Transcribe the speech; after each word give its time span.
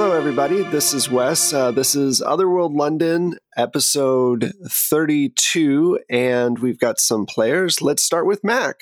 Hello, 0.00 0.12
everybody. 0.12 0.62
This 0.62 0.94
is 0.94 1.10
Wes. 1.10 1.52
Uh, 1.52 1.72
this 1.72 1.96
is 1.96 2.22
Otherworld 2.22 2.72
London, 2.72 3.34
episode 3.56 4.52
32, 4.68 5.98
and 6.08 6.56
we've 6.60 6.78
got 6.78 7.00
some 7.00 7.26
players. 7.26 7.82
Let's 7.82 8.04
start 8.04 8.24
with 8.24 8.44
Mac. 8.44 8.76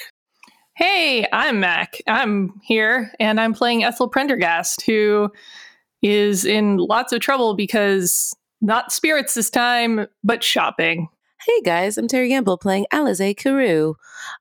Hey, 0.74 1.26
I'm 1.32 1.58
Mac. 1.58 2.02
I'm 2.06 2.60
here, 2.62 3.14
and 3.18 3.40
I'm 3.40 3.54
playing 3.54 3.82
Ethel 3.82 4.10
Prendergast, 4.10 4.82
who 4.82 5.30
is 6.02 6.44
in 6.44 6.76
lots 6.76 7.14
of 7.14 7.20
trouble 7.20 7.54
because 7.54 8.36
not 8.60 8.92
spirits 8.92 9.32
this 9.32 9.48
time, 9.48 10.08
but 10.22 10.44
shopping. 10.44 11.08
Hey 11.46 11.62
guys, 11.64 11.96
I'm 11.96 12.08
Terry 12.08 12.28
Gamble 12.28 12.58
playing 12.58 12.84
Alize 12.92 13.34
Carew. 13.38 13.94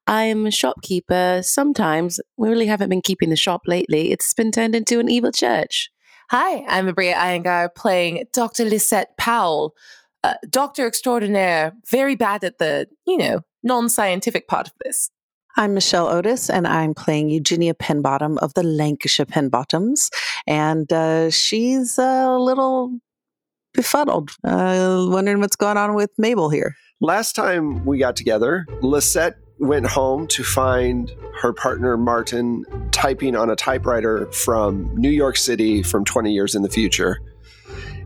I'm 0.07 0.45
a 0.45 0.51
shopkeeper. 0.51 1.39
Sometimes 1.41 2.19
we 2.35 2.49
really 2.49 2.67
haven't 2.67 2.89
been 2.89 3.01
keeping 3.01 3.29
the 3.29 3.37
shop 3.37 3.61
lately. 3.65 4.11
It's 4.11 4.33
been 4.33 4.51
turned 4.51 4.75
into 4.75 4.99
an 4.99 5.09
evil 5.09 5.31
church. 5.31 5.89
Hi, 6.31 6.65
I'm 6.67 6.87
Abria 6.87 7.13
Iyengar 7.13 7.75
playing 7.75 8.25
Dr. 8.33 8.65
Lisette 8.65 9.15
Powell, 9.15 9.75
uh, 10.23 10.33
doctor 10.49 10.87
extraordinaire, 10.87 11.73
very 11.91 12.15
bad 12.15 12.43
at 12.43 12.57
the, 12.57 12.87
you 13.05 13.15
know, 13.15 13.41
non 13.61 13.89
scientific 13.89 14.47
part 14.47 14.65
of 14.65 14.73
this. 14.83 15.11
I'm 15.55 15.75
Michelle 15.75 16.07
Otis, 16.07 16.49
and 16.49 16.65
I'm 16.65 16.95
playing 16.95 17.29
Eugenia 17.29 17.75
Penbottom 17.75 18.39
of 18.39 18.55
the 18.55 18.63
Lancashire 18.63 19.27
Penbottoms. 19.27 20.09
And 20.47 20.91
uh, 20.91 21.29
she's 21.29 21.99
a 21.99 22.35
little 22.39 22.97
befuddled, 23.75 24.31
uh, 24.43 25.05
wondering 25.07 25.41
what's 25.41 25.55
going 25.55 25.77
on 25.77 25.93
with 25.93 26.09
Mabel 26.17 26.49
here. 26.49 26.75
Last 27.01 27.35
time 27.35 27.85
we 27.85 27.99
got 27.99 28.15
together, 28.15 28.65
Lisette 28.81 29.37
went 29.59 29.85
home 29.85 30.27
to 30.27 30.43
find 30.43 31.13
her 31.41 31.53
partner 31.53 31.97
Martin 31.97 32.65
typing 32.91 33.35
on 33.35 33.49
a 33.49 33.55
typewriter 33.55 34.31
from 34.31 34.95
New 34.95 35.09
York 35.09 35.37
City 35.37 35.83
from 35.83 36.03
20 36.05 36.33
years 36.33 36.55
in 36.55 36.61
the 36.61 36.69
future. 36.69 37.19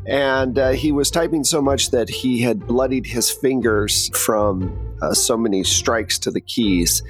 And 0.06 0.58
uh, 0.58 0.70
he 0.72 0.92
was 0.92 1.12
typing 1.12 1.44
so 1.44 1.62
much 1.62 1.92
that 1.92 2.10
he 2.10 2.42
had 2.42 2.66
bloodied 2.66 3.06
his 3.06 3.30
fingers 3.30 4.10
from 4.18 4.96
uh, 5.02 5.14
so 5.14 5.38
many 5.38 5.64
strikes 5.64 6.18
to 6.20 6.32
the 6.32 6.42
keys. 6.42 7.04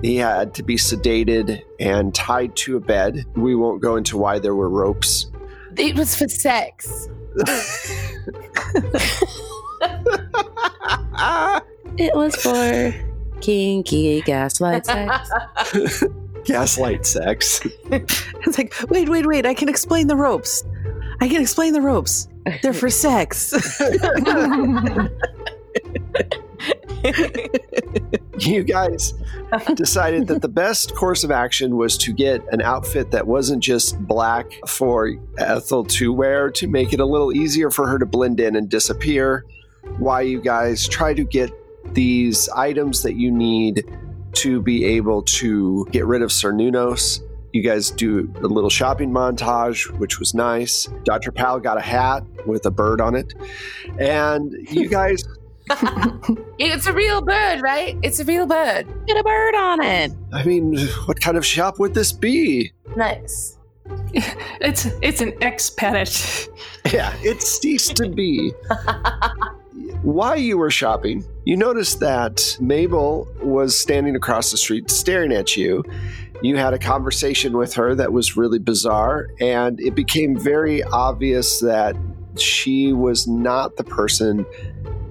He 0.00 0.16
had 0.16 0.54
to 0.54 0.62
be 0.62 0.76
sedated 0.76 1.62
and 1.80 2.14
tied 2.14 2.56
to 2.56 2.76
a 2.76 2.80
bed. 2.80 3.24
We 3.34 3.54
won't 3.54 3.82
go 3.82 3.96
into 3.96 4.16
why 4.16 4.38
there 4.38 4.54
were 4.54 4.68
ropes. 4.68 5.26
It 5.76 5.96
was 5.96 6.14
for 6.14 6.28
sex. 6.28 7.08
It 11.98 12.14
was 12.14 12.34
for 12.36 13.11
kinky 13.42 14.22
gaslight 14.22 14.86
sex. 14.86 15.30
Gaslight 16.44 17.06
sex. 17.06 17.60
It's 18.44 18.58
like, 18.58 18.74
wait, 18.90 19.08
wait, 19.08 19.24
wait, 19.24 19.46
I 19.46 19.54
can 19.54 19.68
explain 19.68 20.08
the 20.08 20.16
ropes. 20.16 20.64
I 21.20 21.28
can 21.28 21.40
explain 21.40 21.72
the 21.72 21.80
ropes. 21.80 22.26
They're 22.60 22.72
for 22.72 22.90
sex. 22.90 23.54
you 28.38 28.64
guys 28.64 29.14
decided 29.74 30.26
that 30.26 30.42
the 30.42 30.48
best 30.48 30.96
course 30.96 31.22
of 31.22 31.30
action 31.30 31.76
was 31.76 31.96
to 31.98 32.12
get 32.12 32.42
an 32.52 32.60
outfit 32.60 33.12
that 33.12 33.28
wasn't 33.28 33.62
just 33.62 33.96
black 34.00 34.52
for 34.66 35.14
Ethel 35.38 35.84
to 35.84 36.12
wear 36.12 36.50
to 36.50 36.66
make 36.66 36.92
it 36.92 36.98
a 36.98 37.06
little 37.06 37.32
easier 37.32 37.70
for 37.70 37.86
her 37.86 37.98
to 37.98 38.06
blend 38.06 38.40
in 38.40 38.56
and 38.56 38.68
disappear. 38.68 39.44
Why 39.98 40.22
you 40.22 40.40
guys 40.40 40.88
try 40.88 41.14
to 41.14 41.24
get 41.24 41.52
these 41.86 42.48
items 42.50 43.02
that 43.02 43.14
you 43.14 43.30
need 43.30 43.84
to 44.34 44.62
be 44.62 44.84
able 44.84 45.22
to 45.22 45.86
get 45.90 46.06
rid 46.06 46.22
of 46.22 46.30
Cernunnos. 46.30 47.20
You 47.52 47.62
guys 47.62 47.90
do 47.90 48.32
a 48.42 48.46
little 48.46 48.70
shopping 48.70 49.10
montage, 49.10 49.90
which 49.98 50.18
was 50.18 50.32
nice. 50.32 50.88
Dr. 51.04 51.32
Powell 51.32 51.60
got 51.60 51.76
a 51.76 51.82
hat 51.82 52.24
with 52.46 52.64
a 52.64 52.70
bird 52.70 53.00
on 53.00 53.14
it. 53.14 53.34
And 53.98 54.52
you 54.70 54.88
guys 54.90 55.22
It's 56.58 56.86
a 56.86 56.92
real 56.92 57.22
bird, 57.22 57.60
right? 57.62 57.98
It's 58.02 58.20
a 58.20 58.24
real 58.24 58.46
bird. 58.46 58.86
Get 59.06 59.16
a 59.16 59.22
bird 59.22 59.54
on 59.54 59.82
it. 59.82 60.12
I 60.32 60.44
mean, 60.44 60.78
what 61.06 61.20
kind 61.20 61.36
of 61.36 61.44
shop 61.46 61.78
would 61.78 61.94
this 61.94 62.12
be? 62.12 62.72
Nice. 62.96 63.58
It's 64.60 64.86
it's 65.02 65.20
an 65.20 65.32
expat. 65.40 66.48
Yeah, 66.92 67.12
it 67.22 67.42
ceased 67.42 67.96
to 67.96 68.08
be. 68.08 68.52
While 70.02 70.36
you 70.36 70.58
were 70.58 70.70
shopping, 70.72 71.24
you 71.44 71.56
noticed 71.56 72.00
that 72.00 72.56
Mabel 72.60 73.28
was 73.40 73.78
standing 73.78 74.16
across 74.16 74.50
the 74.50 74.56
street 74.56 74.90
staring 74.90 75.32
at 75.32 75.56
you. 75.56 75.84
You 76.42 76.56
had 76.56 76.74
a 76.74 76.78
conversation 76.78 77.56
with 77.56 77.74
her 77.74 77.94
that 77.94 78.12
was 78.12 78.36
really 78.36 78.58
bizarre, 78.58 79.28
and 79.38 79.78
it 79.80 79.94
became 79.94 80.36
very 80.36 80.82
obvious 80.82 81.60
that 81.60 81.94
she 82.36 82.92
was 82.92 83.28
not 83.28 83.76
the 83.76 83.84
person 83.84 84.44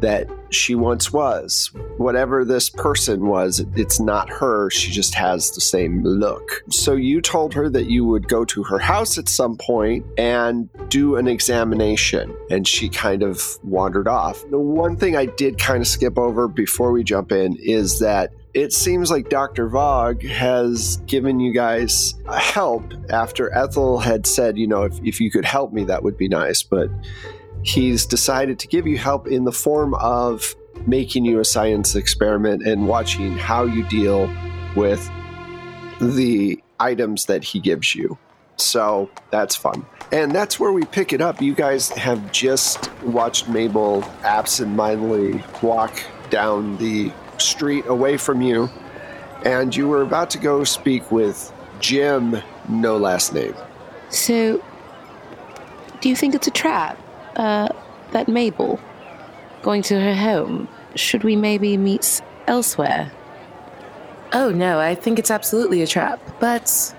that 0.01 0.27
she 0.49 0.75
once 0.75 1.13
was. 1.13 1.71
Whatever 1.97 2.43
this 2.43 2.69
person 2.69 3.27
was, 3.27 3.63
it's 3.75 3.99
not 3.99 4.29
her. 4.29 4.69
She 4.69 4.91
just 4.91 5.15
has 5.15 5.51
the 5.51 5.61
same 5.61 6.03
look. 6.03 6.63
So 6.69 6.93
you 6.93 7.21
told 7.21 7.53
her 7.53 7.69
that 7.69 7.89
you 7.89 8.05
would 8.05 8.27
go 8.27 8.43
to 8.45 8.63
her 8.63 8.79
house 8.79 9.17
at 9.17 9.29
some 9.29 9.57
point 9.57 10.05
and 10.17 10.69
do 10.89 11.15
an 11.15 11.27
examination, 11.27 12.35
and 12.49 12.67
she 12.67 12.89
kind 12.89 13.23
of 13.23 13.41
wandered 13.63 14.07
off. 14.07 14.43
The 14.49 14.59
one 14.59 14.97
thing 14.97 15.15
I 15.15 15.25
did 15.25 15.57
kind 15.57 15.81
of 15.81 15.87
skip 15.87 16.17
over 16.17 16.47
before 16.47 16.91
we 16.91 17.03
jump 17.03 17.31
in 17.31 17.55
is 17.57 17.99
that 17.99 18.33
it 18.53 18.73
seems 18.73 19.09
like 19.09 19.29
Dr. 19.29 19.69
Vogue 19.69 20.23
has 20.23 20.97
given 21.05 21.39
you 21.39 21.53
guys 21.53 22.15
help 22.29 22.83
after 23.09 23.53
Ethel 23.55 23.99
had 23.99 24.27
said, 24.27 24.57
you 24.57 24.67
know, 24.67 24.83
if, 24.83 24.99
if 25.03 25.21
you 25.21 25.31
could 25.31 25.45
help 25.45 25.71
me, 25.71 25.85
that 25.85 26.03
would 26.03 26.17
be 26.17 26.27
nice. 26.27 26.61
But 26.61 26.89
he's 27.63 28.05
decided 28.05 28.59
to 28.59 28.67
give 28.67 28.87
you 28.87 28.97
help 28.97 29.27
in 29.27 29.43
the 29.43 29.51
form 29.51 29.93
of 29.95 30.55
making 30.87 31.25
you 31.25 31.39
a 31.39 31.45
science 31.45 31.95
experiment 31.95 32.65
and 32.65 32.87
watching 32.87 33.37
how 33.37 33.63
you 33.63 33.83
deal 33.87 34.31
with 34.75 35.09
the 35.99 36.61
items 36.79 37.25
that 37.25 37.43
he 37.43 37.59
gives 37.59 37.93
you. 37.93 38.17
So 38.57 39.09
that's 39.29 39.55
fun. 39.55 39.85
And 40.11 40.31
that's 40.31 40.59
where 40.59 40.71
we 40.71 40.83
pick 40.85 41.13
it 41.13 41.21
up. 41.21 41.41
You 41.41 41.55
guys 41.55 41.89
have 41.89 42.31
just 42.31 42.91
watched 43.01 43.47
Mabel 43.47 44.03
absentmindedly 44.23 45.43
walk 45.61 46.03
down 46.29 46.77
the 46.77 47.11
street 47.37 47.85
away 47.87 48.17
from 48.17 48.41
you, 48.41 48.69
and 49.45 49.75
you 49.75 49.87
were 49.87 50.01
about 50.01 50.29
to 50.31 50.37
go 50.37 50.63
speak 50.63 51.11
with 51.11 51.51
Jim, 51.79 52.37
no 52.69 52.97
last 52.97 53.33
name. 53.33 53.55
So, 54.09 54.63
do 56.01 56.09
you 56.09 56.15
think 56.15 56.35
it's 56.35 56.47
a 56.47 56.51
trap? 56.51 56.99
Uh, 57.35 57.69
that 58.11 58.27
Mabel 58.27 58.79
going 59.61 59.81
to 59.83 59.99
her 59.99 60.15
home? 60.15 60.67
Should 60.95 61.23
we 61.23 61.35
maybe 61.35 61.77
meet 61.77 62.21
elsewhere? 62.47 63.11
Oh 64.33 64.49
no, 64.51 64.79
I 64.79 64.95
think 64.95 65.19
it's 65.19 65.31
absolutely 65.31 65.81
a 65.81 65.87
trap. 65.87 66.19
But 66.39 66.93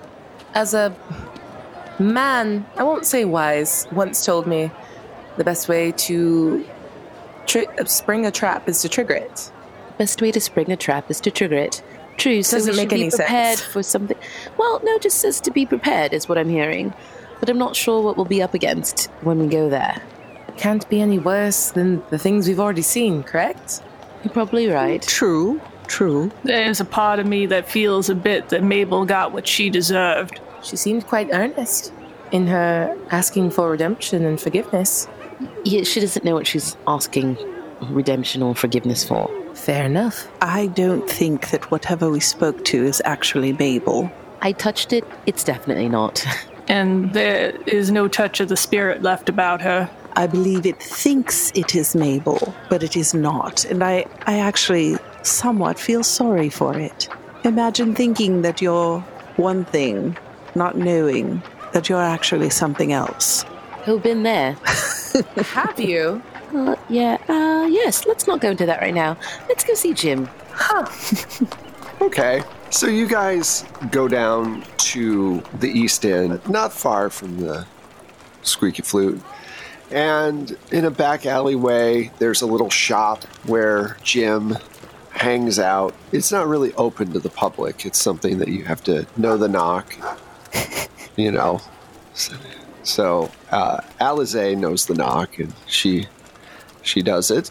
as 0.55 0.75
a 0.75 0.95
man, 1.99 2.67
I 2.77 2.83
won't 2.83 3.07
say 3.07 3.25
wise, 3.25 3.87
once 3.93 4.25
told 4.25 4.47
me 4.47 4.71
the 5.37 5.45
best 5.45 5.69
way 5.69 5.93
to 5.93 6.65
tri- 7.47 7.67
spring 7.85 8.27
a 8.27 8.31
trap 8.31 8.69
is 8.69 8.83
to 8.83 8.89
trigger 8.89 9.15
it. 9.15 9.51
Best 9.99 10.21
way 10.23 10.31
to 10.33 10.41
spring 10.41 10.71
a 10.73 10.77
trap 10.77 11.11
is 11.11 11.21
to 11.21 11.31
trigger 11.31 11.57
it. 11.57 11.83
True, 12.19 12.43
so 12.43 12.59
Doesn't 12.59 12.73
we 12.73 12.77
make 12.77 12.93
any 12.93 13.05
be 13.05 13.11
prepared 13.11 13.59
sense. 13.59 13.73
for 13.73 13.83
something. 13.83 14.17
Well, 14.59 14.81
no, 14.85 14.99
just 14.99 15.19
says 15.19 15.41
to 15.43 15.51
be 15.51 15.65
prepared 15.65 16.13
is 16.13 16.29
what 16.29 16.37
I'm 16.39 16.49
hearing. 16.51 16.93
But 17.41 17.49
I'm 17.49 17.59
not 17.59 17.75
sure 17.75 18.03
what 18.03 18.17
we'll 18.17 18.27
be 18.27 18.43
up 18.43 18.55
against 18.55 19.07
when 19.23 19.39
we 19.39 19.47
go 19.49 19.69
there. 19.69 20.01
Can't 20.57 20.89
be 20.89 21.01
any 21.01 21.19
worse 21.19 21.71
than 21.71 22.03
the 22.11 22.19
things 22.19 22.49
we've 22.49 22.61
already 22.61 22.83
seen, 22.83 23.23
correct? 23.23 23.83
You're 24.23 24.33
probably 24.33 24.69
right. 24.69 25.03
true, 25.03 25.61
true. 25.87 26.31
There's 26.45 26.81
a 26.81 26.85
part 26.85 27.19
of 27.19 27.27
me 27.27 27.47
that 27.47 27.69
feels 27.69 28.09
a 28.09 28.15
bit 28.15 28.51
that 28.51 28.63
Mabel 28.63 29.05
got 29.05 29.33
what 29.33 29.47
she 29.47 29.71
deserved. 29.71 30.41
She 30.63 30.77
seemed 30.77 31.07
quite 31.07 31.29
earnest 31.33 31.93
in 32.31 32.47
her 32.47 32.97
asking 33.11 33.51
for 33.51 33.71
redemption 33.71 34.25
and 34.25 34.41
forgiveness. 34.41 35.09
Yeah, 35.65 35.83
she 35.83 36.01
doesn't 36.01 36.25
know 36.25 36.35
what 36.35 36.47
she's 36.47 36.77
asking 36.87 37.37
redemption 37.91 38.43
or 38.43 38.55
forgiveness 38.55 39.05
for. 39.05 39.29
Fair 39.55 39.85
enough. 39.85 40.29
I 40.41 40.69
don't 40.69 41.09
think 41.11 41.51
that 41.51 41.71
whatever 41.71 42.11
we 42.11 42.21
spoke 42.21 42.65
to 42.67 42.85
is 42.85 43.03
actually 43.05 43.53
Mabel. 43.53 44.11
I 44.41 44.53
touched 44.53 44.93
it. 44.93 45.05
It's 45.27 45.45
definitely 45.45 45.89
not. 45.89 46.25
And 46.69 47.13
there 47.13 47.51
is 47.67 47.91
no 47.91 48.07
touch 48.07 48.39
of 48.39 48.49
the 48.49 48.57
spirit 48.57 49.03
left 49.03 49.29
about 49.29 49.61
her. 49.63 49.91
I 50.17 50.27
believe 50.27 50.67
it 50.67 50.83
thinks 50.83 51.51
it 51.55 51.75
is 51.75 51.95
Mabel, 51.95 52.55
but 52.69 52.83
it 52.83 52.97
is 52.97 53.15
not. 53.15 53.65
And 53.65 53.83
I, 53.83 54.05
I 54.27 54.39
actually 54.39 54.97
somewhat 55.23 55.79
feel 55.79 56.03
sorry 56.03 56.51
for 56.51 56.79
it. 56.79 57.09
Imagine 57.45 57.95
thinking 57.95 58.43
that 58.43 58.61
you're 58.61 59.01
one 59.37 59.65
thing, 59.65 60.17
not 60.55 60.77
knowing 60.77 61.43
that 61.73 61.89
you're 61.89 62.03
actually 62.03 62.51
something 62.51 62.93
else. 62.93 63.45
Who've 63.85 64.03
been 64.03 64.23
there? 64.23 64.53
Have 65.37 65.81
you? 65.81 66.23
Uh, 66.55 66.77
yeah. 66.89 67.17
Uh, 67.29 67.67
yes. 67.67 68.07
Let's 68.07 68.27
not 68.27 68.41
go 68.41 68.51
into 68.51 68.67
that 68.67 68.81
right 68.81 68.95
now. 68.95 69.17
Let's 69.49 69.65
go 69.65 69.75
see 69.75 69.95
Jim. 69.95 70.29
Huh. 70.51 70.87
Okay. 72.03 72.43
So 72.71 72.89
you 72.89 73.07
guys 73.07 73.65
go 73.93 74.09
down 74.09 74.65
to 74.79 75.41
the 75.61 75.69
East 75.69 76.05
End, 76.05 76.41
not 76.49 76.73
far 76.73 77.11
from 77.11 77.39
the 77.39 77.65
squeaky 78.43 78.83
flute. 78.83 79.23
And 79.93 80.57
in 80.71 80.87
a 80.87 80.91
back 80.91 81.27
alleyway, 81.27 82.11
there's 82.19 82.41
a 82.41 82.47
little 82.47 82.71
shop 82.71 83.25
where 83.45 83.99
Jim 84.03 84.57
hangs 85.11 85.59
out. 85.59 85.95
It's 86.13 86.33
not 86.33 86.49
really 86.49 86.73
open 86.75 87.13
to 87.13 87.19
the 87.19 87.29
public. 87.29 87.85
It's 87.85 88.01
something 88.01 88.39
that 88.39 88.49
you 88.49 88.65
have 88.65 88.83
to 88.85 89.07
know 89.19 89.37
the 89.37 89.49
knock, 89.49 89.95
you 91.17 91.31
know. 91.31 91.61
So, 92.83 93.31
uh, 93.51 93.81
Alize 94.01 94.57
knows 94.57 94.87
the 94.87 94.95
knock, 94.95 95.39
and 95.39 95.53
she 95.67 96.07
she 96.83 97.03
does 97.03 97.31
it. 97.31 97.51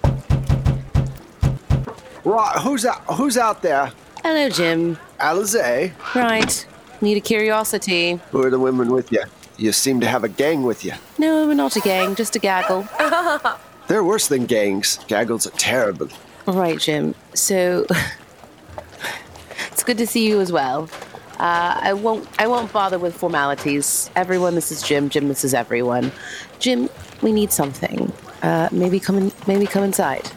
Right, 2.26 2.58
who's 2.60 2.86
out? 2.86 3.04
Who's 3.16 3.38
out 3.38 3.62
there? 3.62 3.92
Hello, 4.24 4.50
Jim. 4.50 4.98
Alize. 5.20 5.94
Right. 6.16 6.66
Need 7.02 7.18
a 7.18 7.22
curiosity. 7.22 8.20
Who 8.32 8.44
are 8.44 8.50
the 8.50 8.60
women 8.60 8.92
with 8.92 9.12
you? 9.12 9.24
You 9.58 9.72
seem 9.72 10.00
to 10.02 10.08
have 10.08 10.24
a 10.24 10.30
gang 10.30 10.64
with 10.64 10.84
you. 10.84 10.94
No, 11.22 11.46
we're 11.46 11.54
not 11.54 11.76
a 11.76 11.82
gang, 11.82 12.16
just 12.16 12.36
a 12.36 12.40
gaggle. 12.40 12.88
They're 13.88 14.04
worse 14.04 14.28
than 14.28 14.48
gangs. 14.48 14.98
Gaggles 15.08 15.46
are 15.46 15.52
terrible. 15.52 16.10
All 16.48 16.56
right, 16.56 16.80
Jim. 16.80 17.14
So 17.36 17.86
it's 19.72 19.84
good 19.84 20.00
to 20.00 20.08
see 20.08 20.28
you 20.28 20.42
as 20.42 20.52
well. 20.52 20.90
Uh, 21.38 21.80
I 21.80 21.94
won't. 21.94 22.28
I 22.42 22.48
won't 22.48 22.74
bother 22.74 22.98
with 22.98 23.16
formalities. 23.16 24.10
Everyone, 24.16 24.56
this 24.56 24.72
is 24.72 24.82
Jim. 24.82 25.10
Jim, 25.10 25.28
this 25.28 25.44
is 25.44 25.54
everyone. 25.54 26.12
Jim, 26.58 26.90
we 27.22 27.32
need 27.32 27.52
something. 27.52 28.12
Uh, 28.42 28.70
maybe 28.72 29.00
come 29.00 29.20
in. 29.20 29.32
Maybe 29.46 29.68
come 29.68 29.84
inside. 29.84 30.28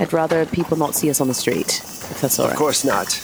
I'd 0.00 0.14
rather 0.14 0.46
people 0.46 0.78
not 0.78 0.94
see 0.94 1.10
us 1.10 1.20
on 1.20 1.28
the 1.28 1.34
street, 1.34 1.68
if 1.68 2.22
that's 2.22 2.38
all 2.38 2.46
right. 2.46 2.52
Of 2.52 2.58
course 2.58 2.86
not. 2.86 3.20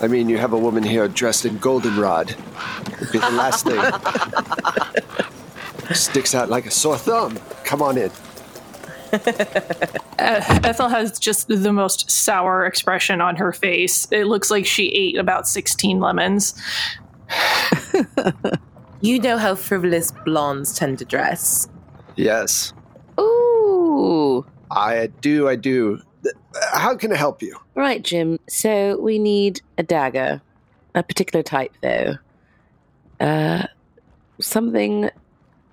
I 0.00 0.06
mean, 0.06 0.28
you 0.28 0.38
have 0.38 0.52
a 0.52 0.58
woman 0.58 0.84
here 0.84 1.08
dressed 1.08 1.46
in 1.46 1.58
goldenrod. 1.58 2.36
It'd 2.92 3.10
be 3.10 3.18
the 3.18 3.30
last 3.30 3.66
thing. 3.66 5.24
Sticks 5.92 6.34
out 6.34 6.48
like 6.48 6.66
a 6.66 6.70
sore 6.70 6.98
thumb. 6.98 7.38
Come 7.64 7.82
on 7.82 7.98
in. 7.98 8.10
Ethel 10.18 10.88
has 10.88 11.18
just 11.18 11.48
the 11.48 11.72
most 11.72 12.10
sour 12.10 12.66
expression 12.66 13.20
on 13.20 13.36
her 13.36 13.52
face. 13.52 14.06
It 14.10 14.24
looks 14.24 14.50
like 14.50 14.66
she 14.66 14.88
ate 14.88 15.16
about 15.16 15.48
16 15.48 15.98
lemons. 16.00 16.54
You 19.00 19.20
know 19.20 19.38
how 19.38 19.54
frivolous 19.54 20.10
blondes 20.24 20.74
tend 20.74 20.98
to 20.98 21.04
dress. 21.04 21.68
Yes, 22.16 22.72
Ooh. 23.18 24.44
I 24.72 25.06
do. 25.20 25.48
I 25.48 25.54
do. 25.54 26.02
How 26.72 26.96
can 26.96 27.12
I 27.12 27.16
help 27.16 27.40
you? 27.40 27.56
Right, 27.76 28.02
Jim. 28.02 28.40
So 28.48 29.00
we 29.00 29.20
need 29.20 29.60
a 29.78 29.84
dagger, 29.84 30.42
a 30.96 31.02
particular 31.04 31.44
type, 31.44 31.72
though. 31.80 32.16
Uh, 33.20 33.68
something 34.40 35.10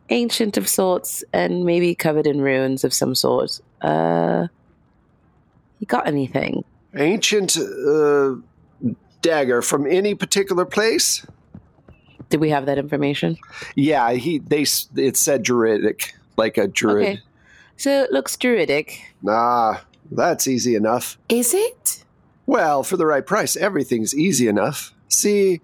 ancient 0.09 0.57
of 0.57 0.67
sorts, 0.67 1.23
and 1.33 1.65
maybe 1.65 1.95
covered 1.95 2.27
in 2.27 2.41
ruins 2.41 2.83
of 2.83 2.93
some 2.93 3.15
sort. 3.15 3.59
Uh, 3.81 4.47
you 5.79 5.87
got 5.87 6.07
anything? 6.07 6.63
Ancient 6.95 7.57
uh, 7.57 8.35
dagger 9.21 9.61
from 9.61 9.85
any 9.87 10.15
particular 10.15 10.65
place? 10.65 11.25
Did 12.29 12.39
we 12.39 12.49
have 12.49 12.65
that 12.65 12.77
information? 12.77 13.37
Yeah, 13.75 14.13
he. 14.13 14.39
They. 14.39 14.65
It 14.95 15.17
said 15.17 15.43
druidic, 15.43 16.15
like 16.37 16.57
a 16.57 16.67
druid. 16.67 17.07
Okay. 17.07 17.21
So 17.77 18.03
it 18.03 18.11
looks 18.11 18.35
druidic. 18.37 19.01
Ah, 19.27 19.83
that's 20.11 20.47
easy 20.47 20.75
enough. 20.75 21.17
Is 21.29 21.53
it? 21.53 22.03
Well, 22.45 22.83
for 22.83 22.95
the 22.97 23.05
right 23.05 23.25
price, 23.25 23.55
everything's 23.55 24.15
easy 24.15 24.47
enough. 24.47 24.93
See, 25.07 25.61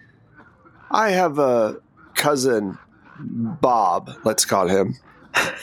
I 0.90 1.12
have 1.12 1.40
a 1.40 1.80
cousin, 2.16 2.78
Bob, 3.22 4.12
let's 4.24 4.46
call 4.46 4.68
him. 4.68 4.96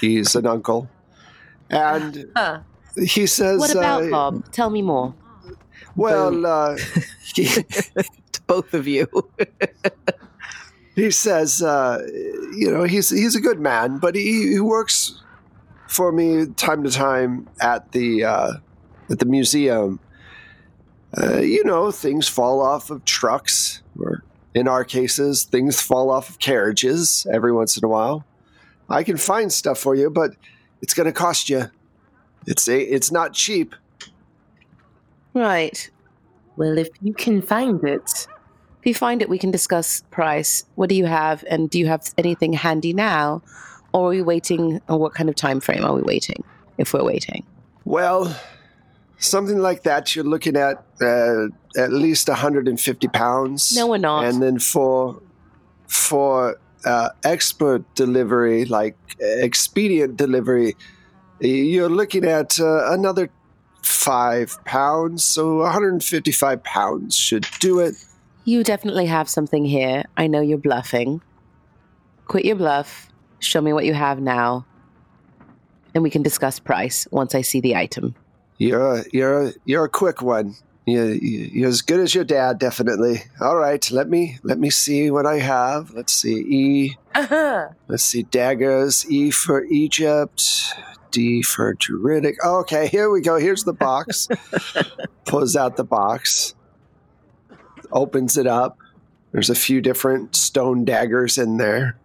He's 0.00 0.34
an 0.34 0.46
uncle. 0.46 0.88
And 1.70 2.30
Huh. 2.36 2.60
he 2.96 3.26
says, 3.26 3.58
What 3.60 3.72
about 3.74 4.04
uh, 4.04 4.10
Bob? 4.10 4.52
Tell 4.52 4.70
me 4.70 4.82
more. 4.82 5.14
Well, 5.96 6.46
uh, 6.46 6.76
he, 7.34 7.44
to 8.32 8.42
both 8.46 8.72
of 8.74 8.86
you. 8.86 9.08
he 10.94 11.10
says, 11.10 11.62
uh, 11.62 12.00
you 12.56 12.70
know, 12.70 12.84
he's 12.84 13.10
he's 13.10 13.34
a 13.34 13.40
good 13.40 13.60
man, 13.60 13.98
but 13.98 14.14
he, 14.14 14.52
he 14.52 14.60
works 14.60 15.22
for 15.88 16.12
me 16.12 16.46
time 16.56 16.84
to 16.84 16.90
time 16.90 17.48
at 17.60 17.92
the 17.92 18.24
uh, 18.24 18.52
at 19.10 19.18
the 19.18 19.26
museum. 19.26 20.00
Uh, 21.16 21.38
you 21.38 21.64
know, 21.64 21.90
things 21.90 22.28
fall 22.28 22.60
off 22.60 22.90
of 22.90 23.04
trucks, 23.04 23.82
or 23.98 24.22
in 24.58 24.66
our 24.66 24.84
cases, 24.84 25.44
things 25.44 25.80
fall 25.80 26.10
off 26.10 26.28
of 26.30 26.38
carriages 26.40 27.26
every 27.32 27.52
once 27.52 27.76
in 27.76 27.84
a 27.84 27.88
while. 27.88 28.24
I 28.90 29.04
can 29.04 29.16
find 29.16 29.52
stuff 29.52 29.78
for 29.78 29.94
you, 29.94 30.10
but 30.10 30.32
it's 30.82 30.94
going 30.94 31.06
to 31.06 31.12
cost 31.12 31.48
you. 31.48 31.70
It's 32.44 32.66
a, 32.68 32.80
it's 32.80 33.12
not 33.12 33.34
cheap. 33.34 33.74
Right. 35.32 35.88
Well, 36.56 36.76
if 36.76 36.88
you 37.00 37.14
can 37.14 37.40
find 37.40 37.82
it. 37.84 38.26
If 38.80 38.86
you 38.86 38.94
find 38.94 39.22
it, 39.22 39.28
we 39.28 39.38
can 39.38 39.52
discuss 39.52 40.02
price. 40.10 40.64
What 40.74 40.88
do 40.88 40.96
you 40.96 41.06
have, 41.06 41.44
and 41.48 41.70
do 41.70 41.78
you 41.78 41.86
have 41.86 42.12
anything 42.18 42.52
handy 42.52 42.92
now, 42.92 43.42
or 43.92 44.06
are 44.06 44.10
we 44.10 44.22
waiting? 44.22 44.80
Or 44.88 44.98
what 44.98 45.14
kind 45.14 45.28
of 45.28 45.36
time 45.36 45.60
frame 45.60 45.84
are 45.84 45.94
we 45.94 46.02
waiting? 46.02 46.42
If 46.78 46.94
we're 46.94 47.04
waiting, 47.04 47.44
Well, 47.84 48.36
something 49.18 49.58
like 49.58 49.82
that, 49.82 50.14
you're 50.14 50.24
looking 50.24 50.56
at 50.56 50.84
uh, 51.00 51.46
at 51.76 51.92
least 51.92 52.28
150 52.28 53.08
pounds. 53.08 53.74
no, 53.76 53.86
we're 53.86 53.98
not. 53.98 54.24
And 54.24 54.42
then 54.42 54.58
for 54.58 55.20
for 55.86 56.58
uh, 56.84 57.10
expert 57.24 57.82
delivery, 57.94 58.64
like 58.64 58.96
expedient 59.20 60.16
delivery, 60.16 60.76
you're 61.40 61.88
looking 61.88 62.24
at 62.24 62.58
uh, 62.60 62.92
another 62.92 63.30
five 63.82 64.56
pounds. 64.64 65.24
So 65.24 65.58
155 65.58 66.62
pounds 66.62 67.16
should 67.16 67.46
do 67.60 67.80
it. 67.80 67.94
you 68.44 68.64
definitely 68.64 69.06
have 69.06 69.28
something 69.28 69.64
here. 69.64 70.04
I 70.16 70.26
know 70.26 70.40
you're 70.40 70.58
bluffing. 70.58 71.20
Quit 72.26 72.44
your 72.44 72.56
bluff. 72.56 73.08
Show 73.40 73.60
me 73.60 73.72
what 73.72 73.84
you 73.84 73.94
have 73.94 74.20
now, 74.20 74.66
and 75.94 76.02
we 76.02 76.10
can 76.10 76.22
discuss 76.22 76.58
price 76.58 77.06
once 77.12 77.34
I 77.34 77.42
see 77.42 77.60
the 77.60 77.76
item. 77.76 78.14
You're 78.58 79.04
you're 79.12 79.52
you're 79.64 79.84
a 79.84 79.88
quick 79.88 80.20
one. 80.22 80.54
You, 80.86 81.02
you- 81.04 81.50
you're 81.52 81.68
as 81.68 81.82
good 81.82 82.00
as 82.00 82.14
your 82.14 82.24
dad, 82.24 82.58
definitely. 82.58 83.22
All 83.40 83.56
right, 83.56 83.88
let 83.90 84.08
me 84.08 84.38
let 84.42 84.58
me 84.58 84.70
see 84.70 85.10
what 85.10 85.26
I 85.26 85.38
have. 85.38 85.90
Let's 85.92 86.12
see, 86.12 86.36
E. 86.48 86.96
Uh-huh. 87.14 87.68
Let's 87.88 88.04
see, 88.04 88.22
daggers. 88.24 89.08
E 89.10 89.30
for 89.30 89.64
Egypt. 89.64 90.74
D 91.10 91.42
for 91.42 91.72
Druidic. 91.74 92.36
Okay, 92.44 92.86
here 92.88 93.10
we 93.10 93.20
go. 93.22 93.36
Here's 93.36 93.64
the 93.64 93.72
box. 93.72 94.28
Pulls 95.24 95.56
out 95.56 95.76
the 95.76 95.84
box. 95.84 96.54
Opens 97.90 98.36
it 98.36 98.46
up. 98.46 98.76
There's 99.32 99.50
a 99.50 99.54
few 99.54 99.80
different 99.80 100.36
stone 100.36 100.84
daggers 100.84 101.38
in 101.38 101.56
there. 101.56 101.96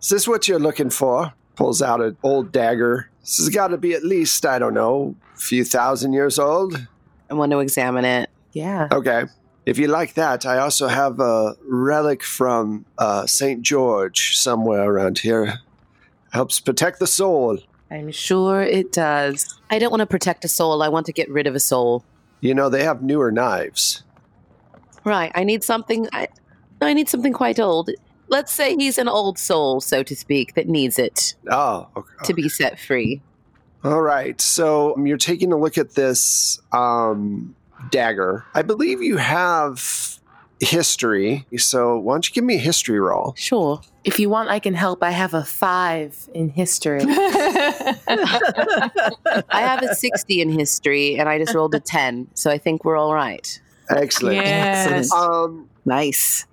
Is 0.00 0.08
this 0.08 0.26
what 0.28 0.48
you're 0.48 0.58
looking 0.58 0.90
for? 0.90 1.32
Pulls 1.56 1.80
out 1.82 2.00
an 2.00 2.16
old 2.22 2.50
dagger. 2.52 3.08
This 3.24 3.38
has 3.38 3.48
got 3.48 3.68
to 3.68 3.78
be 3.78 3.94
at 3.94 4.04
least, 4.04 4.44
I 4.44 4.58
don't 4.58 4.74
know, 4.74 5.16
a 5.34 5.38
few 5.38 5.64
thousand 5.64 6.12
years 6.12 6.38
old. 6.38 6.86
I 7.30 7.34
want 7.34 7.52
to 7.52 7.60
examine 7.60 8.04
it. 8.04 8.28
Yeah. 8.52 8.88
Okay. 8.92 9.24
If 9.64 9.78
you 9.78 9.88
like 9.88 10.12
that, 10.14 10.44
I 10.44 10.58
also 10.58 10.88
have 10.88 11.18
a 11.20 11.56
relic 11.66 12.22
from 12.22 12.84
uh, 12.98 13.24
St. 13.26 13.62
George 13.62 14.36
somewhere 14.36 14.82
around 14.82 15.20
here. 15.20 15.54
Helps 16.32 16.60
protect 16.60 16.98
the 16.98 17.06
soul. 17.06 17.58
I'm 17.90 18.12
sure 18.12 18.60
it 18.60 18.92
does. 18.92 19.58
I 19.70 19.78
don't 19.78 19.90
want 19.90 20.00
to 20.00 20.06
protect 20.06 20.44
a 20.44 20.48
soul. 20.48 20.82
I 20.82 20.88
want 20.88 21.06
to 21.06 21.12
get 21.12 21.30
rid 21.30 21.46
of 21.46 21.54
a 21.54 21.60
soul. 21.60 22.04
You 22.40 22.52
know, 22.52 22.68
they 22.68 22.84
have 22.84 23.02
newer 23.02 23.32
knives. 23.32 24.02
Right. 25.04 25.32
I 25.34 25.44
need 25.44 25.64
something. 25.64 26.08
I, 26.12 26.28
I 26.82 26.92
need 26.92 27.08
something 27.08 27.32
quite 27.32 27.58
old. 27.58 27.88
Let's 28.34 28.52
say 28.52 28.74
he's 28.74 28.98
an 28.98 29.06
old 29.08 29.38
soul, 29.38 29.80
so 29.80 30.02
to 30.02 30.16
speak, 30.16 30.54
that 30.56 30.66
needs 30.68 30.98
it 30.98 31.36
Oh, 31.48 31.86
okay. 31.96 32.08
to 32.24 32.34
be 32.34 32.48
set 32.48 32.80
free. 32.80 33.22
All 33.84 34.02
right. 34.02 34.40
So 34.40 34.96
um, 34.96 35.06
you're 35.06 35.18
taking 35.18 35.52
a 35.52 35.56
look 35.56 35.78
at 35.78 35.94
this 35.94 36.58
um, 36.72 37.54
dagger. 37.92 38.44
I 38.52 38.62
believe 38.62 39.00
you 39.02 39.18
have 39.18 40.18
history. 40.58 41.46
So 41.58 41.96
why 41.98 42.14
don't 42.14 42.28
you 42.28 42.34
give 42.34 42.42
me 42.42 42.56
a 42.56 42.58
history 42.58 42.98
roll? 42.98 43.34
Sure. 43.36 43.80
If 44.02 44.18
you 44.18 44.28
want, 44.28 44.48
I 44.48 44.58
can 44.58 44.74
help. 44.74 45.04
I 45.04 45.10
have 45.12 45.32
a 45.32 45.44
five 45.44 46.28
in 46.34 46.48
history. 46.48 47.02
I 47.06 48.00
have 49.52 49.82
a 49.84 49.94
60 49.94 50.40
in 50.40 50.50
history, 50.50 51.16
and 51.18 51.28
I 51.28 51.38
just 51.38 51.54
rolled 51.54 51.74
a 51.76 51.80
10, 51.80 52.28
so 52.34 52.50
I 52.50 52.58
think 52.58 52.84
we're 52.84 52.96
all 52.96 53.14
right. 53.14 53.60
Excellent. 53.90 54.36
yes. 54.36 55.12
Um, 55.12 55.68
Nice. 55.84 56.46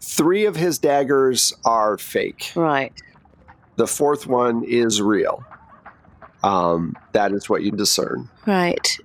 Three 0.00 0.44
of 0.46 0.56
his 0.56 0.78
daggers 0.78 1.52
are 1.64 1.98
fake. 1.98 2.52
Right. 2.54 2.92
The 3.76 3.86
fourth 3.86 4.26
one 4.26 4.64
is 4.64 5.00
real. 5.00 5.44
Um, 6.42 6.96
that 7.12 7.32
is 7.32 7.48
what 7.48 7.62
you 7.62 7.70
discern. 7.72 8.28
Right. 8.46 8.98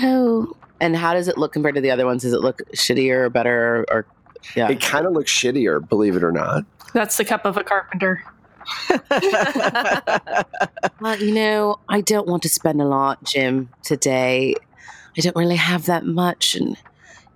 Oh. 0.00 0.54
And 0.80 0.96
how 0.96 1.14
does 1.14 1.28
it 1.28 1.38
look 1.38 1.52
compared 1.52 1.74
to 1.74 1.80
the 1.80 1.90
other 1.90 2.06
ones? 2.06 2.22
Does 2.22 2.32
it 2.32 2.40
look 2.40 2.60
shittier 2.74 3.24
or 3.24 3.30
better? 3.30 3.84
Or, 3.90 4.06
yeah. 4.54 4.68
It 4.70 4.80
kind 4.80 5.06
of 5.06 5.12
looks 5.12 5.32
shittier, 5.32 5.86
believe 5.88 6.16
it 6.16 6.22
or 6.22 6.32
not. 6.32 6.64
That's 6.94 7.16
the 7.16 7.24
cup 7.24 7.44
of 7.44 7.56
a 7.56 7.64
carpenter. 7.64 8.22
Well, 11.00 11.16
you 11.16 11.32
know, 11.32 11.78
I 11.88 12.00
don't 12.00 12.26
want 12.26 12.42
to 12.42 12.48
spend 12.48 12.80
a 12.80 12.84
lot, 12.84 13.22
Jim, 13.22 13.68
today. 13.84 14.54
I 15.16 15.20
don't 15.20 15.36
really 15.36 15.56
have 15.56 15.86
that 15.86 16.04
much, 16.04 16.56
and 16.56 16.76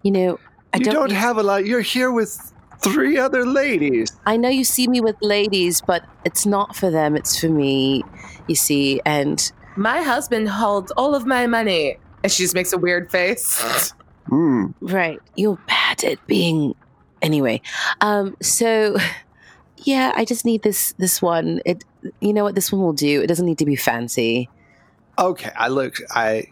you 0.03 0.11
know, 0.11 0.41
I 0.75 0.79
you 0.79 0.85
don't. 0.85 0.95
don't 0.95 1.13
have 1.13 1.39
a 1.39 1.43
lot. 1.43 1.65
You're 1.65 1.81
here 1.81 2.11
with 2.11 2.53
three 2.83 3.19
other 3.19 3.45
ladies. 3.47 4.12
I 4.27 4.37
know 4.37 4.49
you 4.49 4.65
see 4.65 4.89
me 4.89 5.01
with 5.01 5.17
ladies, 5.21 5.81
but 5.81 6.05
it's 6.25 6.47
not 6.47 6.77
for 6.77 6.91
them. 6.91 7.17
It's 7.17 7.39
for 7.39 7.49
me. 7.49 8.03
You 8.49 8.55
see, 8.55 9.01
and 9.05 9.53
My 9.77 10.03
husband 10.03 10.49
holds 10.49 10.93
all 10.93 11.15
of 11.15 11.27
my 11.27 11.47
money. 11.47 11.97
And 12.23 12.31
she 12.31 12.43
just 12.43 12.55
makes 12.55 12.73
a 12.73 12.79
weird 12.79 13.11
face. 13.11 13.93
Hmm. 14.29 14.67
right, 14.81 15.19
you're 15.37 15.59
bad 15.67 16.05
at 16.05 16.25
being. 16.27 16.75
Anyway, 17.21 17.61
um, 18.01 18.37
so 18.41 18.97
yeah, 19.79 20.12
I 20.15 20.25
just 20.25 20.45
need 20.45 20.62
this 20.62 20.93
this 20.99 21.21
one. 21.21 21.61
It, 21.65 21.85
you 22.21 22.33
know 22.33 22.45
what, 22.45 22.55
this 22.55 22.73
one 22.73 22.81
will 22.83 22.93
do. 22.93 23.23
It 23.23 23.27
doesn't 23.27 23.47
need 23.47 23.59
to 23.59 23.67
be 23.67 23.77
fancy. 23.77 24.49
Okay, 25.19 25.51
I 25.57 25.69
look. 25.69 25.97
I 26.11 26.47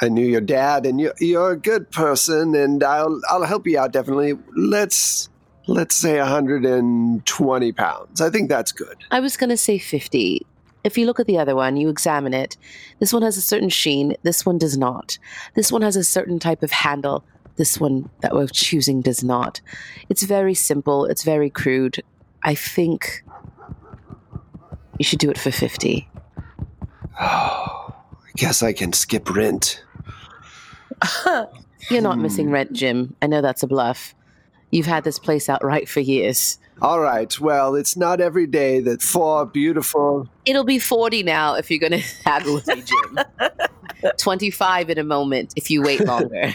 I 0.00 0.08
knew 0.08 0.24
your 0.24 0.40
dad, 0.40 0.86
and 0.86 1.00
you, 1.00 1.12
you're 1.18 1.52
a 1.52 1.56
good 1.56 1.90
person, 1.90 2.54
and 2.54 2.82
I'll 2.82 3.20
I'll 3.28 3.44
help 3.44 3.66
you 3.66 3.78
out 3.78 3.92
definitely. 3.92 4.38
Let's 4.56 5.28
let's 5.66 5.94
say 5.94 6.18
120 6.18 7.72
pounds. 7.72 8.20
I 8.20 8.30
think 8.30 8.48
that's 8.48 8.72
good. 8.72 8.96
I 9.10 9.20
was 9.20 9.36
going 9.36 9.50
to 9.50 9.56
say 9.56 9.78
50. 9.78 10.46
If 10.84 10.96
you 10.96 11.06
look 11.06 11.18
at 11.18 11.26
the 11.26 11.38
other 11.38 11.56
one, 11.56 11.76
you 11.76 11.88
examine 11.88 12.32
it. 12.32 12.56
This 13.00 13.12
one 13.12 13.22
has 13.22 13.36
a 13.36 13.40
certain 13.40 13.68
sheen. 13.68 14.14
This 14.22 14.46
one 14.46 14.58
does 14.58 14.78
not. 14.78 15.18
This 15.54 15.72
one 15.72 15.82
has 15.82 15.96
a 15.96 16.04
certain 16.04 16.38
type 16.38 16.62
of 16.62 16.70
handle. 16.70 17.24
This 17.56 17.80
one 17.80 18.08
that 18.20 18.34
we're 18.34 18.46
choosing 18.46 19.00
does 19.00 19.24
not. 19.24 19.60
It's 20.08 20.22
very 20.22 20.54
simple. 20.54 21.04
It's 21.06 21.24
very 21.24 21.50
crude. 21.50 22.02
I 22.44 22.54
think 22.54 23.24
you 24.98 25.04
should 25.04 25.18
do 25.18 25.30
it 25.30 25.38
for 25.38 25.50
50. 25.50 26.08
Oh, 27.20 27.94
I 28.26 28.30
guess 28.36 28.62
I 28.62 28.72
can 28.72 28.92
skip 28.92 29.28
rent. 29.34 29.82
You're 31.90 32.02
not 32.02 32.16
Hmm. 32.16 32.22
missing 32.22 32.50
rent, 32.50 32.72
Jim. 32.72 33.16
I 33.22 33.26
know 33.26 33.40
that's 33.40 33.62
a 33.62 33.66
bluff. 33.66 34.14
You've 34.70 34.86
had 34.86 35.04
this 35.04 35.18
place 35.18 35.48
outright 35.48 35.88
for 35.88 36.00
years. 36.00 36.58
All 36.82 37.00
right. 37.00 37.38
Well, 37.40 37.74
it's 37.74 37.96
not 37.96 38.20
every 38.20 38.46
day 38.46 38.80
that 38.80 39.00
four 39.00 39.46
beautiful. 39.46 40.28
It'll 40.44 40.64
be 40.64 40.78
40 40.78 41.22
now 41.22 41.54
if 41.54 41.70
you're 41.70 41.80
going 41.80 42.00
to 42.02 42.44
with 42.52 42.66
me, 42.66 42.82
Jim. 42.82 43.18
25 44.18 44.90
in 44.90 44.98
a 44.98 45.04
moment 45.04 45.52
if 45.56 45.70
you 45.70 45.82
wait 45.82 46.00
longer. 46.04 46.54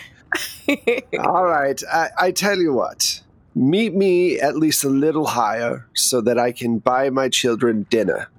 All 1.19 1.45
right. 1.45 1.81
I, 1.91 2.09
I 2.19 2.31
tell 2.31 2.57
you 2.57 2.73
what. 2.73 3.21
Meet 3.55 3.95
me 3.95 4.39
at 4.39 4.55
least 4.55 4.83
a 4.83 4.89
little 4.89 5.25
higher 5.25 5.87
so 5.93 6.21
that 6.21 6.37
I 6.37 6.51
can 6.51 6.77
buy 6.79 7.09
my 7.09 7.27
children 7.27 7.85
dinner. 7.89 8.29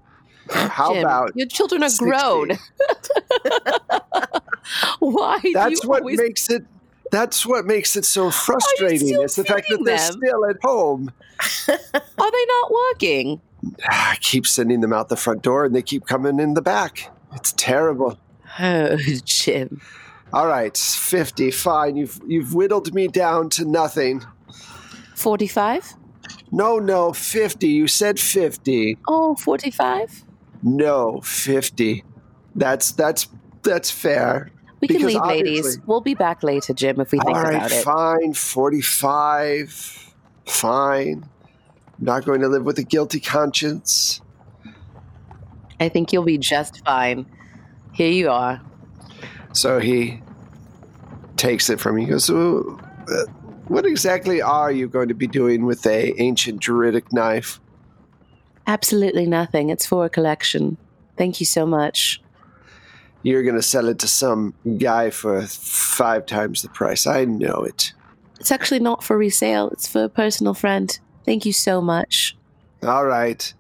How 0.51 0.93
Jim, 0.95 1.05
about 1.05 1.33
your 1.37 1.47
children 1.47 1.83
are 1.83 1.89
60? 1.91 2.05
grown? 2.05 2.51
Why? 5.01 5.39
do 5.41 5.53
That's 5.53 5.83
you 5.83 5.89
what 5.89 6.01
always- 6.03 6.19
makes 6.19 6.49
it. 6.51 6.65
That's 7.13 7.45
what 7.45 7.67
makes 7.67 7.95
it 7.95 8.07
so 8.07 8.31
frustrating. 8.31 9.21
It's 9.21 9.37
the 9.37 9.45
fact 9.45 9.67
that 9.69 9.85
they're 9.85 9.99
them? 9.99 10.13
still 10.13 10.47
at 10.47 10.57
home. 10.63 11.13
Are 11.69 12.31
they 12.33 12.47
not 12.47 12.73
working? 12.73 13.41
Ah, 13.85 14.13
I 14.13 14.17
keep 14.17 14.47
sending 14.47 14.81
them 14.81 14.95
out 14.95 15.11
the 15.11 15.17
front 15.17 15.43
door, 15.43 15.67
and 15.67 15.75
they 15.75 15.83
keep 15.83 16.07
coming 16.07 16.41
in 16.41 16.55
the 16.55 16.63
back. 16.63 17.11
It's 17.35 17.53
terrible. 17.53 18.19
Oh, 18.59 18.97
Jim. 19.25 19.83
All 20.33 20.47
right, 20.47 20.75
fifty. 20.75 21.51
Fine. 21.51 21.97
You've 21.97 22.19
you've 22.27 22.55
whittled 22.55 22.95
me 22.95 23.09
down 23.09 23.51
to 23.51 23.67
nothing. 23.67 24.25
45? 25.15 25.95
No, 26.51 26.79
no, 26.79 27.13
fifty. 27.13 27.69
You 27.69 27.89
said 27.89 28.19
fifty. 28.19 28.97
Oh, 29.07 29.35
45? 29.35 30.25
No, 30.63 31.21
fifty. 31.21 32.05
That's 32.55 32.93
that's 32.93 33.29
that's 33.63 33.91
fair. 33.91 34.51
We 34.83 34.89
can 34.89 35.07
leave, 35.07 35.23
ladies. 35.25 35.79
We'll 35.87 36.01
be 36.01 36.15
back 36.15 36.43
later, 36.43 36.75
Jim, 36.75 37.01
if 37.01 37.13
we 37.13 37.21
think 37.21 37.37
All 37.37 37.43
right, 37.43 37.55
about 37.55 37.71
it. 37.73 37.85
fine. 37.85 38.35
Forty-five. 38.35 39.71
Fine. 40.45 41.25
I'm 41.99 42.05
not 42.05 42.25
going 42.25 42.41
to 42.41 42.49
live 42.49 42.65
with 42.65 42.79
a 42.79 42.83
guilty 42.83 43.21
conscience. 43.21 44.21
I 45.79 45.89
think 45.89 46.13
you'll 46.13 46.25
be 46.25 46.37
just 46.37 46.85
fine. 46.85 47.27
Here 47.93 48.11
you 48.11 48.29
are. 48.29 48.61
So 49.53 49.79
he 49.79 50.21
takes 51.37 51.71
it 51.71 51.79
from 51.79 51.99
you. 51.99 52.07
He 52.07 52.11
goes, 52.11 52.29
"Oh, 52.29 52.81
uh, 53.09 53.27
"What 53.69 53.87
exactly 53.87 54.43
are 54.43 54.73
you 54.73 54.89
going 54.89 55.09
to 55.09 55.15
be 55.15 55.29
doing 55.29 55.65
with 55.65 55.87
a 55.87 56.13
ancient 56.21 56.59
druidic 56.61 57.13
knife?" 57.13 57.61
Absolutely 58.67 59.27
nothing. 59.27 59.71
It's 59.71 59.87
for 59.87 60.05
a 60.05 60.11
collection. 60.11 60.77
Thank 61.17 61.39
you 61.39 61.47
so 61.47 61.67
much. 61.67 62.21
You're 63.23 63.43
going 63.43 63.57
to 63.57 63.63
sell 63.63 63.89
it 63.89 63.99
to 64.01 64.09
some 64.09 64.55
guy 64.79 65.11
for 65.11 65.43
five 65.43 66.27
times 66.27 66.63
the 66.63 66.69
price. 66.69 67.07
I 67.07 67.25
know 67.25 67.63
it. 67.65 67.93
It's 68.41 68.51
actually 68.51 68.81
not 68.81 69.05
for 69.05 69.17
resale, 69.17 69.71
it's 69.71 69.87
for 69.87 70.05
a 70.05 70.09
personal 70.09 70.55
friend. 70.55 70.99
Thank 71.25 71.47
you 71.47 71.53
so 71.53 71.81
much. 71.81 72.37
All 72.83 73.07
right. 73.07 73.53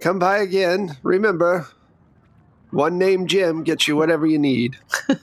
Come 0.00 0.18
by 0.18 0.38
again. 0.38 0.96
Remember, 1.04 1.68
one 2.70 2.98
name 2.98 3.28
Jim 3.28 3.62
gets 3.62 3.86
you 3.86 3.94
whatever 3.94 4.26
you 4.26 4.38
need. 4.38 4.76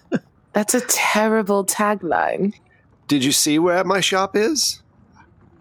That's 0.54 0.74
a 0.74 0.82
terrible 0.82 1.66
tagline. 1.66 2.54
Did 3.10 3.26
you 3.26 3.32
see 3.34 3.60
where 3.60 3.84
my 3.84 4.00
shop 4.00 4.36
is? 4.36 4.82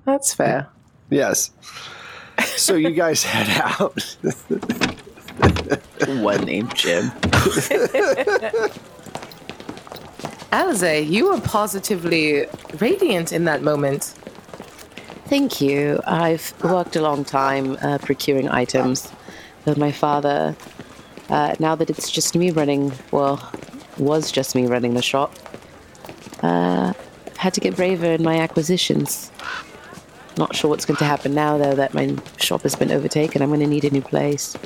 That's 0.04 0.32
fair. 0.32 0.68
Yes. 1.10 1.50
So 2.44 2.74
you 2.76 2.90
guys 2.90 3.22
head 3.24 3.48
out. 3.62 4.16
One 6.22 6.44
name, 6.46 6.70
Jim. 6.74 7.10
Alize, 10.50 11.06
you 11.06 11.28
were 11.30 11.38
positively 11.42 12.46
radiant 12.78 13.30
in 13.30 13.44
that 13.44 13.62
moment. 13.62 14.14
Thank 15.26 15.60
you. 15.60 16.00
I've 16.06 16.54
worked 16.64 16.96
a 16.96 17.02
long 17.02 17.26
time 17.26 17.76
uh, 17.82 17.98
procuring 17.98 18.48
items 18.48 19.12
with 19.66 19.76
my 19.76 19.92
father. 19.92 20.56
Uh, 21.28 21.54
now 21.58 21.74
that 21.74 21.90
it's 21.90 22.10
just 22.10 22.34
me 22.34 22.52
running, 22.52 22.90
well, 23.10 23.52
was 23.98 24.32
just 24.32 24.54
me 24.54 24.66
running 24.66 24.94
the 24.94 25.02
shop, 25.02 25.34
uh, 26.42 26.94
had 27.36 27.52
to 27.52 27.60
get 27.60 27.76
braver 27.76 28.06
in 28.06 28.22
my 28.22 28.38
acquisitions. 28.38 29.30
Not 30.38 30.56
sure 30.56 30.70
what's 30.70 30.86
going 30.86 30.96
to 30.96 31.04
happen 31.04 31.34
now, 31.34 31.58
though, 31.58 31.74
that 31.74 31.92
my 31.92 32.16
shop 32.38 32.62
has 32.62 32.74
been 32.74 32.90
overtaken. 32.90 33.42
I'm 33.42 33.50
going 33.50 33.60
to 33.60 33.66
need 33.66 33.84
a 33.84 33.90
new 33.90 34.00
place. 34.00 34.56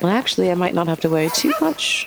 Well, 0.00 0.12
actually, 0.12 0.50
I 0.50 0.54
might 0.54 0.74
not 0.74 0.88
have 0.88 1.00
to 1.00 1.10
worry 1.10 1.28
too 1.30 1.52
much 1.60 2.06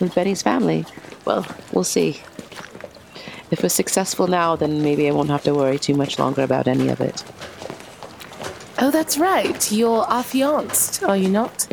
with 0.00 0.14
Benny's 0.14 0.42
family. 0.42 0.84
Well, 1.24 1.46
we'll 1.72 1.84
see. 1.84 2.20
If 3.50 3.62
we're 3.62 3.68
successful 3.68 4.26
now, 4.26 4.56
then 4.56 4.82
maybe 4.82 5.08
I 5.08 5.12
won't 5.12 5.30
have 5.30 5.44
to 5.44 5.54
worry 5.54 5.78
too 5.78 5.94
much 5.94 6.18
longer 6.18 6.42
about 6.42 6.68
any 6.68 6.88
of 6.88 7.00
it. 7.00 7.24
Oh, 8.78 8.90
that's 8.90 9.16
right. 9.16 9.72
You're 9.72 10.04
affianced, 10.10 11.02
are 11.04 11.16
you 11.16 11.30
not? 11.30 11.66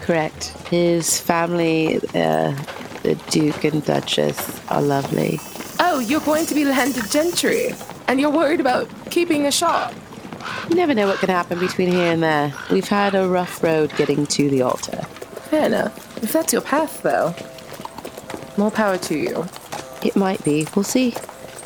Correct. 0.00 0.46
His 0.68 1.20
family, 1.20 1.98
uh, 2.14 2.56
the 3.02 3.20
Duke 3.28 3.64
and 3.64 3.84
Duchess, 3.84 4.60
are 4.68 4.80
lovely. 4.80 5.38
Oh, 5.78 5.98
you're 5.98 6.20
going 6.20 6.46
to 6.46 6.54
be 6.54 6.64
landed 6.64 7.10
gentry, 7.10 7.74
and 8.08 8.18
you're 8.18 8.30
worried 8.30 8.60
about 8.60 8.88
keeping 9.10 9.46
a 9.46 9.52
shop. 9.52 9.92
You 10.68 10.76
never 10.76 10.94
know 10.94 11.06
what 11.06 11.18
can 11.18 11.28
happen 11.28 11.58
between 11.58 11.90
here 11.90 12.12
and 12.12 12.22
there. 12.22 12.54
We've 12.70 12.88
had 12.88 13.14
a 13.14 13.28
rough 13.28 13.62
road 13.62 13.94
getting 13.96 14.26
to 14.26 14.50
the 14.50 14.62
altar. 14.62 15.02
Fair 15.50 15.66
enough. 15.66 16.22
If 16.22 16.32
that's 16.32 16.52
your 16.52 16.62
path, 16.62 17.02
though, 17.02 17.34
more 18.56 18.70
power 18.70 18.98
to 18.98 19.18
you. 19.18 19.46
It 20.02 20.16
might 20.16 20.42
be. 20.44 20.66
We'll 20.74 20.84
see. 20.84 21.14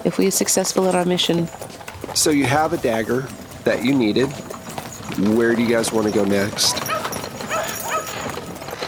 If 0.04 0.18
we 0.18 0.26
are 0.26 0.30
successful 0.30 0.88
in 0.88 0.94
our 0.94 1.04
mission, 1.04 1.48
so 2.14 2.30
you 2.30 2.44
have 2.44 2.72
a 2.72 2.78
dagger 2.78 3.22
that 3.64 3.84
you 3.84 3.94
needed. 3.94 4.26
Where 5.36 5.54
do 5.54 5.62
you 5.62 5.68
guys 5.68 5.92
want 5.92 6.06
to 6.06 6.12
go 6.12 6.24
next? 6.24 6.74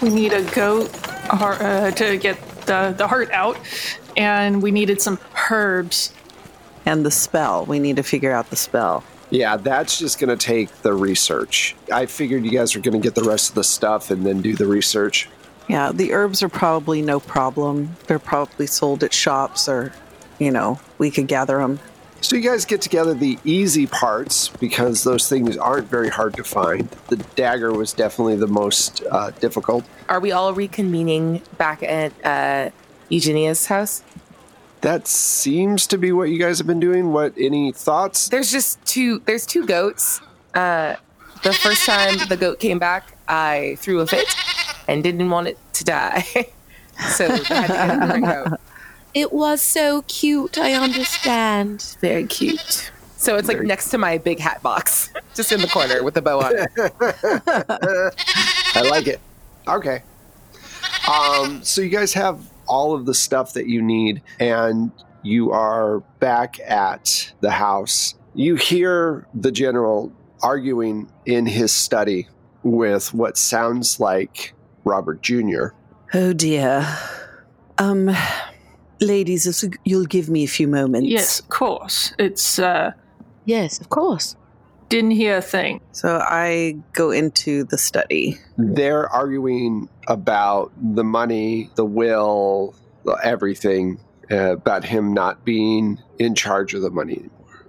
We 0.00 0.10
need 0.10 0.32
a 0.32 0.42
goat 0.54 0.90
heart, 1.28 1.60
uh, 1.60 1.90
to 1.90 2.16
get 2.16 2.40
the, 2.66 2.94
the 2.96 3.06
heart 3.06 3.30
out, 3.32 3.58
and 4.16 4.62
we 4.62 4.70
needed 4.70 5.02
some 5.02 5.18
herbs. 5.50 6.12
And 6.86 7.04
the 7.04 7.10
spell. 7.10 7.66
We 7.66 7.78
need 7.78 7.96
to 7.96 8.02
figure 8.02 8.32
out 8.32 8.50
the 8.50 8.56
spell. 8.56 9.04
Yeah, 9.30 9.56
that's 9.56 9.98
just 9.98 10.18
going 10.18 10.36
to 10.36 10.42
take 10.42 10.70
the 10.82 10.94
research. 10.94 11.76
I 11.92 12.06
figured 12.06 12.44
you 12.44 12.50
guys 12.50 12.74
were 12.74 12.80
going 12.80 13.00
to 13.00 13.04
get 13.06 13.14
the 13.14 13.24
rest 13.24 13.50
of 13.50 13.54
the 13.56 13.64
stuff 13.64 14.10
and 14.10 14.24
then 14.24 14.40
do 14.40 14.54
the 14.54 14.66
research. 14.66 15.28
Yeah, 15.68 15.92
the 15.92 16.12
herbs 16.12 16.42
are 16.42 16.48
probably 16.48 17.02
no 17.02 17.20
problem. 17.20 17.96
They're 18.06 18.18
probably 18.18 18.66
sold 18.66 19.04
at 19.04 19.12
shops 19.12 19.68
or, 19.68 19.92
you 20.38 20.50
know, 20.50 20.80
we 20.96 21.10
could 21.10 21.26
gather 21.26 21.58
them. 21.58 21.78
So 22.20 22.34
you 22.34 22.42
guys 22.42 22.64
get 22.64 22.80
together 22.80 23.14
the 23.14 23.38
easy 23.44 23.86
parts 23.86 24.48
because 24.48 25.04
those 25.04 25.28
things 25.28 25.56
aren't 25.56 25.88
very 25.88 26.08
hard 26.08 26.34
to 26.34 26.42
find. 26.42 26.88
The 27.08 27.16
dagger 27.36 27.72
was 27.72 27.92
definitely 27.92 28.36
the 28.36 28.48
most 28.48 29.02
uh, 29.10 29.30
difficult. 29.30 29.84
Are 30.08 30.18
we 30.18 30.32
all 30.32 30.52
reconvening 30.52 31.42
back 31.58 31.82
at 31.84 32.12
uh, 32.24 32.70
Eugenia's 33.08 33.66
house? 33.66 34.02
That 34.80 35.08
seems 35.08 35.86
to 35.88 35.98
be 35.98 36.12
what 36.12 36.30
you 36.30 36.38
guys 36.38 36.58
have 36.58 36.66
been 36.66 36.80
doing. 36.80 37.12
What 37.12 37.34
any 37.36 37.72
thoughts? 37.72 38.28
There's 38.28 38.50
just 38.50 38.84
two. 38.84 39.18
There's 39.20 39.44
two 39.44 39.66
goats. 39.66 40.20
Uh, 40.54 40.96
the 41.42 41.52
first 41.52 41.84
time 41.84 42.16
the 42.28 42.36
goat 42.36 42.60
came 42.60 42.78
back, 42.78 43.16
I 43.26 43.76
threw 43.80 44.00
a 44.00 44.06
fit 44.06 44.28
and 44.86 45.02
didn't 45.02 45.30
want 45.30 45.48
it 45.48 45.58
to 45.74 45.84
die. 45.84 46.24
so 47.10 47.26
I 47.26 47.66
had 47.66 48.00
to 48.00 48.06
get 48.06 48.16
a 48.16 48.20
goat. 48.20 48.60
It 49.14 49.32
was 49.32 49.60
so 49.62 50.02
cute. 50.02 50.58
I 50.58 50.74
understand. 50.74 51.96
Very 52.00 52.26
cute. 52.26 52.92
So 53.16 53.36
it's 53.36 53.48
like 53.48 53.56
Very- 53.56 53.66
next 53.66 53.88
to 53.90 53.98
my 53.98 54.18
big 54.18 54.38
hat 54.38 54.62
box, 54.62 55.10
just 55.34 55.50
in 55.50 55.60
the 55.60 55.66
corner 55.66 56.04
with 56.04 56.14
the 56.14 56.22
bow 56.22 56.40
on 56.40 56.52
it. 56.56 56.68
I 58.76 58.82
like 58.82 59.08
it. 59.08 59.18
Okay. 59.66 60.02
Um, 61.10 61.64
so 61.64 61.80
you 61.80 61.88
guys 61.88 62.12
have 62.12 62.38
all 62.68 62.94
of 62.94 63.06
the 63.06 63.14
stuff 63.14 63.54
that 63.54 63.66
you 63.66 63.82
need, 63.82 64.22
and 64.38 64.92
you 65.22 65.50
are 65.52 66.00
back 66.20 66.60
at 66.60 67.32
the 67.40 67.50
house. 67.50 68.14
You 68.34 68.56
hear 68.56 69.26
the 69.34 69.50
general 69.50 70.12
arguing 70.42 71.10
in 71.26 71.46
his 71.46 71.72
study 71.72 72.28
with 72.62 73.12
what 73.14 73.36
sounds 73.36 73.98
like 73.98 74.54
Robert 74.84 75.22
Jr. 75.22 75.68
Oh 76.14 76.32
dear. 76.32 76.86
Um, 77.78 78.14
ladies, 79.00 79.64
you'll 79.84 80.06
give 80.06 80.28
me 80.28 80.44
a 80.44 80.48
few 80.48 80.68
moments. 80.68 81.08
Yes, 81.08 81.40
of 81.40 81.48
course. 81.48 82.14
It's 82.18 82.58
uh 82.58 82.92
Yes, 83.48 83.80
of 83.80 83.88
course. 83.88 84.36
Didn't 84.88 85.12
hear 85.12 85.36
a 85.36 85.42
thing. 85.42 85.80
So 85.92 86.18
I 86.22 86.78
go 86.92 87.10
into 87.10 87.64
the 87.64 87.78
study. 87.78 88.38
They're 88.56 89.08
arguing 89.08 89.88
about 90.06 90.72
the 90.80 91.04
money, 91.04 91.70
the 91.74 91.84
will, 91.84 92.74
everything, 93.22 94.00
uh, 94.30 94.52
about 94.52 94.84
him 94.84 95.14
not 95.14 95.44
being 95.44 95.98
in 96.18 96.34
charge 96.34 96.74
of 96.74 96.82
the 96.82 96.90
money. 96.90 97.14
Anymore. 97.14 97.66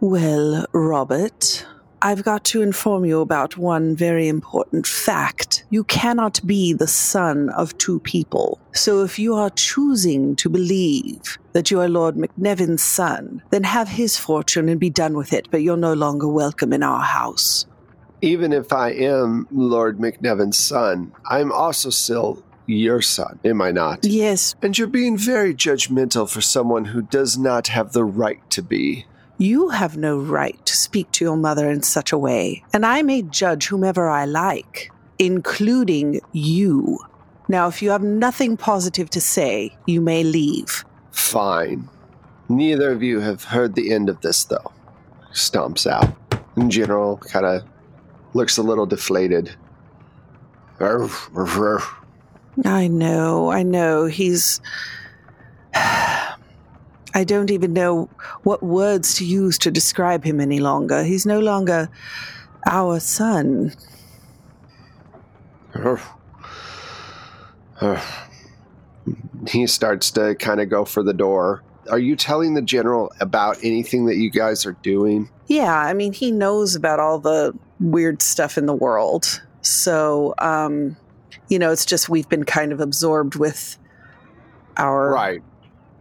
Well, 0.00 0.66
Robert, 0.72 1.66
I've 2.00 2.22
got 2.22 2.44
to 2.44 2.62
inform 2.62 3.04
you 3.04 3.20
about 3.20 3.56
one 3.56 3.96
very 3.96 4.28
important 4.28 4.86
fact. 4.86 5.64
You 5.70 5.82
cannot 5.84 6.40
be 6.46 6.72
the 6.72 6.86
son 6.86 7.48
of 7.50 7.76
two 7.78 7.98
people. 8.00 8.60
So 8.72 9.02
if 9.02 9.18
you 9.18 9.34
are 9.34 9.50
choosing 9.50 10.36
to 10.36 10.48
believe 10.48 11.38
that 11.54 11.70
you 11.70 11.80
are 11.80 11.88
Lord 11.88 12.14
McNevin's 12.14 12.82
son, 12.82 13.42
then 13.50 13.64
have 13.64 13.88
his 13.88 14.16
fortune 14.16 14.68
and 14.68 14.78
be 14.78 14.90
done 14.90 15.16
with 15.16 15.32
it, 15.32 15.50
but 15.50 15.62
you're 15.62 15.76
no 15.76 15.94
longer 15.94 16.28
welcome 16.28 16.72
in 16.72 16.84
our 16.84 17.02
house. 17.02 17.66
Even 18.22 18.52
if 18.52 18.72
I 18.72 18.90
am 18.90 19.48
Lord 19.50 19.98
McNevin's 19.98 20.58
son, 20.58 21.12
I'm 21.28 21.50
also 21.50 21.90
still 21.90 22.44
your 22.68 23.00
son, 23.00 23.40
am 23.44 23.62
I 23.62 23.72
not? 23.72 24.04
Yes, 24.04 24.54
And 24.62 24.76
you're 24.76 24.86
being 24.86 25.16
very 25.16 25.54
judgmental 25.54 26.30
for 26.30 26.40
someone 26.40 26.84
who 26.86 27.02
does 27.02 27.38
not 27.38 27.68
have 27.68 27.92
the 27.92 28.04
right 28.04 28.38
to 28.50 28.62
be. 28.62 29.06
You 29.40 29.68
have 29.68 29.96
no 29.96 30.18
right 30.18 30.58
to 30.66 30.76
speak 30.76 31.12
to 31.12 31.24
your 31.24 31.36
mother 31.36 31.70
in 31.70 31.82
such 31.82 32.10
a 32.10 32.18
way, 32.18 32.64
and 32.72 32.84
I 32.84 33.02
may 33.02 33.22
judge 33.22 33.68
whomever 33.68 34.08
I 34.08 34.24
like, 34.24 34.90
including 35.20 36.20
you. 36.32 36.98
Now, 37.46 37.68
if 37.68 37.80
you 37.80 37.90
have 37.90 38.02
nothing 38.02 38.56
positive 38.56 39.08
to 39.10 39.20
say, 39.20 39.76
you 39.86 40.00
may 40.00 40.24
leave. 40.24 40.84
Fine. 41.12 41.88
Neither 42.48 42.90
of 42.90 43.02
you 43.02 43.20
have 43.20 43.44
heard 43.44 43.76
the 43.76 43.92
end 43.92 44.08
of 44.08 44.20
this, 44.22 44.44
though. 44.44 44.72
Stomps 45.32 45.86
out. 45.86 46.12
In 46.56 46.68
general, 46.68 47.18
kind 47.18 47.46
of 47.46 47.62
looks 48.34 48.58
a 48.58 48.62
little 48.62 48.86
deflated. 48.86 49.54
I 52.64 52.88
know, 52.88 53.52
I 53.52 53.62
know. 53.62 54.06
He's. 54.06 54.60
I 57.14 57.24
don't 57.24 57.50
even 57.50 57.72
know 57.72 58.08
what 58.42 58.62
words 58.62 59.14
to 59.14 59.24
use 59.24 59.58
to 59.58 59.70
describe 59.70 60.24
him 60.24 60.40
any 60.40 60.60
longer. 60.60 61.02
He's 61.02 61.26
no 61.26 61.40
longer 61.40 61.88
our 62.66 63.00
son. 63.00 63.74
Arf. 65.74 66.08
He 69.48 69.66
starts 69.66 70.10
to 70.10 70.34
kind 70.34 70.60
of 70.60 70.68
go 70.68 70.84
for 70.84 71.02
the 71.02 71.14
door. 71.14 71.62
Are 71.90 71.98
you 71.98 72.16
telling 72.16 72.52
the 72.52 72.60
general 72.60 73.10
about 73.20 73.56
anything 73.62 74.04
that 74.06 74.16
you 74.16 74.30
guys 74.30 74.66
are 74.66 74.76
doing? 74.82 75.30
Yeah, 75.46 75.74
I 75.74 75.94
mean, 75.94 76.12
he 76.12 76.30
knows 76.30 76.74
about 76.74 77.00
all 77.00 77.18
the 77.18 77.56
weird 77.80 78.20
stuff 78.20 78.58
in 78.58 78.66
the 78.66 78.74
world. 78.74 79.42
So, 79.62 80.34
um, 80.38 80.96
you 81.48 81.58
know, 81.58 81.72
it's 81.72 81.86
just 81.86 82.10
we've 82.10 82.28
been 82.28 82.44
kind 82.44 82.72
of 82.72 82.80
absorbed 82.80 83.36
with 83.36 83.78
our. 84.76 85.10
Right. 85.10 85.42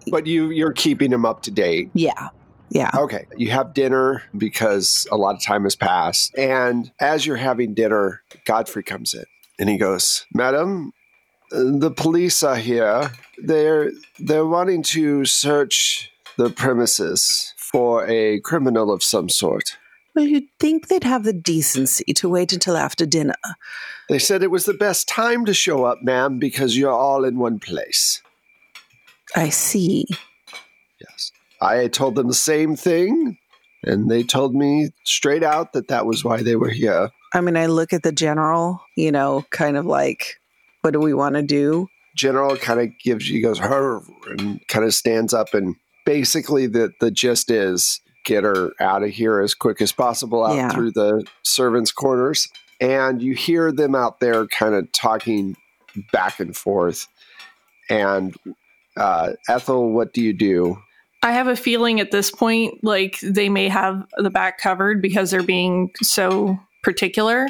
But 0.10 0.28
you 0.28 0.50
you're 0.50 0.74
keeping 0.74 1.12
him 1.12 1.26
up 1.26 1.42
to 1.44 1.52
date. 1.52 1.90
Yeah. 1.94 2.30
Yeah. 2.70 2.92
Okay. 2.94 3.26
You 3.38 3.52
have 3.52 3.74
dinner 3.74 4.24
because 4.38 5.08
a 5.12 5.18
lot 5.18 5.36
of 5.36 5.44
time 5.44 5.64
has 5.64 5.76
passed. 5.76 6.38
And 6.38 6.92
as 7.00 7.26
you're 7.26 7.38
having 7.38 7.74
dinner, 7.74 8.22
Godfrey 8.46 8.84
comes 8.84 9.14
in 9.14 9.24
and 9.58 9.70
he 9.70 9.78
goes, 9.78 10.26
Madam, 10.34 10.92
the 11.52 11.92
police 11.92 12.44
are 12.44 12.58
here. 12.58 13.12
They're 13.38 13.92
they're 14.20 14.46
wanting 14.46 14.84
to 14.84 15.26
search 15.26 16.12
the 16.38 16.50
premises 16.50 17.54
for 17.58 18.06
a 18.08 18.40
criminal 18.42 18.92
of 18.92 19.04
some 19.04 19.30
sort. 19.30 19.78
Well, 20.16 20.26
you'd 20.26 20.50
think 20.60 20.88
they'd 20.88 21.04
have 21.04 21.24
the 21.24 21.34
decency 21.34 22.12
to 22.16 22.28
wait 22.28 22.52
until 22.52 22.76
after 22.76 23.06
dinner. 23.06 23.36
They 24.10 24.20
said 24.20 24.42
it 24.42 24.50
was 24.50 24.66
the 24.66 24.74
best 24.74 25.08
time 25.08 25.46
to 25.46 25.54
show 25.54 25.84
up, 25.84 26.00
ma'am, 26.02 26.40
because 26.40 26.76
you're 26.76 26.92
all 26.92 27.24
in 27.24 27.38
one 27.38 27.60
place. 27.60 28.22
I 29.36 29.50
see. 29.50 30.06
Yes. 31.00 31.32
I 31.62 31.88
told 31.88 32.16
them 32.16 32.28
the 32.28 32.34
same 32.34 32.76
thing, 32.76 33.38
and 33.84 34.10
they 34.10 34.24
told 34.24 34.56
me 34.56 34.90
straight 35.06 35.44
out 35.44 35.74
that 35.74 35.88
that 35.90 36.06
was 36.06 36.24
why 36.24 36.42
they 36.42 36.56
were 36.56 36.70
here. 36.70 37.10
I 37.34 37.42
mean, 37.42 37.58
I 37.58 37.66
look 37.66 37.94
at 37.94 38.04
the 38.04 38.12
general, 38.12 38.82
you 38.96 39.12
know, 39.12 39.46
kind 39.52 39.76
of 39.78 39.86
like, 39.86 40.36
what 40.82 40.92
do 40.94 41.00
we 41.00 41.14
want 41.14 41.36
to 41.36 41.42
do? 41.44 41.88
General 42.16 42.58
kind 42.58 42.80
of 42.80 42.90
gives 43.04 43.30
you 43.30 43.42
goes 43.44 43.60
her 43.60 44.02
and 44.28 44.60
kind 44.68 44.86
of 44.86 44.94
stands 44.94 45.34
up 45.34 45.54
and 45.54 45.76
basically 46.06 46.66
the 46.66 46.92
the 47.00 47.12
gist 47.12 47.52
is 47.52 48.02
get 48.26 48.44
her 48.44 48.72
out 48.80 49.04
of 49.04 49.10
here 49.10 49.40
as 49.40 49.54
quick 49.54 49.82
as 49.82 49.92
possible 49.92 50.44
out 50.46 50.56
Yeah. 50.56 50.70
through 50.72 50.92
the 50.92 51.26
servants' 51.44 51.92
quarters. 51.92 52.48
And 52.82 53.22
you 53.22 53.34
hear 53.36 53.72
them 53.72 53.94
out 53.94 54.20
there 54.20 54.48
kind 54.48 54.74
of 54.74 54.92
talking 54.94 55.56
back 56.12 56.40
and 56.40 56.56
forth. 56.56 57.08
And 57.90 58.36
uh, 58.98 59.34
Ethel, 59.48 59.92
what 59.92 60.14
do 60.14 60.22
you 60.22 60.34
do? 60.34 60.78
I 61.24 61.32
have 61.32 61.48
a 61.48 61.56
feeling 61.56 62.00
at 62.00 62.12
this 62.12 62.30
point, 62.32 62.84
like 62.84 63.20
they 63.22 63.50
may 63.50 63.70
have 63.70 64.06
the 64.18 64.30
back 64.30 64.60
covered 64.60 65.02
because 65.02 65.32
they're 65.32 65.42
being 65.44 65.92
so 66.02 66.58
particular, 66.84 67.48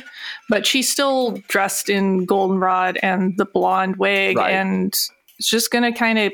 but 0.49 0.65
she's 0.65 0.89
still 0.89 1.37
dressed 1.47 1.89
in 1.89 2.25
goldenrod 2.25 2.97
and 3.03 3.35
the 3.37 3.45
blonde 3.45 3.97
wig, 3.97 4.37
Right. 4.37 4.51
and 4.53 4.87
it's 5.37 5.49
just 5.49 5.69
gonna 5.69 5.93
kind 5.93 6.17
of, 6.17 6.33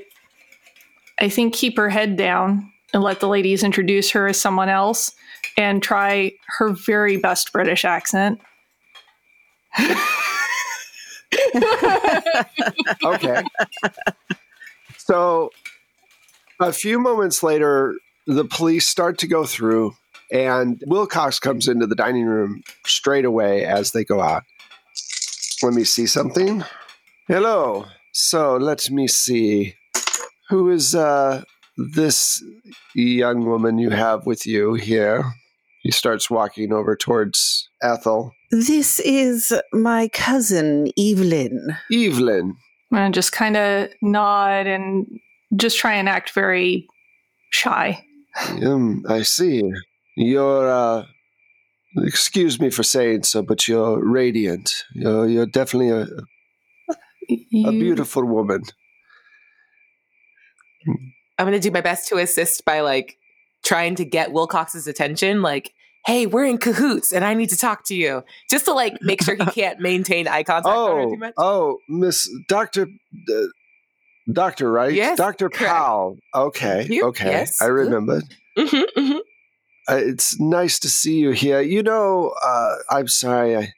I 1.19 1.27
think, 1.27 1.53
keep 1.53 1.75
her 1.77 1.89
head 1.89 2.15
down 2.17 2.71
and 2.93 3.01
let 3.03 3.19
the 3.19 3.27
ladies 3.27 3.63
introduce 3.63 4.11
her 4.11 4.27
as 4.27 4.39
someone 4.39 4.69
else 4.69 5.11
and 5.57 5.81
try 5.81 6.31
her 6.59 6.69
very 6.69 7.17
best 7.17 7.51
British 7.51 7.83
accent. 7.85 8.39
Okay. 13.03 13.43
so 15.05 15.49
a 16.59 16.71
few 16.71 16.99
moments 16.99 17.43
later, 17.43 17.95
the 18.27 18.45
police 18.45 18.87
start 18.87 19.17
to 19.19 19.27
go 19.27 19.45
through, 19.45 19.93
and 20.31 20.81
Wilcox 20.87 21.39
comes 21.39 21.67
into 21.67 21.87
the 21.87 21.95
dining 21.95 22.25
room 22.25 22.63
straight 22.85 23.25
away 23.25 23.65
as 23.65 23.91
they 23.91 24.03
go 24.03 24.21
out. 24.21 24.43
Let 25.61 25.73
me 25.73 25.83
see 25.83 26.07
something. 26.07 26.63
Hello. 27.27 27.85
So 28.13 28.57
let 28.57 28.89
me 28.91 29.07
see. 29.07 29.75
Who 30.49 30.69
is 30.69 30.93
uh, 30.93 31.43
this 31.77 32.43
young 32.93 33.45
woman 33.45 33.77
you 33.79 33.89
have 33.89 34.25
with 34.25 34.45
you 34.45 34.75
here? 34.75 35.23
He 35.81 35.91
starts 35.91 36.29
walking 36.29 36.71
over 36.71 36.95
towards 36.95 37.67
Ethel. 37.81 38.31
This 38.51 38.99
is 39.01 39.53
my 39.73 40.07
cousin, 40.09 40.87
Evelyn. 40.97 41.75
Evelyn. 41.91 42.55
And 42.95 43.13
just 43.13 43.31
kind 43.31 43.57
of 43.57 43.89
nod 44.03 44.67
and 44.67 45.19
just 45.55 45.79
try 45.79 45.95
and 45.95 46.07
act 46.07 46.29
very 46.29 46.87
shy. 47.49 48.05
Um, 48.63 49.03
I 49.09 49.23
see. 49.23 49.63
You're, 50.15 50.69
uh, 50.69 51.05
excuse 51.97 52.59
me 52.59 52.69
for 52.69 52.83
saying 52.83 53.23
so, 53.23 53.41
but 53.41 53.67
you're 53.67 53.99
radiant. 53.99 54.85
You're, 54.93 55.27
you're 55.27 55.47
definitely 55.47 55.89
a, 55.89 56.05
a 57.65 57.71
beautiful 57.71 58.25
woman. 58.25 58.61
I'm 60.87 61.47
going 61.47 61.53
to 61.53 61.59
do 61.59 61.71
my 61.71 61.81
best 61.81 62.07
to 62.09 62.17
assist 62.17 62.63
by 62.63 62.81
like 62.81 63.17
trying 63.63 63.95
to 63.95 64.05
get 64.05 64.31
Wilcox's 64.31 64.87
attention. 64.87 65.41
Like, 65.41 65.73
hey, 66.05 66.25
we're 66.25 66.45
in 66.45 66.57
cahoots 66.57 67.11
and 67.13 67.23
I 67.23 67.33
need 67.33 67.49
to 67.49 67.57
talk 67.57 67.85
to 67.85 67.95
you. 67.95 68.23
Just 68.49 68.65
to 68.65 68.73
like 68.73 68.97
make 69.01 69.21
sure 69.23 69.35
he 69.35 69.45
can't 69.51 69.79
maintain 69.79 70.27
eye 70.27 70.43
contact 70.43 70.75
Oh, 70.75 71.11
too 71.11 71.17
much. 71.17 71.33
oh, 71.37 71.77
Miss 71.87 72.29
Doctor, 72.47 72.87
uh, 73.29 73.41
Doctor, 74.31 74.71
right? 74.71 74.93
Yes, 74.93 75.17
Doctor. 75.17 75.49
Powell. 75.49 76.17
Okay, 76.33 76.87
You- 76.89 77.05
okay, 77.07 77.25
yes, 77.31 77.61
I 77.61 77.65
remember. 77.65 78.21
Mhm, 78.57 78.83
mhm. 78.97 79.19
uh, 79.89 79.95
it's 79.95 80.39
nice 80.39 80.79
to 80.79 80.89
see 80.89 81.17
you 81.19 81.31
here. 81.31 81.61
You 81.61 81.83
know, 81.83 82.33
uh, 82.45 82.75
I'm 82.89 83.07
sorry, 83.07 83.57
I 83.57 83.73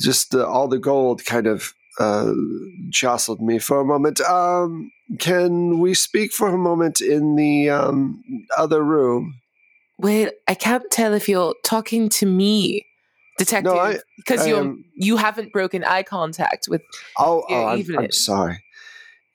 just 0.00 0.34
uh, 0.34 0.46
all 0.46 0.68
the 0.68 0.78
gold 0.78 1.24
kind 1.24 1.46
of 1.46 1.74
uh, 2.00 2.32
jostled 2.88 3.42
me 3.42 3.58
for 3.58 3.80
a 3.80 3.84
moment. 3.84 4.20
Um, 4.22 4.90
can 5.18 5.78
we 5.78 5.92
speak 5.92 6.32
for 6.32 6.48
a 6.48 6.56
moment 6.58 7.00
in 7.02 7.36
the 7.36 7.68
um, 7.68 8.22
other 8.56 8.82
room? 8.82 9.34
Wait, 10.02 10.30
I 10.48 10.54
can't 10.54 10.90
tell 10.90 11.14
if 11.14 11.28
you're 11.28 11.54
talking 11.64 12.08
to 12.10 12.26
me, 12.26 12.84
detective, 13.38 13.72
No, 13.72 13.78
I- 13.78 13.98
because 14.16 14.42
I 14.42 14.48
you 14.48 14.56
am- 14.56 14.84
you 14.94 15.16
haven't 15.16 15.52
broken 15.52 15.84
eye 15.84 16.02
contact 16.02 16.66
with. 16.68 16.82
Oh, 17.18 17.44
Yeah, 17.48 17.56
oh 17.56 17.66
I'm, 17.66 17.74
I'm 17.74 17.80
Evelyn. 17.80 18.12
sorry. 18.12 18.64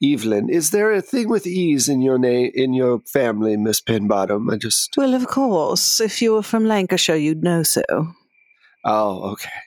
Evelyn, 0.00 0.48
is 0.48 0.70
there 0.70 0.92
a 0.92 1.02
thing 1.02 1.28
with 1.28 1.44
ease 1.46 1.88
in 1.88 2.00
your 2.02 2.18
name 2.18 2.52
in 2.54 2.72
your 2.72 3.00
family, 3.12 3.56
Miss 3.56 3.80
Penbottom? 3.80 4.48
I 4.52 4.56
just 4.56 4.94
Well, 4.96 5.14
of 5.14 5.26
course, 5.26 6.00
if 6.00 6.22
you 6.22 6.34
were 6.34 6.42
from 6.44 6.66
Lancashire, 6.66 7.16
you'd 7.16 7.42
know 7.42 7.64
so. 7.64 7.82
Oh, 8.84 9.32
okay. 9.32 9.58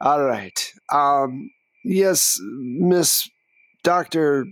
All 0.00 0.24
right. 0.24 0.72
Um 0.90 1.50
yes, 1.84 2.38
Miss 2.40 3.28
Doctor 3.82 4.46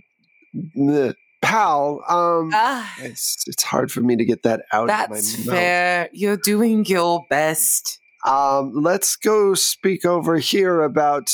Powell, 1.41 2.01
um 2.07 2.51
Ah, 2.53 2.93
it's 2.99 3.43
it's 3.47 3.63
hard 3.63 3.91
for 3.91 4.01
me 4.01 4.15
to 4.15 4.25
get 4.25 4.43
that 4.43 4.61
out 4.71 4.87
that's 4.87 5.33
of 5.33 5.39
my 5.39 5.51
mouth. 5.53 5.59
fair. 5.59 6.09
You're 6.13 6.37
doing 6.37 6.85
your 6.85 7.25
best. 7.29 7.99
Um 8.25 8.73
let's 8.75 9.15
go 9.15 9.53
speak 9.55 10.05
over 10.05 10.37
here 10.37 10.81
about 10.81 11.31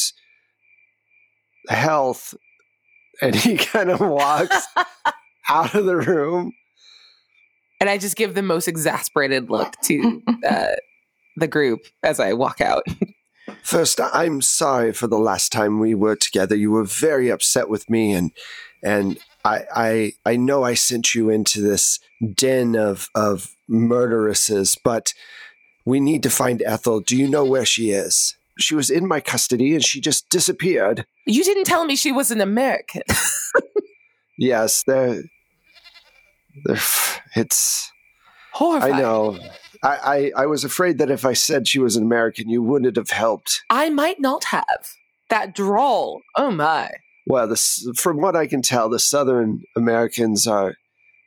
health. 1.70 2.34
And 3.22 3.36
he 3.36 3.58
kind 3.74 3.90
of 3.90 4.00
walks 4.00 4.66
out 5.50 5.76
of 5.76 5.86
the 5.86 5.98
room. 5.98 6.54
And 7.80 7.90
I 7.90 7.98
just 7.98 8.16
give 8.16 8.34
the 8.34 8.42
most 8.42 8.68
exasperated 8.68 9.50
look 9.52 9.74
to 9.84 10.22
uh, 10.48 10.68
the 11.36 11.48
group 11.48 11.82
as 12.02 12.20
I 12.20 12.34
walk 12.34 12.60
out. 12.60 12.84
First, 13.64 14.00
I'm 14.02 14.42
sorry 14.42 14.94
for 14.94 15.08
the 15.08 15.20
last 15.20 15.52
time 15.52 15.80
we 15.80 15.94
were 15.94 16.16
together. 16.16 16.56
You 16.56 16.72
were 16.72 16.84
very 16.86 17.30
upset 17.30 17.70
with 17.70 17.88
me, 17.90 18.14
and 18.14 18.32
and 18.84 19.18
I 19.48 19.64
I 19.76 20.14
I 20.26 20.36
know 20.36 20.64
I 20.64 20.74
sent 20.74 21.16
you 21.16 21.30
into 21.30 21.62
this 21.62 22.00
den 22.34 22.76
of 22.76 23.10
of 23.16 23.56
murderesses, 23.68 24.78
but 24.84 25.14
we 25.86 26.00
need 26.00 26.24
to 26.24 26.30
find 26.30 26.62
Ethel. 26.64 27.00
Do 27.00 27.16
you 27.16 27.28
know 27.28 27.46
where 27.46 27.66
she 27.66 27.92
is? 27.92 28.36
She 28.60 28.76
was 28.76 28.90
in 28.90 29.08
my 29.08 29.20
custody, 29.20 29.74
and 29.76 29.86
she 29.86 30.02
just 30.02 30.30
disappeared. 30.30 31.06
You 31.26 31.44
didn't 31.44 31.66
tell 31.66 31.86
me 31.86 31.96
she 31.96 32.12
was 32.12 32.32
an 32.32 32.42
American. 32.42 33.04
Yes, 34.38 34.84
there. 34.86 35.24
There. 36.66 36.80
It's. 37.36 37.92
Horrifying. 38.54 38.94
I 38.94 39.00
know. 39.00 39.40
I, 39.84 40.32
I 40.36 40.44
I 40.44 40.46
was 40.46 40.64
afraid 40.64 40.98
that 40.98 41.12
if 41.12 41.26
I 41.26 41.34
said 41.34 41.68
she 41.68 41.80
was 41.80 41.96
an 41.96 42.04
American, 42.04 42.50
you 42.50 42.64
wouldn't 42.64 42.96
have 42.96 43.10
helped. 43.12 43.64
I 43.70 43.90
might 43.90 44.20
not 44.20 44.46
have. 44.46 44.94
That 45.30 45.54
drawl. 45.54 46.22
Oh 46.36 46.52
my. 46.52 46.90
Well, 47.30 47.54
from 47.96 48.22
what 48.22 48.36
I 48.36 48.48
can 48.48 48.62
tell, 48.62 48.90
the 48.90 49.00
Southern 49.00 49.62
Americans 49.76 50.48
are, 50.48 50.76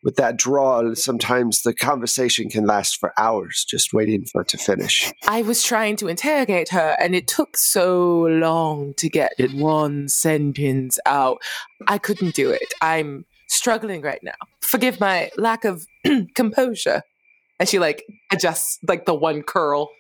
with 0.03 0.17
that 0.17 0.39
drawl, 0.39 0.95
sometimes 0.95 1.61
the 1.61 1.75
conversation 1.75 2.49
can 2.49 2.65
last 2.65 2.99
for 2.99 3.13
hours 3.19 3.67
just 3.69 3.93
waiting 3.93 4.25
for 4.25 4.41
it 4.41 4.49
to 4.49 4.57
finish. 4.59 5.13
I 5.29 5.43
was 5.43 5.63
trying 5.63 5.97
to 5.97 6.09
interrogate 6.09 6.71
her 6.71 6.97
and 6.99 7.15
it 7.15 7.29
took 7.29 7.57
so 7.59 8.23
long 8.23 8.95
to 8.97 9.11
get 9.11 9.33
It- 9.39 9.53
one 9.53 10.09
sentence 10.09 10.99
out. 11.05 11.39
I 11.87 11.99
couldn't 11.99 12.35
do 12.35 12.51
it. 12.51 12.73
I'm 12.81 13.27
struggling 13.49 14.01
right 14.01 14.23
now. 14.23 14.33
Forgive 14.63 15.01
my 15.01 15.31
lack 15.37 15.67
of 15.67 15.85
composure. 16.35 17.03
And 17.59 17.69
she 17.69 17.79
like 17.79 18.05
adjusts 18.33 18.79
like 18.89 19.05
the 19.05 19.15
one 19.15 19.43
curl. 19.43 19.91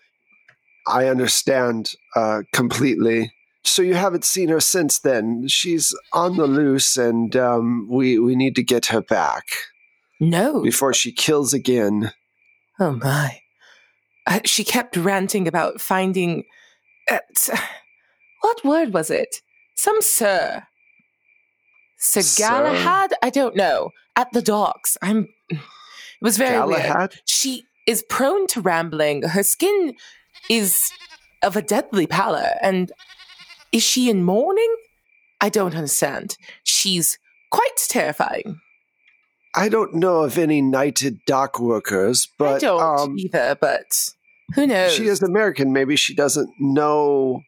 I 0.87 1.09
understand 1.09 1.91
uh, 2.17 2.41
completely. 2.55 3.35
So 3.65 3.83
you 3.83 3.95
haven't 3.95 4.25
seen 4.25 4.49
her 4.49 4.61
since 4.61 4.99
then. 4.99 5.47
She's 5.49 5.95
on 6.13 6.37
the 6.37 6.47
loose, 6.47 6.97
and 6.97 7.35
um, 7.37 7.87
we 7.91 8.19
we 8.19 8.35
need 8.35 8.57
to 8.57 8.63
get 8.63 8.87
her 8.87 9.03
back 9.03 9.45
No. 10.19 10.63
before 10.63 10.95
she 10.95 11.13
kills 11.13 11.53
again. 11.53 12.13
Oh 12.79 12.93
my. 12.93 13.41
Uh, 14.27 14.41
she 14.45 14.65
kept 14.65 14.97
ranting 14.97 15.47
about 15.47 15.81
finding. 15.81 16.45
Uh, 17.11 17.19
t- 17.37 17.53
what 18.43 18.65
word 18.65 18.93
was 18.95 19.11
it? 19.11 19.37
Some 19.77 20.01
sir. 20.01 20.63
Sir 21.99 22.23
Sir? 22.23 22.45
Galahad? 22.49 23.13
I 23.23 23.29
don't 23.31 23.57
know. 23.57 23.91
At 24.17 24.29
the 24.33 24.43
docks. 24.43 24.97
I'm. 25.03 25.29
It 25.51 25.59
was 26.23 26.39
very 26.39 26.67
weird. 26.67 27.21
She 27.27 27.65
is 27.87 28.03
prone 28.09 28.47
to 28.49 28.61
rambling. 28.61 29.23
Her 29.23 29.43
skin 29.43 29.95
is 30.49 30.91
of 31.43 31.57
a 31.57 31.63
deadly 31.63 32.07
pallor. 32.07 32.53
And 32.63 32.93
is 33.73 33.83
she 33.83 34.11
in 34.11 34.25
mourning? 34.25 34.75
I 35.41 35.49
don't 35.49 35.75
understand. 35.75 36.37
She's 36.65 37.19
quite 37.51 37.77
terrifying. 37.89 38.61
I 39.55 39.69
don't 39.69 39.95
know 39.95 40.23
of 40.23 40.39
any 40.39 40.63
knighted 40.63 41.19
dock 41.27 41.59
workers, 41.59 42.29
but 42.39 42.57
I 42.57 42.59
don't 42.59 42.83
um, 43.01 43.19
either, 43.19 43.57
but 43.61 44.11
who 44.55 44.67
knows? 44.67 44.93
she 44.93 45.07
is 45.07 45.23
American. 45.23 45.73
Maybe 45.73 45.97
she 45.97 46.15
doesn't 46.15 46.51
know. 46.61 47.43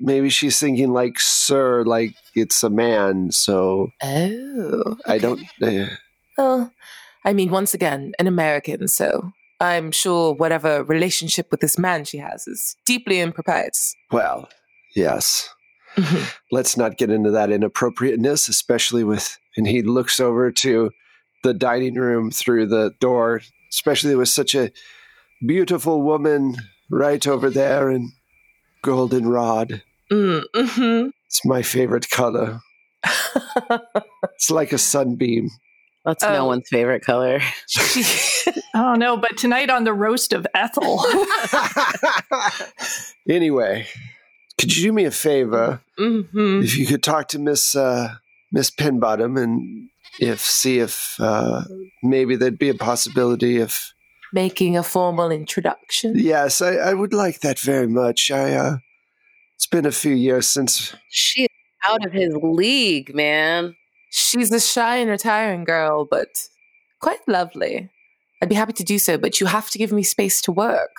Maybe 0.00 0.28
she's 0.28 0.60
thinking 0.60 0.92
like 0.92 1.18
"sir," 1.18 1.82
like 1.84 2.14
it's 2.34 2.62
a 2.62 2.70
man. 2.70 3.32
So 3.32 3.88
Oh. 4.02 4.96
I 5.06 5.18
don't. 5.18 5.40
Uh, 5.62 5.86
Well, 6.38 6.72
I 7.24 7.32
mean, 7.32 7.50
once 7.50 7.72
again, 7.74 8.12
an 8.18 8.26
American, 8.26 8.86
so 8.88 9.32
I'm 9.60 9.92
sure 9.92 10.34
whatever 10.34 10.82
relationship 10.84 11.50
with 11.50 11.60
this 11.60 11.78
man 11.78 12.04
she 12.04 12.18
has 12.18 12.46
is 12.46 12.76
deeply 12.84 13.20
impropriety. 13.20 13.78
well, 14.10 14.48
yes. 14.94 15.48
Let's 16.50 16.76
not 16.76 16.96
get 16.96 17.10
into 17.10 17.30
that 17.32 17.50
inappropriateness, 17.50 18.48
especially 18.48 19.04
with. 19.04 19.38
And 19.56 19.66
he 19.66 19.82
looks 19.82 20.18
over 20.20 20.50
to 20.50 20.90
the 21.42 21.52
dining 21.52 21.94
room 21.96 22.30
through 22.30 22.66
the 22.68 22.92
door, 23.00 23.42
especially 23.70 24.14
with 24.14 24.28
such 24.30 24.54
a 24.54 24.70
beautiful 25.46 26.02
woman 26.02 26.56
right 26.90 27.26
over 27.26 27.50
there 27.50 27.90
in 27.90 28.12
goldenrod. 28.82 29.82
mm-hmm. 30.10 31.08
It's 31.26 31.44
my 31.44 31.62
favorite 31.62 32.08
color. 32.10 32.60
It's 34.34 34.50
like 34.50 34.72
a 34.72 34.78
sunbeam. 34.78 35.50
That's 36.04 36.24
Oh. 36.24 36.32
no 36.32 36.46
one's 36.46 36.68
favorite 36.68 37.04
color. 37.04 37.40
Oh 38.74 38.94
no, 38.94 39.18
but 39.18 39.36
tonight 39.36 39.68
on 39.68 39.84
the 39.84 39.92
roast 39.92 40.32
of 40.32 40.46
Ethel. 40.54 41.04
anyway, 43.28 43.86
could 44.62 44.76
you 44.76 44.84
do 44.84 44.92
me 44.92 45.04
a 45.04 45.10
favor? 45.10 45.80
hmm 45.98 46.62
If 46.62 46.76
you 46.78 46.86
could 46.86 47.02
talk 47.02 47.28
to 47.28 47.38
Miss 47.38 47.74
uh, 47.74 48.14
Miss 48.52 48.70
Penbottom 48.70 49.36
and 49.42 49.88
if 50.20 50.40
see 50.40 50.78
if 50.78 51.16
uh, 51.20 51.62
maybe 52.02 52.36
there'd 52.36 52.58
be 52.58 52.68
a 52.68 52.74
possibility 52.74 53.58
of 53.60 53.78
Making 54.32 54.76
a 54.78 54.82
formal 54.82 55.30
introduction. 55.30 56.14
yes, 56.16 56.62
I, 56.62 56.76
I 56.76 56.94
would 56.94 57.12
like 57.12 57.40
that 57.40 57.58
very 57.58 57.86
much. 57.88 58.30
I 58.30 58.54
uh, 58.54 58.76
it's 59.56 59.66
been 59.66 59.84
a 59.86 59.92
few 59.92 60.14
years 60.14 60.48
since 60.48 60.94
She's 61.10 61.48
out 61.84 62.06
of 62.06 62.12
his 62.12 62.34
league, 62.40 63.14
man. 63.14 63.74
She's 64.10 64.52
a 64.52 64.60
shy 64.60 64.96
and 64.98 65.10
retiring 65.10 65.64
girl, 65.64 66.06
but 66.08 66.28
quite 67.00 67.20
lovely. 67.26 67.90
I'd 68.40 68.48
be 68.48 68.54
happy 68.54 68.72
to 68.74 68.84
do 68.84 68.98
so, 68.98 69.18
but 69.18 69.40
you 69.40 69.46
have 69.46 69.68
to 69.70 69.78
give 69.78 69.92
me 69.92 70.02
space 70.02 70.40
to 70.42 70.52
work. 70.52 70.90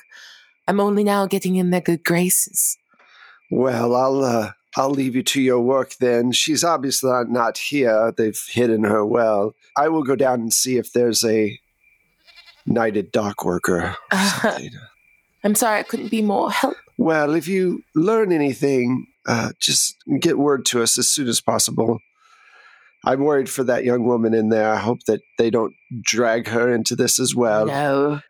I'm 0.68 0.80
only 0.80 1.04
now 1.04 1.26
getting 1.26 1.56
in 1.56 1.72
their 1.72 1.82
good 1.82 2.04
graces. 2.04 2.78
Well, 3.56 3.96
I'll 3.96 4.24
uh, 4.24 4.52
I'll 4.76 4.90
leave 4.90 5.16
you 5.16 5.24
to 5.24 5.42
your 5.42 5.60
work 5.60 5.96
then. 6.00 6.32
She's 6.32 6.64
obviously 6.64 7.12
not- 7.30 7.58
here. 7.58 8.12
They've 8.16 8.40
hidden 8.50 8.84
her 8.84 9.06
well. 9.06 9.54
I 9.78 9.90
will 9.90 10.04
go 10.04 10.16
down 10.16 10.42
and 10.42 10.54
see 10.54 10.78
if 10.78 10.92
there's 10.94 11.24
a 11.24 11.60
knighted 12.66 13.12
dock 13.12 13.44
worker. 13.46 13.96
or 14.12 14.18
something. 14.42 14.72
I'm 15.44 15.56
sorry 15.56 15.80
I 15.80 15.84
couldn't 15.84 16.10
be 16.10 16.22
more 16.22 16.52
help. 16.52 16.76
Well, 16.98 17.34
if 17.36 17.48
you 17.48 17.84
learn 17.96 18.32
anything, 18.32 19.08
uh, 19.26 19.52
just 19.60 19.96
get 20.20 20.38
word 20.38 20.66
to 20.68 20.82
us 20.82 20.98
as 20.98 21.10
soon 21.10 21.28
as 21.28 21.42
possible. 21.42 22.00
I'm 23.06 23.20
worried 23.22 23.50
for 23.50 23.64
that 23.66 23.84
young 23.84 24.06
woman 24.06 24.34
in 24.34 24.48
there. 24.50 24.72
I 24.72 24.78
hope 24.78 25.00
that 25.08 25.20
they 25.38 25.50
don't 25.50 25.74
drag 26.02 26.48
her 26.48 26.74
into 26.74 26.96
this 26.96 27.20
as 27.20 27.36
well. 27.36 27.66
no. 27.66 28.22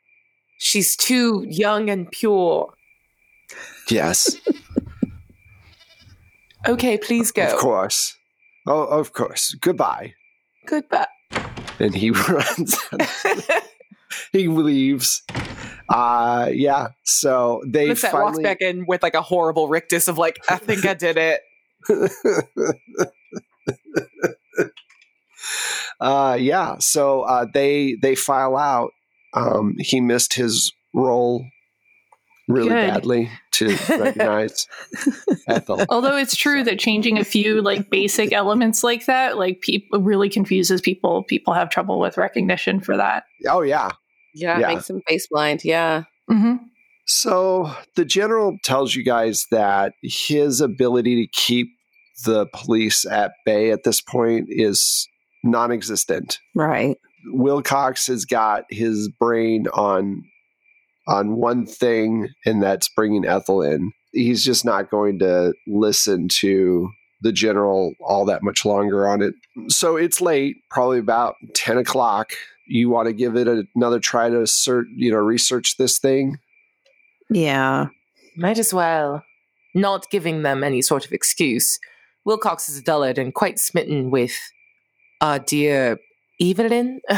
She's 0.58 0.96
too 0.96 1.46
young 1.48 1.90
and 1.90 2.10
pure. 2.10 2.74
Yes, 3.90 4.38
Okay, 6.68 6.98
please 6.98 7.32
go. 7.32 7.44
of 7.44 7.58
course. 7.60 8.16
Oh, 8.68 8.84
of 8.84 9.12
course. 9.14 9.54
Goodbye. 9.60 10.14
Goodbye. 10.66 11.08
And 11.80 11.94
he 11.94 12.12
runs. 12.30 12.78
he 14.32 14.48
leaves. 14.48 15.24
Uh 15.90 16.50
yeah. 16.54 16.88
So 17.04 17.62
they 17.68 17.88
Lisette 17.90 18.14
walks 18.14 18.24
finally 18.38 18.44
back 18.44 18.62
in 18.62 18.86
with 18.88 19.04
like 19.04 19.16
a 19.16 19.22
horrible 19.22 19.68
rictus 19.68 20.08
of 20.08 20.18
like, 20.18 20.40
I 20.50 20.58
think 20.58 20.86
I 20.86 20.94
did 20.94 21.18
it. 21.18 21.42
uh 26.00 26.38
yeah 26.40 26.78
so 26.80 27.22
uh 27.24 27.46
they 27.54 27.98
they 28.02 28.16
file 28.16 28.56
out 28.56 28.92
Um, 29.34 29.76
he 29.80 30.00
missed 30.00 30.36
his 30.36 30.72
role 30.94 31.46
really 32.48 32.70
Good. 32.70 32.90
badly 32.94 33.30
to 33.54 33.70
recognize 33.90 34.68
Ethel. 35.48 35.84
Although 35.90 36.18
it's 36.18 36.36
true 36.36 36.64
that 36.64 36.80
changing 36.80 37.18
a 37.18 37.24
few 37.24 37.62
like 37.62 37.90
basic 37.90 38.34
elements 38.34 38.84
like 38.84 39.06
that, 39.06 39.38
like 39.38 39.62
people 39.62 40.02
really 40.02 40.30
confuses 40.30 40.82
people. 40.82 41.24
People 41.24 41.54
have 41.54 41.70
trouble 41.70 42.00
with 42.00 42.18
recognition 42.18 42.80
for 42.80 42.98
that. 42.98 43.24
Oh, 43.48 43.62
yeah. 43.62 43.92
Yeah, 44.34 44.60
Yeah. 44.60 44.72
it 44.72 44.74
makes 44.76 44.88
them 44.88 45.02
face 45.08 45.28
blind. 45.30 45.64
Yeah. 45.64 46.04
hmm 46.28 46.56
So 47.06 47.72
the 47.96 48.06
general 48.06 48.58
tells 48.64 48.96
you 48.96 49.04
guys 49.04 49.46
that 49.52 49.94
his 50.02 50.62
ability 50.62 51.26
to 51.26 51.32
keep 51.32 51.68
the 52.26 52.48
police 52.54 53.06
at 53.06 53.32
bay 53.46 53.72
at 53.72 53.84
this 53.84 54.02
point 54.02 54.46
is 54.50 55.08
non 55.44 55.72
existent. 55.72 56.40
Right. 56.56 56.98
Wilcox 57.28 58.08
has 58.08 58.26
got 58.26 58.66
his 58.70 59.10
brain 59.20 59.68
on 59.74 60.24
on 61.08 61.36
one 61.36 61.66
thing, 61.66 62.30
and 62.46 62.62
that's 62.62 62.90
bringing 62.90 63.26
Ethel 63.26 63.62
in. 63.62 63.92
He's 64.12 64.44
just 64.44 64.64
not 64.64 64.90
going 64.92 65.20
to 65.20 65.54
listen 65.68 66.28
to 66.40 66.90
the 67.22 67.32
general 67.32 67.94
all 68.02 68.26
that 68.26 68.44
much 68.44 68.66
longer 68.66 69.08
on 69.08 69.22
it. 69.22 69.34
So 69.70 69.96
it's 69.96 70.22
late, 70.22 70.58
probably 70.70 71.00
about 71.00 71.36
ten 71.54 71.78
o'clock. 71.78 72.32
You 72.68 72.90
want 72.90 73.08
to 73.08 73.14
give 73.14 73.36
it 73.36 73.48
another 73.76 74.00
try 74.00 74.30
to 74.30 74.44
cert, 74.44 74.86
you 74.96 75.12
know, 75.12 75.18
research 75.18 75.78
this 75.78 76.00
thing. 76.00 76.38
Yeah. 77.30 77.88
Might 78.36 78.60
as 78.60 78.74
well. 78.74 79.24
Not 79.74 80.10
giving 80.12 80.44
them 80.44 80.64
any 80.64 80.82
sort 80.82 81.06
of 81.06 81.12
excuse. 81.12 81.80
Wilcox 82.26 82.70
is 82.70 82.78
a 82.78 82.84
dullard 82.84 83.18
and 83.18 83.34
quite 83.34 83.60
smitten 83.60 84.12
with 84.12 84.38
our 85.20 85.40
dear 85.40 85.98
Evelyn. 86.44 87.00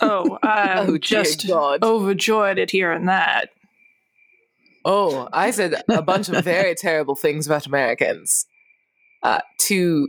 Oh, 0.00 0.38
I'm 0.42 0.90
Oh, 0.90 0.98
just 0.98 1.46
God. 1.46 1.82
overjoyed 1.82 2.58
at 2.58 2.70
hearing 2.70 3.06
that. 3.06 3.50
Oh, 4.84 5.28
I 5.32 5.50
said 5.50 5.82
a 5.88 6.02
bunch 6.02 6.28
of 6.28 6.44
very 6.44 6.74
terrible 6.78 7.14
things 7.16 7.46
about 7.46 7.66
Americans 7.66 8.46
uh, 9.22 9.40
to 9.60 10.08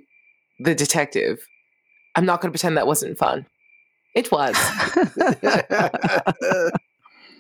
the 0.59 0.75
detective. 0.75 1.39
I'm 2.15 2.25
not 2.25 2.41
going 2.41 2.49
to 2.49 2.53
pretend 2.53 2.77
that 2.77 2.87
wasn't 2.87 3.17
fun. 3.17 3.45
It 4.15 4.31
was. 4.31 4.55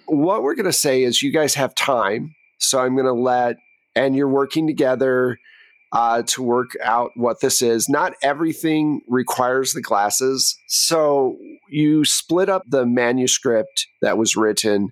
what 0.07 0.43
we're 0.43 0.55
going 0.55 0.65
to 0.65 0.73
say 0.73 1.03
is 1.03 1.21
you 1.21 1.31
guys 1.31 1.55
have 1.55 1.75
time. 1.75 2.33
So 2.59 2.79
I'm 2.79 2.95
going 2.95 3.05
to 3.05 3.13
let, 3.13 3.57
and 3.95 4.15
you're 4.15 4.29
working 4.29 4.67
together 4.67 5.37
uh, 5.95 6.21
to 6.23 6.43
work 6.43 6.71
out 6.83 7.11
what 7.15 7.39
this 7.39 7.61
is. 7.61 7.87
Not 7.87 8.13
everything 8.21 9.01
requires 9.07 9.71
the 9.71 9.81
glasses. 9.81 10.57
So 10.67 11.37
you 11.69 12.03
split 12.03 12.49
up 12.49 12.63
the 12.67 12.85
manuscript 12.85 13.87
that 14.01 14.17
was 14.17 14.35
written 14.35 14.89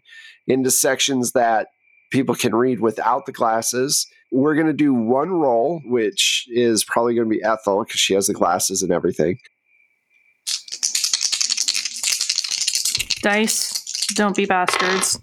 into 0.47 0.71
sections 0.71 1.33
that 1.33 1.67
people 2.09 2.35
can 2.35 2.55
read 2.55 2.79
without 2.79 3.25
the 3.25 3.33
glasses. 3.33 4.07
We're 4.31 4.55
going 4.55 4.67
to 4.67 4.73
do 4.73 4.93
one 4.93 5.31
roll, 5.31 5.81
which 5.85 6.45
is 6.47 6.85
probably 6.85 7.15
going 7.15 7.29
to 7.29 7.35
be 7.35 7.43
Ethel 7.43 7.83
because 7.83 7.99
she 7.99 8.13
has 8.13 8.27
the 8.27 8.33
glasses 8.33 8.81
and 8.81 8.91
everything. 8.91 9.39
Dice, 13.21 14.07
don't 14.15 14.35
be 14.35 14.45
bastards. 14.45 15.19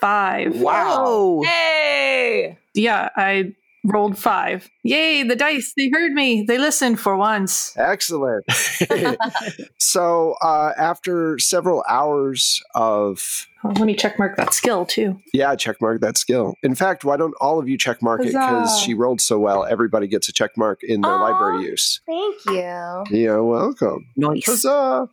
Five. 0.00 0.60
Wow. 0.60 1.42
hey! 1.44 2.58
Yeah, 2.74 3.08
I 3.16 3.54
rolled 3.86 4.18
five. 4.18 4.68
Yay, 4.82 5.22
the 5.22 5.36
dice. 5.36 5.72
They 5.76 5.88
heard 5.92 6.12
me. 6.12 6.42
They 6.42 6.58
listened 6.58 6.98
for 7.00 7.16
once. 7.16 7.72
Excellent. 7.76 8.44
so, 9.78 10.34
uh, 10.42 10.72
after 10.76 11.38
several 11.38 11.84
hours 11.88 12.60
of, 12.74 13.46
Oh, 13.64 13.68
let 13.70 13.80
me 13.86 13.94
check 13.96 14.18
mark 14.18 14.36
that 14.36 14.52
skill 14.54 14.86
too. 14.86 15.18
yeah, 15.32 15.54
check 15.56 15.80
mark 15.80 16.00
that 16.00 16.16
skill. 16.18 16.54
In 16.62 16.74
fact, 16.74 17.04
why 17.04 17.16
don't 17.16 17.34
all 17.40 17.58
of 17.58 17.68
you 17.68 17.76
check 17.78 18.00
mark 18.02 18.20
it 18.20 18.26
because 18.32 18.80
she 18.80 18.94
rolled 18.94 19.20
so 19.20 19.38
well? 19.38 19.64
Everybody 19.64 20.06
gets 20.06 20.28
a 20.28 20.32
check 20.32 20.56
mark 20.56 20.82
in 20.82 21.00
their 21.00 21.12
Aw. 21.12 21.20
library 21.30 21.64
use. 21.70 22.00
Thank 22.06 22.36
you. 22.46 23.04
You're 23.18 23.42
welcome. 23.44 24.06
Nice. 24.16 24.46
Huzzah! 24.46 25.08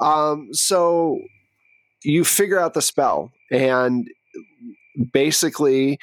Um, 0.00 0.48
so 0.52 1.20
you 2.04 2.24
figure 2.24 2.58
out 2.60 2.74
the 2.74 2.82
spell, 2.82 3.32
and 3.50 4.08
basically, 5.12 5.98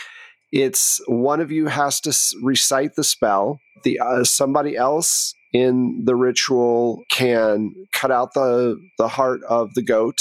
it's 0.58 1.00
one 1.08 1.40
of 1.40 1.52
you 1.52 1.68
has 1.68 2.02
to 2.02 2.18
recite 2.42 2.96
the 2.96 3.04
spell. 3.04 3.60
The 3.84 4.00
uh, 4.00 4.24
somebody 4.24 4.76
else 4.76 5.36
in 5.54 6.02
the 6.06 6.16
ritual 6.16 7.04
can 7.12 7.76
cut 7.94 8.12
out 8.12 8.34
the 8.34 8.76
the 8.98 9.08
heart 9.08 9.42
of 9.48 9.76
the 9.76 9.84
goat, 9.84 10.20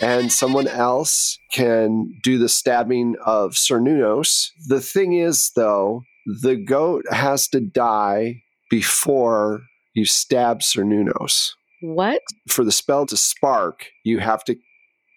and 0.00 0.30
someone 0.30 0.68
else 0.88 1.38
can 1.50 2.12
do 2.22 2.36
the 2.36 2.50
stabbing 2.50 3.16
of 3.24 3.52
Cernunnos. 3.52 4.48
The 4.68 4.82
thing 4.82 5.14
is, 5.14 5.50
though, 5.56 6.02
the 6.42 6.56
goat 6.56 7.06
has 7.10 7.48
to 7.48 7.60
die 7.60 8.42
before 8.70 9.62
you 9.94 10.04
stab 10.04 10.60
Cernunnos 10.60 11.52
What? 11.80 12.20
for 12.48 12.64
the 12.64 12.72
spell 12.72 13.06
to 13.06 13.16
spark, 13.16 13.86
you 14.04 14.18
have 14.18 14.44
to 14.44 14.56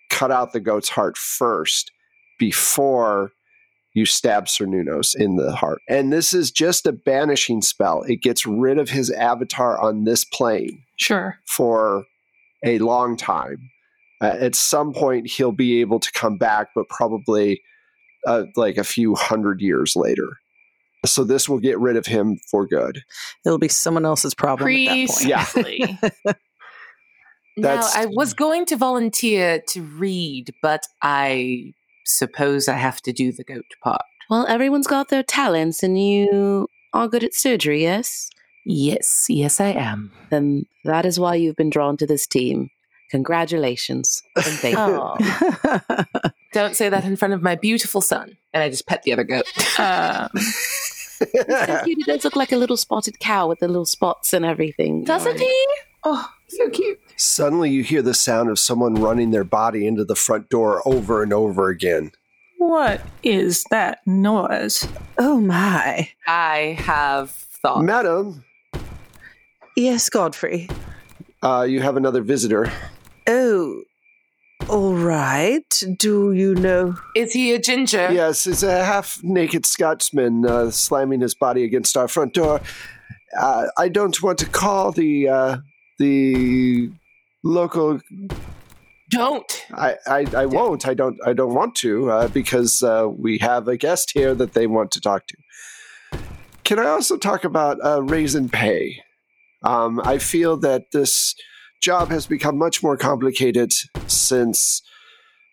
cut 0.10 0.31
out 0.31 0.53
the 0.53 0.62
goat's 0.62 0.89
heart 0.89 1.17
first 1.17 1.91
before 2.39 3.31
you 3.97 4.05
stab 4.05 4.45
Cernunnos 4.45 5.15
in 5.15 5.38
the 5.38 5.55
heart. 5.55 5.81
And 5.89 6.13
this 6.13 6.31
is 6.31 6.51
just 6.51 6.86
a 6.86 6.91
banishing 6.91 7.63
spell. 7.63 8.03
It 8.03 8.21
gets 8.21 8.45
rid 8.45 8.77
of 8.77 8.91
his 8.91 9.10
avatar 9.10 9.79
on 9.81 10.03
this 10.03 10.23
plane 10.23 10.83
Sure. 10.97 11.39
for 11.47 12.03
a 12.63 12.77
long 12.77 13.17
time. 13.17 13.57
Uh, 14.21 14.36
at 14.39 14.53
some 14.53 14.93
point, 14.93 15.27
he'll 15.27 15.51
be 15.51 15.81
able 15.81 15.99
to 15.99 16.12
come 16.12 16.38
back, 16.38 16.67
but 16.75 16.88
probably 16.89 17.60
uh, 18.27 18.43
like 18.55 18.77
a 18.77 18.83
few 18.83 19.15
hundred 19.15 19.62
years 19.62 19.95
later. 19.95 20.27
So 21.03 21.23
this 21.23 21.49
will 21.49 21.60
get 21.60 21.79
rid 21.79 21.95
of 21.95 22.05
him 22.05 22.38
for 22.51 22.67
good. 22.67 23.01
It'll 23.45 23.57
be 23.57 23.67
someone 23.67 24.05
else's 24.05 24.36
problem 24.36 24.69
at 24.69 24.86
that 24.86 25.07
point. 25.07 25.25
Yeah. 25.25 25.43
Precisely. 25.43 25.99
Now, 27.60 27.69
That's- 27.77 27.95
I 27.95 28.05
was 28.05 28.36
going 28.36 28.67
to 28.67 28.75
volunteer 28.75 29.63
to 29.69 29.81
read, 29.81 30.53
but 30.62 30.83
I 31.01 31.73
suppose 32.07 32.67
I 32.67 32.75
have 32.75 33.01
to 33.03 33.13
do 33.13 33.31
the 33.31 33.43
goat 33.43 33.65
part. 33.83 34.01
Well, 34.29 34.45
everyone's 34.47 34.87
got 34.87 35.09
their 35.09 35.23
talents, 35.23 35.83
and 35.83 36.01
you 36.01 36.67
are 36.93 37.07
good 37.07 37.23
at 37.23 37.33
surgery, 37.33 37.83
yes? 37.83 38.29
Yes, 38.65 39.27
yes, 39.29 39.61
I 39.61 39.67
am. 39.67 40.11
Then 40.29 40.65
that 40.83 41.05
is 41.05 41.19
why 41.19 41.35
you've 41.35 41.55
been 41.55 41.69
drawn 41.69 41.95
to 41.97 42.05
this 42.05 42.27
team. 42.27 42.69
Congratulations. 43.11 44.21
And 44.35 44.45
thank 44.45 44.77
you. 44.77 46.31
Don't 46.53 46.75
say 46.75 46.89
that 46.89 47.05
in 47.05 47.15
front 47.15 47.33
of 47.33 47.41
my 47.41 47.55
beautiful 47.55 48.01
son. 48.01 48.35
And 48.53 48.61
I 48.61 48.69
just 48.69 48.85
pet 48.85 49.03
the 49.03 49.13
other 49.13 49.23
goat. 49.23 49.45
um, 49.79 50.29
So 51.17 51.25
cute. 51.83 51.99
It 51.99 52.05
does 52.05 52.23
look 52.23 52.35
like 52.35 52.51
a 52.51 52.57
little 52.57 52.77
spotted 52.77 53.19
cow 53.19 53.47
with 53.47 53.59
the 53.59 53.67
little 53.67 53.85
spots 53.85 54.33
and 54.33 54.45
everything. 54.45 55.03
Doesn't 55.03 55.39
he? 55.39 55.67
Oh, 56.03 56.29
so 56.47 56.69
cute. 56.69 56.99
Suddenly, 57.17 57.71
you 57.71 57.84
hear 57.84 58.01
the 58.01 58.13
sound 58.13 58.49
of 58.49 58.60
someone 58.60 58.93
running 58.95 59.32
their 59.32 59.43
body 59.43 59.88
into 59.88 60.06
the 60.06 60.15
front 60.15 60.49
door 60.49 60.82
over 60.88 61.23
and 61.23 61.34
over 61.34 61.69
again. 61.69 62.12
what 62.60 63.01
is 63.23 63.63
that 63.71 63.99
noise? 64.06 64.88
oh 65.17 65.39
my. 65.39 66.10
I 66.27 66.77
have 66.80 67.32
thought. 67.32 67.84
Madam, 67.84 68.43
Yes, 69.75 70.10
Godfrey. 70.10 70.69
uh, 71.43 71.65
you 71.69 71.82
have 71.82 71.97
another 71.97 72.21
visitor. 72.21 72.71
Oh, 73.27 73.82
all 74.69 74.95
right. 74.95 75.84
Do 75.99 76.32
you 76.34 76.56
know? 76.56 76.95
Is 77.15 77.34
he 77.34 77.53
a 77.53 77.60
ginger? 77.60 78.10
Yes, 78.12 78.47
it's 78.47 78.63
a 78.63 78.84
half 78.84 79.19
naked 79.23 79.65
Scotsman 79.65 80.45
uh, 80.45 80.71
slamming 80.71 81.21
his 81.21 81.36
body 81.36 81.63
against 81.63 81.95
our 81.97 82.08
front 82.08 82.34
door. 82.34 82.60
Uh, 83.39 83.67
I 83.77 83.88
don't 83.89 84.21
want 84.23 84.39
to 84.39 84.45
call 84.47 84.91
the 84.91 85.30
uh, 85.30 85.58
the 85.99 86.89
local. 87.43 88.00
Don't. 89.10 89.65
I, 89.73 89.95
I, 90.06 90.26
I 90.36 90.45
won't. 90.45 90.88
I 90.88 90.93
don't. 90.93 91.17
I 91.26 91.34
don't 91.34 91.54
want 91.54 91.76
to 91.76 92.12
uh, 92.12 92.28
because 92.28 92.84
uh, 92.84 93.08
we 93.10 93.38
have 93.39 93.67
a 93.67 93.78
guest 93.78 94.12
here 94.13 94.36
that 94.36 94.54
they 94.54 94.67
want 94.67 94.91
to 94.91 95.02
talk 95.02 95.28
to. 95.28 95.38
Can 96.63 96.80
I 96.80 96.88
also 96.88 97.17
talk 97.17 97.45
about 97.45 97.78
uh, 97.84 98.04
raise 98.04 98.36
in 98.36 98.50
pay? 98.50 99.02
Um, 99.63 100.02
I 100.04 100.17
feel 100.17 100.58
that 100.58 100.91
this 100.91 101.34
job 101.82 102.10
has 102.10 102.28
become 102.28 102.58
much 102.58 102.84
more 102.84 102.97
complicated 102.97 103.71
since 104.08 104.82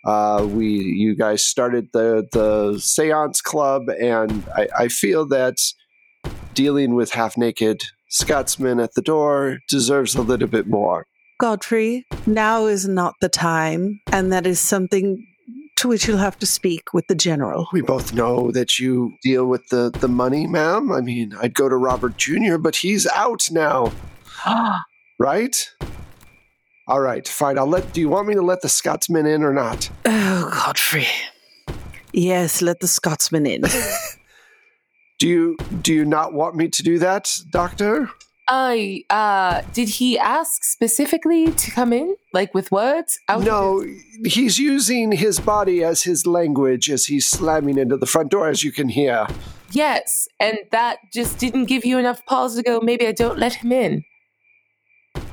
uh, 0.05 0.47
we 0.51 0.67
you 0.69 1.15
guys 1.17 1.45
started 1.45 1.89
the 1.93 2.27
the 2.33 2.79
seance 2.79 3.41
club, 3.41 3.83
and 4.01 4.45
I, 4.57 4.69
I 4.77 4.89
feel 4.89 5.27
that 5.29 5.57
dealing 6.55 6.95
with 6.95 7.13
half 7.13 7.37
naked 7.37 7.83
Scotsmen 8.09 8.81
at 8.81 8.95
the 8.95 9.03
door 9.03 9.59
deserves 9.69 10.15
a 10.15 10.23
little 10.23 10.49
bit 10.49 10.67
more. 10.67 11.07
Godfrey, 11.39 12.07
now 12.27 12.67
is 12.67 12.87
not 12.89 13.15
the 13.21 13.29
time, 13.29 14.01
and 14.13 14.33
that 14.33 14.47
is 14.47 14.61
something 14.61 15.27
to 15.77 15.89
which 15.89 16.07
you'll 16.07 16.19
have 16.19 16.39
to 16.39 16.47
speak 16.47 16.95
with 16.95 17.07
the 17.09 17.15
general. 17.15 17.69
We 17.73 17.83
both 17.83 18.15
know 18.15 18.51
that 18.53 18.79
you 18.79 19.13
deal 19.23 19.47
with 19.47 19.69
the, 19.69 19.91
the 19.91 20.09
money, 20.09 20.47
ma'am. 20.47 20.93
I 20.93 21.01
mean, 21.01 21.35
I'd 21.41 21.55
go 21.55 21.69
to 21.69 21.77
Robert 21.77 22.17
Jr., 22.17 22.57
but 22.59 22.77
he's 22.77 23.07
out 23.09 23.49
now, 23.51 23.93
right? 25.19 25.71
All 26.87 27.01
right, 27.01 27.27
fine. 27.27 27.59
I'll 27.59 27.67
let. 27.67 27.93
Do 27.93 28.01
you 28.01 28.11
want 28.11 28.29
me 28.29 28.35
to 28.35 28.43
let 28.43 28.61
the 28.61 28.69
Scotsman 28.69 29.27
in 29.27 29.43
or 29.43 29.55
not? 29.55 29.91
Oh, 30.05 30.51
Godfrey. 30.53 31.07
Yes, 32.13 32.61
let 32.61 32.81
the 32.81 32.87
Scotsman 32.87 33.47
in. 33.47 33.63
Do 35.19 35.29
you 35.29 35.57
do 35.81 35.95
you 35.95 36.05
not 36.05 36.33
want 36.33 36.57
me 36.57 36.69
to 36.69 36.83
do 36.83 36.99
that, 36.99 37.35
Doctor? 37.51 38.11
I 38.47 39.05
uh 39.09 39.63
did 39.73 39.89
he 39.89 40.19
ask 40.19 40.65
specifically 40.65 41.51
to 41.53 41.71
come 41.71 41.93
in? 41.93 42.17
Like 42.33 42.53
with 42.55 42.71
words? 42.71 43.19
No, 43.29 43.81
his- 43.81 44.35
he's 44.35 44.59
using 44.59 45.13
his 45.13 45.41
body 45.41 45.83
as 45.83 46.03
his 46.03 46.27
language 46.27 46.91
as 46.91 47.07
he's 47.07 47.27
slamming 47.27 47.79
into 47.79 47.97
the 47.97 48.07
front 48.07 48.31
door, 48.31 48.49
as 48.49 48.63
you 48.63 48.73
can 48.73 48.89
hear. 48.89 49.27
Yes. 49.71 50.29
And 50.39 50.59
that 50.73 50.99
just 51.13 51.39
didn't 51.39 51.65
give 51.67 51.85
you 51.85 51.99
enough 51.99 52.25
pause 52.27 52.55
to 52.57 52.63
go, 52.63 52.81
maybe 52.81 53.07
I 53.07 53.13
don't 53.13 53.39
let 53.39 53.55
him 53.55 53.73
in. 53.73 54.05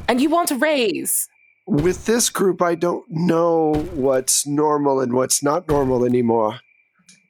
And 0.08 0.20
you 0.22 0.30
want 0.30 0.52
a 0.52 0.56
raise. 0.56 1.28
With 1.68 2.06
this 2.06 2.30
group, 2.30 2.62
I 2.62 2.76
don't 2.76 3.06
know 3.10 3.74
what's 3.94 4.48
normal 4.48 5.00
and 5.00 5.14
what's 5.14 5.44
not 5.44 5.68
normal 5.68 6.04
anymore. 6.06 6.60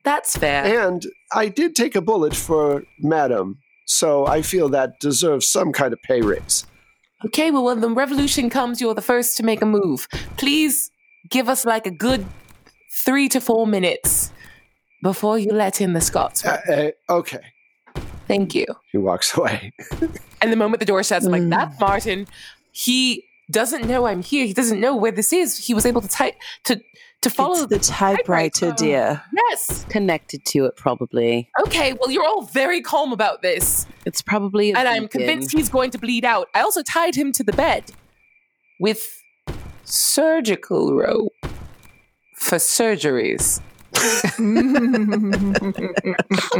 That's 0.03 0.35
fair. 0.37 0.87
And 0.87 1.05
I 1.33 1.49
did 1.49 1.75
take 1.75 1.95
a 1.95 2.01
bullet 2.01 2.35
for 2.35 2.83
Madam, 2.99 3.59
so 3.85 4.25
I 4.27 4.41
feel 4.41 4.69
that 4.69 4.99
deserves 4.99 5.47
some 5.49 5.71
kind 5.71 5.93
of 5.93 5.99
pay 6.03 6.21
raise. 6.21 6.65
Okay, 7.25 7.51
well, 7.51 7.65
when 7.65 7.81
the 7.81 7.89
revolution 7.89 8.49
comes, 8.49 8.81
you're 8.81 8.95
the 8.95 9.01
first 9.01 9.37
to 9.37 9.43
make 9.43 9.61
a 9.61 9.65
move. 9.65 10.07
Please 10.37 10.89
give 11.29 11.47
us 11.49 11.65
like 11.65 11.85
a 11.85 11.91
good 11.91 12.25
three 13.05 13.29
to 13.29 13.39
four 13.39 13.67
minutes 13.67 14.31
before 15.03 15.37
you 15.37 15.51
let 15.51 15.81
in 15.81 15.93
the 15.93 16.01
Scots. 16.01 16.43
Uh, 16.45 16.91
uh, 17.09 17.13
okay. 17.13 17.41
Thank 18.27 18.55
you. 18.55 18.65
He 18.91 18.97
walks 18.97 19.35
away. 19.37 19.71
And 20.41 20.51
the 20.51 20.55
moment 20.55 20.79
the 20.79 20.85
door 20.85 21.03
shuts, 21.03 21.25
I'm 21.25 21.31
like, 21.31 21.41
Mm. 21.43 21.49
that's 21.51 21.79
Martin. 21.79 22.27
He 22.71 23.23
doesn't 23.51 23.85
know 23.87 24.07
I'm 24.07 24.23
here. 24.23 24.45
He 24.45 24.53
doesn't 24.53 24.79
know 24.79 24.95
where 24.95 25.11
this 25.11 25.31
is. 25.33 25.57
He 25.57 25.73
was 25.73 25.85
able 25.85 26.01
to 26.01 26.07
type 26.07 26.35
to 26.65 26.81
to 27.21 27.29
follow 27.29 27.63
it's 27.63 27.67
the 27.69 27.77
typewriter, 27.79 28.71
typewriter. 28.71 28.75
dear. 28.83 29.23
Yes. 29.49 29.85
Connected 29.89 30.43
to 30.45 30.65
it, 30.65 30.75
probably. 30.75 31.49
Okay. 31.67 31.93
Well, 31.93 32.09
you're 32.09 32.25
all 32.25 32.41
very 32.43 32.81
calm 32.81 33.13
about 33.13 33.43
this, 33.43 33.85
It's 34.05 34.23
probably. 34.23 34.71
a 34.71 34.77
and 34.77 34.87
I'm 34.87 35.07
convinced 35.07 35.51
he's 35.51 35.69
going 35.69 35.91
to 35.91 35.99
bleed 35.99 36.25
out. 36.25 36.47
I 36.55 36.61
also 36.61 36.81
tied 36.81 37.13
him 37.13 37.31
to 37.33 37.43
the 37.43 37.53
bed 37.53 37.91
with 38.79 39.07
surgical 39.83 40.95
rope 40.95 41.33
for 42.37 42.57
surgeries. 42.57 43.61
How 44.01 44.37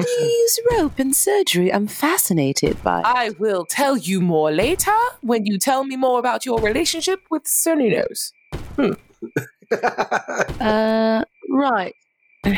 do 0.01 0.05
you 0.07 0.25
use 0.25 0.59
rope 0.71 0.99
in 0.99 1.13
surgery? 1.13 1.73
I'm 1.73 1.87
fascinated 1.87 2.81
by. 2.83 3.01
I 3.03 3.31
will 3.39 3.65
tell 3.65 3.97
you 3.97 4.21
more 4.21 4.51
later 4.51 4.91
when 5.21 5.45
you 5.45 5.57
tell 5.57 5.83
me 5.83 5.95
more 5.95 6.19
about 6.19 6.45
your 6.45 6.59
relationship 6.59 7.21
with 7.29 7.43
Cernunnos. 7.45 8.31
Uh, 10.59 11.23
right. 11.49 11.95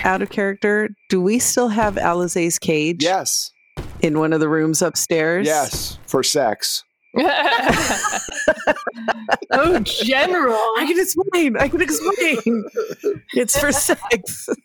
Out 0.04 0.24
of 0.24 0.30
character, 0.32 0.90
do 1.10 1.22
we 1.22 1.38
still 1.38 1.68
have 1.68 1.96
Alizé's 1.96 2.58
cage 2.58 3.04
yes, 3.04 3.52
in 4.02 4.18
one 4.18 4.34
of 4.34 4.40
the 4.40 4.50
rooms 4.50 4.82
upstairs? 4.82 5.46
yes, 5.46 6.00
for 6.08 6.24
sex. 6.24 6.84
oh, 9.52 9.80
General. 9.84 10.56
I 10.78 10.86
can 10.88 11.00
explain. 11.00 11.58
I 11.58 11.68
can 11.68 11.82
explain. 11.82 12.66
it's 13.34 13.60
for 13.60 13.72
sex. 13.72 14.50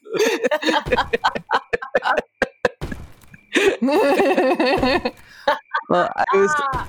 Well, 5.88 6.11
I 6.16 6.24
was 6.37 6.50
Ah, 6.74 6.88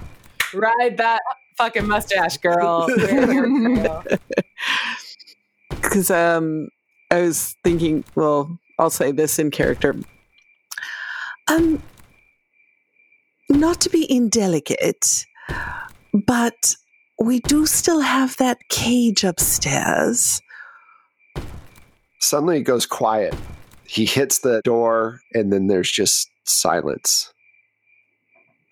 ride 0.53 0.97
that 0.97 1.21
fucking 1.57 1.87
mustache, 1.87 2.37
girl. 2.37 2.85
We're 2.87 3.07
here 3.07 3.27
for 3.27 3.47
you. 4.11 4.17
because 5.69 6.11
um 6.11 6.69
I 7.11 7.21
was 7.21 7.55
thinking, 7.63 8.03
well, 8.15 8.57
I'll 8.77 8.89
say 8.89 9.11
this 9.11 9.39
in 9.39 9.51
character. 9.51 9.95
Um 11.47 11.81
not 13.49 13.81
to 13.81 13.89
be 13.89 14.09
indelicate, 14.11 15.25
but 16.13 16.75
we 17.19 17.39
do 17.41 17.65
still 17.65 18.01
have 18.01 18.37
that 18.37 18.57
cage 18.69 19.23
upstairs. 19.23 20.41
Suddenly 22.19 22.57
it 22.57 22.63
goes 22.63 22.85
quiet. 22.85 23.33
He 23.85 24.05
hits 24.05 24.39
the 24.39 24.61
door, 24.63 25.21
and 25.33 25.51
then 25.51 25.67
there's 25.67 25.91
just 25.91 26.29
silence. 26.45 27.33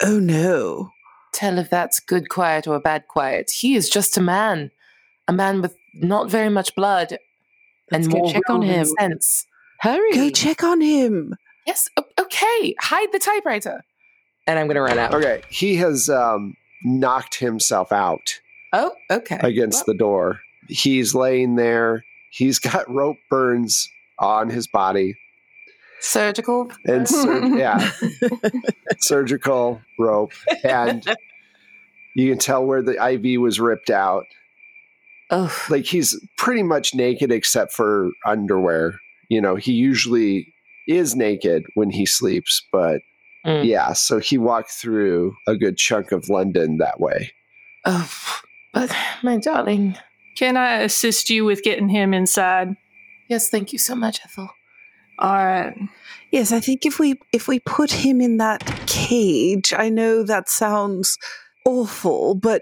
Oh 0.02 0.20
no. 0.20 0.92
Tell 1.34 1.58
if 1.58 1.70
that's 1.70 2.00
good 2.00 2.30
quiet 2.30 2.68
or 2.68 2.80
bad 2.80 3.08
quiet. 3.08 3.52
He 3.52 3.76
is 3.76 3.90
just 3.90 4.18
a 4.18 4.22
man, 4.22 4.72
a 5.28 5.34
man 5.34 5.62
with 5.62 5.76
not 5.96 6.30
very 6.30 6.50
much 6.50 6.76
blood 6.76 7.18
Let's 7.92 8.06
and 8.06 8.14
go 8.14 8.20
more 8.20 8.32
check 8.32 8.50
on 8.50 8.62
him. 8.62 8.86
sense. 9.00 9.46
Hurry. 9.82 10.14
Go 10.14 10.30
check 10.30 10.64
on 10.64 10.82
him. 10.82 11.36
Yes, 11.66 11.90
okay. 12.20 12.76
Hide 12.80 13.12
the 13.12 13.20
typewriter. 13.20 13.84
And 14.46 14.58
I'm 14.58 14.68
gonna 14.68 14.82
run 14.82 14.98
out. 14.98 15.14
Okay, 15.14 15.42
he 15.50 15.76
has 15.76 16.10
um, 16.10 16.56
knocked 16.88 17.36
himself 17.36 17.92
out 17.92 18.40
Oh, 18.74 18.94
okay. 19.10 19.40
against 19.42 19.86
the 19.86 19.94
door. 19.94 20.40
He's 20.70 21.14
laying 21.16 21.56
there. 21.56 22.04
He's 22.32 22.60
got 22.70 22.90
rope 22.94 23.18
burns 23.30 23.90
on 24.20 24.50
his 24.50 24.68
body, 24.68 25.16
Surgical. 26.00 26.72
and 26.86 27.08
sur- 27.08 27.46
yeah, 27.58 27.92
surgical 29.00 29.82
rope, 30.00 30.32
and 30.64 31.04
you 32.16 32.30
can 32.32 32.40
tell 32.40 32.66
where 32.66 32.82
the 32.82 32.94
IV 33.12 33.42
was 33.42 33.60
ripped 33.60 33.90
out. 33.90 34.26
Oh, 35.30 35.54
Like 35.70 35.86
he's 35.86 36.20
pretty 36.38 36.64
much 36.64 36.96
naked 36.96 37.32
except 37.32 37.74
for 37.74 38.10
underwear. 38.26 39.00
You 39.30 39.42
know, 39.42 39.56
he 39.56 39.74
usually 39.74 40.54
is 40.88 41.16
naked 41.16 41.64
when 41.76 41.90
he 41.90 42.06
sleeps, 42.06 42.66
but 42.72 43.02
Mm. 43.48 43.66
yeah, 43.66 43.94
so 43.94 44.20
he 44.20 44.38
walked 44.38 44.72
through 44.72 45.36
a 45.48 45.56
good 45.56 45.78
chunk 45.78 46.12
of 46.12 46.28
London 46.28 46.80
that 46.80 47.00
way. 47.00 47.32
oh, 47.86 48.42
but 48.74 48.94
my 49.24 49.38
darling. 49.38 49.98
Can 50.38 50.58
I 50.58 50.82
assist 50.82 51.30
you 51.30 51.46
with 51.46 51.64
getting 51.64 51.90
him 51.90 52.14
inside? 52.14 52.76
Yes, 53.30 53.50
thank 53.50 53.74
you 53.74 53.80
so 53.80 53.96
much, 53.96 54.20
Ethel. 54.24 54.50
All 55.20 55.34
right. 55.34 55.76
Yes, 56.32 56.52
I 56.52 56.60
think 56.60 56.86
if 56.86 57.00
we 57.00 57.16
if 57.34 57.48
we 57.48 57.60
put 57.60 57.92
him 57.92 58.22
in 58.22 58.38
that 58.38 58.64
cage, 58.86 59.74
I 59.74 59.90
know 59.90 60.24
that 60.24 60.50
sounds 60.50 61.18
awful, 61.66 62.36
but 62.36 62.62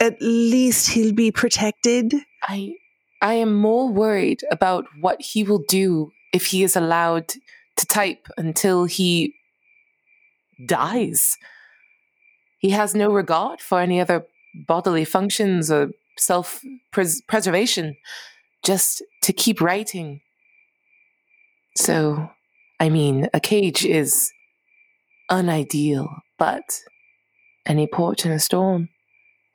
at 0.00 0.16
least 0.20 0.88
he'll 0.88 1.12
be 1.14 1.30
protected. 1.30 2.14
I 2.42 2.74
I 3.22 3.34
am 3.34 3.54
more 3.54 3.88
worried 3.88 4.40
about 4.50 4.86
what 5.00 5.22
he 5.22 5.44
will 5.44 5.62
do 5.68 6.10
if 6.32 6.46
he 6.46 6.64
is 6.64 6.74
allowed 6.74 7.28
to 7.76 7.86
type 7.86 8.26
until 8.36 8.86
he 8.86 9.35
dies. 10.64 11.36
He 12.58 12.70
has 12.70 12.94
no 12.94 13.12
regard 13.12 13.60
for 13.60 13.80
any 13.80 14.00
other 14.00 14.26
bodily 14.66 15.04
functions 15.04 15.70
or 15.70 15.90
self 16.18 16.60
pres- 16.92 17.22
preservation, 17.22 17.96
just 18.64 19.02
to 19.22 19.32
keep 19.32 19.60
writing. 19.60 20.20
So, 21.76 22.30
I 22.80 22.88
mean, 22.88 23.28
a 23.34 23.40
cage 23.40 23.84
is 23.84 24.32
unideal, 25.30 26.08
but 26.38 26.80
any 27.66 27.86
port 27.86 28.24
in 28.24 28.32
a 28.32 28.38
storm, 28.38 28.88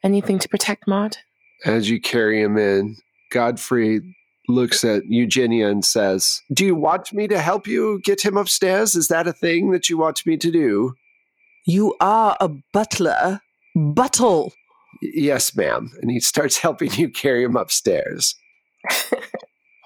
anything 0.04 0.38
to 0.40 0.50
protect 0.50 0.88
Martin. 0.88 1.22
As 1.66 1.90
you 1.90 2.00
carry 2.00 2.42
him 2.42 2.58
in, 2.58 2.98
Godfrey 3.32 4.02
looks 4.48 4.84
at 4.84 5.04
Eugenia 5.06 5.70
and 5.70 5.86
says, 5.86 6.42
Do 6.54 6.66
you 6.66 6.76
want 6.76 7.14
me 7.14 7.28
to 7.28 7.40
help 7.40 7.68
you 7.68 8.02
get 8.04 8.24
him 8.24 8.38
upstairs? 8.38 8.96
Is 8.96 9.08
that 9.08 9.28
a 9.28 9.34
thing 9.34 9.72
that 9.72 9.90
you 9.90 9.98
want 9.98 10.26
me 10.26 10.38
to 10.38 10.52
do? 10.52 10.96
You 11.66 11.96
are 12.00 12.36
a 12.40 12.50
butler. 12.74 13.42
Buttle. 13.76 14.54
Yes, 15.02 15.56
ma'am. 15.56 15.92
And 16.02 16.12
he 16.12 16.20
starts 16.20 16.58
helping 16.60 16.92
you 16.94 17.10
carry 17.10 17.44
him 17.44 17.56
upstairs. 17.56 18.36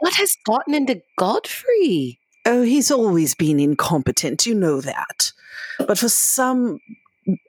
What 0.05 0.13
has 0.15 0.37
gotten 0.45 0.75
into 0.75 1.01
Godfrey? 1.17 2.19
Oh, 2.45 2.61
he's 2.61 2.91
always 2.91 3.33
been 3.33 3.59
incompetent, 3.59 4.45
you 4.45 4.53
know 4.53 4.81
that. 4.81 5.31
But 5.79 5.97
for 5.97 6.09
some 6.09 6.79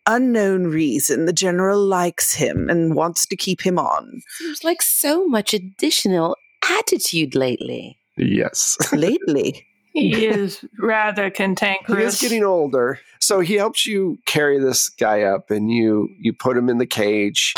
unknown 0.07 0.69
reason, 0.69 1.27
the 1.27 1.33
general 1.35 1.85
likes 1.85 2.33
him 2.33 2.71
and 2.71 2.95
wants 2.95 3.27
to 3.27 3.37
keep 3.37 3.61
him 3.61 3.79
on. 3.79 4.23
Seems 4.39 4.65
like 4.65 4.81
so 4.81 5.27
much 5.27 5.53
additional 5.53 6.39
attitude 6.79 7.35
lately. 7.35 7.99
Yes. 8.17 8.77
Lately. 8.93 9.67
He 9.97 10.27
is 10.27 10.62
rather 10.79 11.31
cantankerous. 11.31 11.87
He 11.87 11.95
cantankerous. 11.95 12.14
is 12.17 12.21
getting 12.21 12.45
older. 12.45 13.01
So 13.19 13.41
he 13.41 13.55
helps 13.55 13.87
you 13.87 14.19
carry 14.27 14.59
this 14.59 14.91
guy 14.91 15.23
up 15.23 15.51
and 15.51 15.71
you 15.71 16.11
you 16.21 16.35
put 16.35 16.55
him 16.55 16.69
in 16.69 16.77
the 16.77 16.85
cage. 16.85 17.55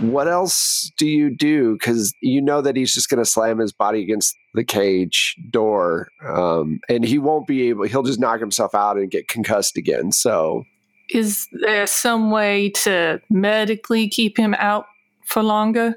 What 0.00 0.28
else 0.28 0.92
do 0.98 1.06
you 1.06 1.34
do? 1.34 1.78
Because 1.78 2.12
you 2.20 2.42
know 2.42 2.60
that 2.60 2.76
he's 2.76 2.92
just 2.92 3.08
going 3.08 3.24
to 3.24 3.24
slam 3.24 3.58
his 3.60 3.72
body 3.72 4.02
against 4.02 4.36
the 4.52 4.62
cage 4.62 5.34
door, 5.48 6.08
um, 6.28 6.80
and 6.90 7.02
he 7.02 7.18
won't 7.18 7.46
be 7.46 7.70
able. 7.70 7.84
He'll 7.84 8.02
just 8.02 8.20
knock 8.20 8.40
himself 8.40 8.74
out 8.74 8.98
and 8.98 9.10
get 9.10 9.28
concussed 9.28 9.78
again. 9.78 10.12
So 10.12 10.64
Is 11.08 11.48
there 11.62 11.86
some 11.86 12.30
way 12.30 12.68
to 12.84 13.22
medically 13.30 14.06
keep 14.06 14.36
him 14.38 14.54
out 14.58 14.84
for 15.24 15.42
longer? 15.42 15.94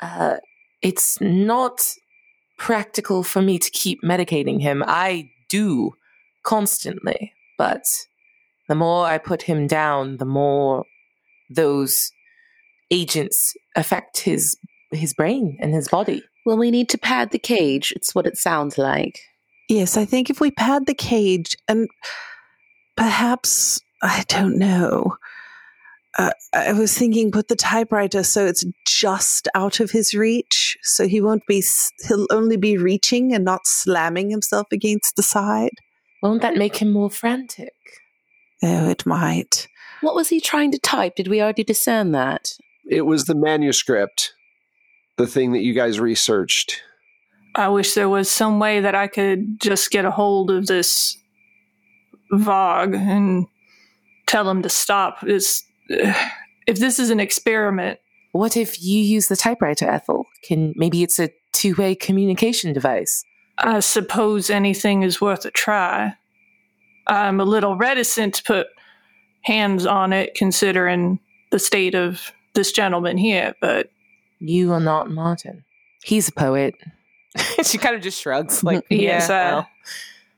Uh, 0.00 0.36
it's 0.84 1.20
not 1.20 1.80
practical 2.58 3.24
for 3.24 3.42
me 3.42 3.58
to 3.58 3.70
keep 3.70 4.02
medicating 4.02 4.60
him. 4.60 4.84
I 4.86 5.30
do 5.48 5.94
constantly, 6.44 7.32
but 7.58 7.84
the 8.68 8.74
more 8.76 9.06
I 9.06 9.18
put 9.18 9.42
him 9.42 9.66
down, 9.66 10.18
the 10.18 10.24
more 10.26 10.84
those 11.50 12.12
agents 12.90 13.54
affect 13.74 14.18
his 14.18 14.56
his 14.90 15.12
brain 15.12 15.56
and 15.60 15.74
his 15.74 15.88
body. 15.88 16.22
Well, 16.46 16.58
we 16.58 16.70
need 16.70 16.88
to 16.90 16.98
pad 16.98 17.30
the 17.30 17.38
cage. 17.38 17.92
It's 17.96 18.14
what 18.14 18.26
it 18.26 18.36
sounds 18.36 18.78
like. 18.78 19.18
Yes, 19.68 19.96
I 19.96 20.04
think 20.04 20.30
if 20.30 20.40
we 20.40 20.50
pad 20.50 20.86
the 20.86 20.94
cage 20.94 21.56
and 21.66 21.88
perhaps, 22.96 23.80
I 24.02 24.24
don't 24.28 24.58
know. 24.58 25.16
Uh, 26.16 26.30
I 26.52 26.72
was 26.74 26.96
thinking 26.96 27.32
put 27.32 27.48
the 27.48 27.56
typewriter 27.56 28.22
so 28.22 28.46
it's 28.46 28.64
just 28.86 29.48
out 29.54 29.80
of 29.80 29.90
his 29.90 30.14
reach, 30.14 30.63
so 30.84 31.08
he 31.08 31.20
won't 31.20 31.46
be 31.46 31.62
he'll 32.06 32.26
only 32.30 32.56
be 32.56 32.76
reaching 32.76 33.34
and 33.34 33.44
not 33.44 33.66
slamming 33.66 34.30
himself 34.30 34.66
against 34.70 35.16
the 35.16 35.22
side. 35.22 35.70
Won't 36.22 36.42
that 36.42 36.56
make 36.56 36.76
him 36.76 36.92
more 36.92 37.10
frantic? 37.10 37.72
Oh, 38.62 38.88
it 38.88 39.04
might. 39.04 39.68
What 40.00 40.14
was 40.14 40.28
he 40.28 40.40
trying 40.40 40.70
to 40.72 40.78
type? 40.78 41.16
Did 41.16 41.28
we 41.28 41.42
already 41.42 41.64
discern 41.64 42.12
that? 42.12 42.52
It 42.88 43.02
was 43.02 43.24
the 43.24 43.34
manuscript, 43.34 44.34
the 45.16 45.26
thing 45.26 45.52
that 45.52 45.62
you 45.62 45.74
guys 45.74 45.98
researched. 46.00 46.82
I 47.54 47.68
wish 47.68 47.94
there 47.94 48.08
was 48.08 48.28
some 48.28 48.58
way 48.58 48.80
that 48.80 48.94
I 48.94 49.06
could 49.06 49.60
just 49.60 49.90
get 49.90 50.04
a 50.04 50.10
hold 50.10 50.50
of 50.50 50.66
this 50.66 51.16
Vogue 52.32 52.94
and 52.94 53.46
tell 54.26 54.48
him 54.48 54.62
to 54.62 54.68
stop. 54.68 55.20
This, 55.20 55.64
if 55.88 56.78
this 56.78 56.98
is 56.98 57.10
an 57.10 57.20
experiment, 57.20 58.00
What 58.32 58.56
if 58.56 58.82
you 58.82 59.00
use 59.00 59.28
the 59.28 59.36
typewriter, 59.36 59.88
Ethel? 59.88 60.26
Can 60.44 60.72
maybe 60.76 61.02
it's 61.02 61.18
a 61.18 61.30
two-way 61.52 61.94
communication 61.94 62.72
device? 62.72 63.24
I 63.58 63.80
suppose 63.80 64.50
anything 64.50 65.02
is 65.02 65.20
worth 65.20 65.44
a 65.44 65.50
try. 65.50 66.14
I'm 67.06 67.40
a 67.40 67.44
little 67.44 67.76
reticent 67.76 68.34
to 68.34 68.42
put 68.44 68.66
hands 69.42 69.86
on 69.86 70.12
it 70.12 70.34
considering 70.34 71.20
the 71.50 71.58
state 71.58 71.94
of 71.94 72.32
this 72.54 72.72
gentleman 72.72 73.16
here, 73.16 73.54
but 73.60 73.88
You 74.38 74.72
are 74.72 74.80
not 74.80 75.10
Martin. 75.10 75.64
He's 76.02 76.28
a 76.28 76.32
poet. 76.32 76.74
she 77.64 77.78
kind 77.78 77.94
of 77.94 78.02
just 78.02 78.20
shrugs, 78.20 78.62
like, 78.64 78.84
yes, 78.90 79.28
yeah, 79.28 79.36
I 79.36 79.52
well. 79.54 79.68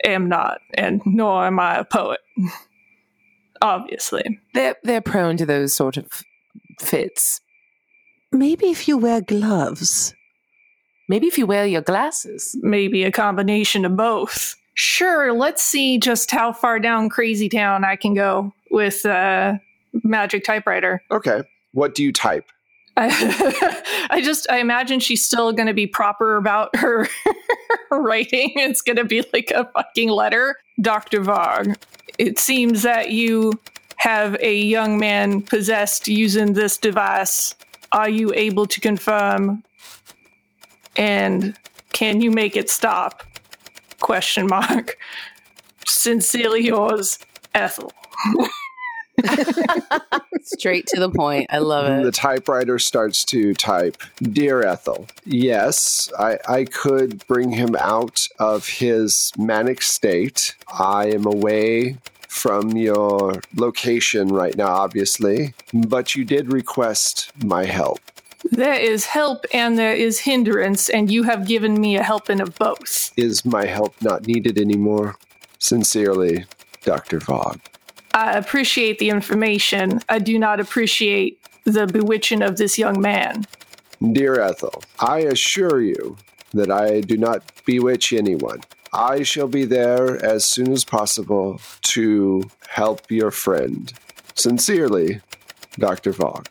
am 0.04 0.28
not, 0.28 0.58
and 0.74 1.00
nor 1.04 1.46
am 1.46 1.58
I 1.60 1.78
a 1.78 1.84
poet. 1.84 2.20
Obviously. 3.62 4.40
they're 4.52 4.76
they're 4.84 5.00
prone 5.00 5.36
to 5.38 5.46
those 5.46 5.72
sort 5.72 5.96
of 5.96 6.06
fits. 6.78 7.40
Maybe 8.36 8.66
if 8.66 8.86
you 8.86 8.98
wear 8.98 9.22
gloves. 9.22 10.14
Maybe 11.08 11.26
if 11.26 11.38
you 11.38 11.46
wear 11.46 11.66
your 11.66 11.82
glasses. 11.82 12.56
maybe 12.62 13.04
a 13.04 13.12
combination 13.12 13.84
of 13.84 13.96
both. 13.96 14.56
Sure, 14.74 15.32
let's 15.32 15.62
see 15.62 15.98
just 15.98 16.30
how 16.30 16.52
far 16.52 16.78
down 16.78 17.08
Crazy 17.08 17.48
Town 17.48 17.84
I 17.84 17.96
can 17.96 18.12
go 18.12 18.52
with 18.70 19.06
uh, 19.06 19.54
Magic 20.02 20.44
Typewriter. 20.44 21.02
Okay. 21.10 21.42
What 21.72 21.94
do 21.94 22.02
you 22.02 22.12
type? 22.12 22.44
I, 22.96 24.06
I 24.10 24.20
just 24.20 24.50
I 24.50 24.58
imagine 24.58 25.00
she's 25.00 25.24
still 25.24 25.52
going 25.52 25.66
to 25.68 25.74
be 25.74 25.86
proper 25.86 26.36
about 26.36 26.74
her 26.76 27.08
writing. 27.90 28.52
It's 28.56 28.82
going 28.82 28.96
to 28.96 29.04
be 29.04 29.24
like 29.32 29.50
a 29.50 29.70
fucking 29.74 30.10
letter, 30.10 30.56
Doctor 30.80 31.22
Varg. 31.22 31.76
It 32.18 32.38
seems 32.38 32.82
that 32.82 33.10
you 33.10 33.58
have 33.96 34.36
a 34.40 34.56
young 34.56 34.98
man 34.98 35.42
possessed 35.42 36.08
using 36.08 36.52
this 36.52 36.76
device. 36.76 37.54
Are 37.92 38.08
you 38.08 38.32
able 38.34 38.66
to 38.66 38.80
confirm? 38.80 39.62
And 40.96 41.56
can 41.92 42.20
you 42.20 42.30
make 42.30 42.56
it 42.56 42.70
stop? 42.70 43.22
Question 44.00 44.46
mark. 44.46 44.98
Sincerely 45.86 46.66
yours, 46.66 47.18
Ethel. 47.54 47.92
Straight 50.42 50.86
to 50.88 51.00
the 51.00 51.10
point. 51.10 51.46
I 51.50 51.58
love 51.58 51.86
it. 51.86 52.04
The 52.04 52.12
typewriter 52.12 52.78
starts 52.78 53.24
to 53.26 53.54
type 53.54 53.96
Dear 54.20 54.62
Ethel, 54.62 55.06
yes, 55.24 56.10
I, 56.18 56.38
I 56.48 56.64
could 56.64 57.26
bring 57.26 57.50
him 57.52 57.74
out 57.76 58.26
of 58.38 58.68
his 58.68 59.32
manic 59.38 59.82
state. 59.82 60.54
I 60.68 61.06
am 61.06 61.26
away 61.26 61.96
from 62.36 62.76
your 62.76 63.40
location 63.56 64.28
right 64.28 64.56
now, 64.56 64.68
obviously, 64.68 65.54
but 65.72 66.14
you 66.14 66.22
did 66.22 66.52
request 66.52 67.32
my 67.42 67.64
help. 67.64 67.98
There 68.52 68.74
is 68.74 69.06
help 69.06 69.46
and 69.54 69.78
there 69.78 69.94
is 69.94 70.20
hindrance, 70.20 70.90
and 70.90 71.10
you 71.10 71.22
have 71.22 71.48
given 71.48 71.80
me 71.80 71.96
a 71.96 72.02
helping 72.02 72.40
of 72.40 72.54
both. 72.56 73.10
Is 73.16 73.44
my 73.44 73.64
help 73.64 73.94
not 74.02 74.26
needed 74.26 74.58
anymore? 74.58 75.16
Sincerely, 75.58 76.44
Dr. 76.82 77.18
Vog. 77.20 77.58
I 78.12 78.34
appreciate 78.34 78.98
the 78.98 79.08
information. 79.08 80.00
I 80.08 80.18
do 80.18 80.38
not 80.38 80.60
appreciate 80.60 81.40
the 81.64 81.86
bewitching 81.86 82.42
of 82.42 82.58
this 82.58 82.78
young 82.78 83.00
man. 83.00 83.46
Dear 84.12 84.40
Ethel, 84.40 84.82
I 85.00 85.20
assure 85.20 85.80
you 85.80 86.18
that 86.52 86.70
I 86.70 87.00
do 87.00 87.16
not 87.16 87.42
bewitch 87.64 88.12
anyone. 88.12 88.60
I 88.96 89.22
shall 89.24 89.46
be 89.46 89.66
there 89.66 90.24
as 90.24 90.44
soon 90.44 90.72
as 90.72 90.84
possible 90.84 91.60
to 91.82 92.42
help 92.66 93.10
your 93.10 93.30
friend. 93.30 93.92
Sincerely, 94.34 95.20
Dr. 95.78 96.12
Vog. 96.12 96.46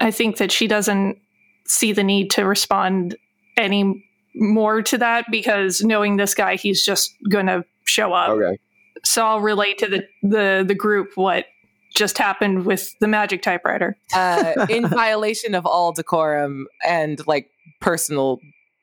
I 0.00 0.10
think 0.10 0.36
that 0.36 0.52
she 0.52 0.66
doesn't 0.66 1.18
see 1.66 1.92
the 1.92 2.04
need 2.04 2.30
to 2.32 2.44
respond 2.44 3.16
any 3.56 4.04
more 4.34 4.82
to 4.82 4.98
that 4.98 5.24
because 5.30 5.82
knowing 5.82 6.16
this 6.16 6.34
guy, 6.34 6.56
he's 6.56 6.84
just 6.84 7.14
going 7.30 7.46
to 7.46 7.64
show 7.84 8.12
up. 8.12 8.30
Okay. 8.30 8.58
So 9.02 9.24
I'll 9.24 9.40
relate 9.40 9.78
to 9.78 9.86
the, 9.86 10.06
the, 10.22 10.64
the 10.66 10.74
group 10.74 11.12
what 11.14 11.46
just 11.94 12.18
happened 12.18 12.66
with 12.66 12.94
the 13.00 13.08
magic 13.08 13.40
typewriter. 13.40 13.96
Uh, 14.14 14.66
in 14.68 14.86
violation 14.88 15.54
of 15.54 15.64
all 15.64 15.92
decorum 15.92 16.66
and 16.86 17.26
like 17.26 17.50
personal 17.80 18.40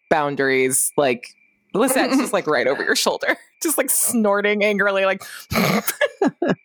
boundaries, 0.09 0.91
like 0.97 1.27
Lisette's 1.73 2.17
just 2.17 2.33
like 2.33 2.47
right 2.47 2.67
over 2.67 2.83
your 2.85 2.95
shoulder, 2.95 3.37
just 3.63 3.77
like 3.77 3.89
snorting 3.89 4.63
angrily, 4.63 5.05
like 5.05 5.23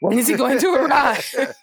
when 0.01 0.19
is 0.19 0.29
he 0.29 0.35
going 0.35 0.59
to 0.59 0.75
arrive? 0.75 1.55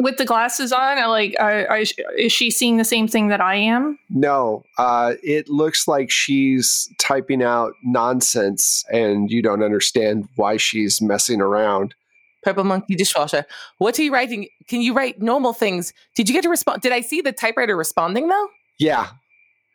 With 0.00 0.16
the 0.16 0.24
glasses 0.24 0.72
on, 0.72 0.98
I 0.98 1.06
like, 1.06 1.34
I, 1.40 1.64
I, 1.64 1.84
is 2.16 2.30
she 2.30 2.52
seeing 2.52 2.76
the 2.76 2.84
same 2.84 3.08
thing 3.08 3.28
that 3.28 3.40
I 3.40 3.56
am? 3.56 3.98
No, 4.10 4.62
uh, 4.78 5.14
it 5.24 5.48
looks 5.48 5.88
like 5.88 6.08
she's 6.08 6.88
typing 7.00 7.42
out 7.42 7.72
nonsense 7.82 8.84
and 8.92 9.28
you 9.28 9.42
don't 9.42 9.62
understand 9.62 10.28
why 10.36 10.56
she's 10.56 11.02
messing 11.02 11.40
around. 11.40 11.96
Purple 12.44 12.62
monkey 12.62 12.94
dishwasher. 12.94 13.44
What 13.78 13.98
are 13.98 14.02
you 14.02 14.12
writing? 14.14 14.48
Can 14.68 14.80
you 14.82 14.94
write 14.94 15.20
normal 15.20 15.52
things? 15.52 15.92
Did 16.14 16.28
you 16.28 16.32
get 16.32 16.42
to 16.42 16.48
respond? 16.48 16.80
Did 16.80 16.92
I 16.92 17.00
see 17.00 17.20
the 17.20 17.32
typewriter 17.32 17.76
responding 17.76 18.28
though? 18.28 18.48
Yeah. 18.78 19.08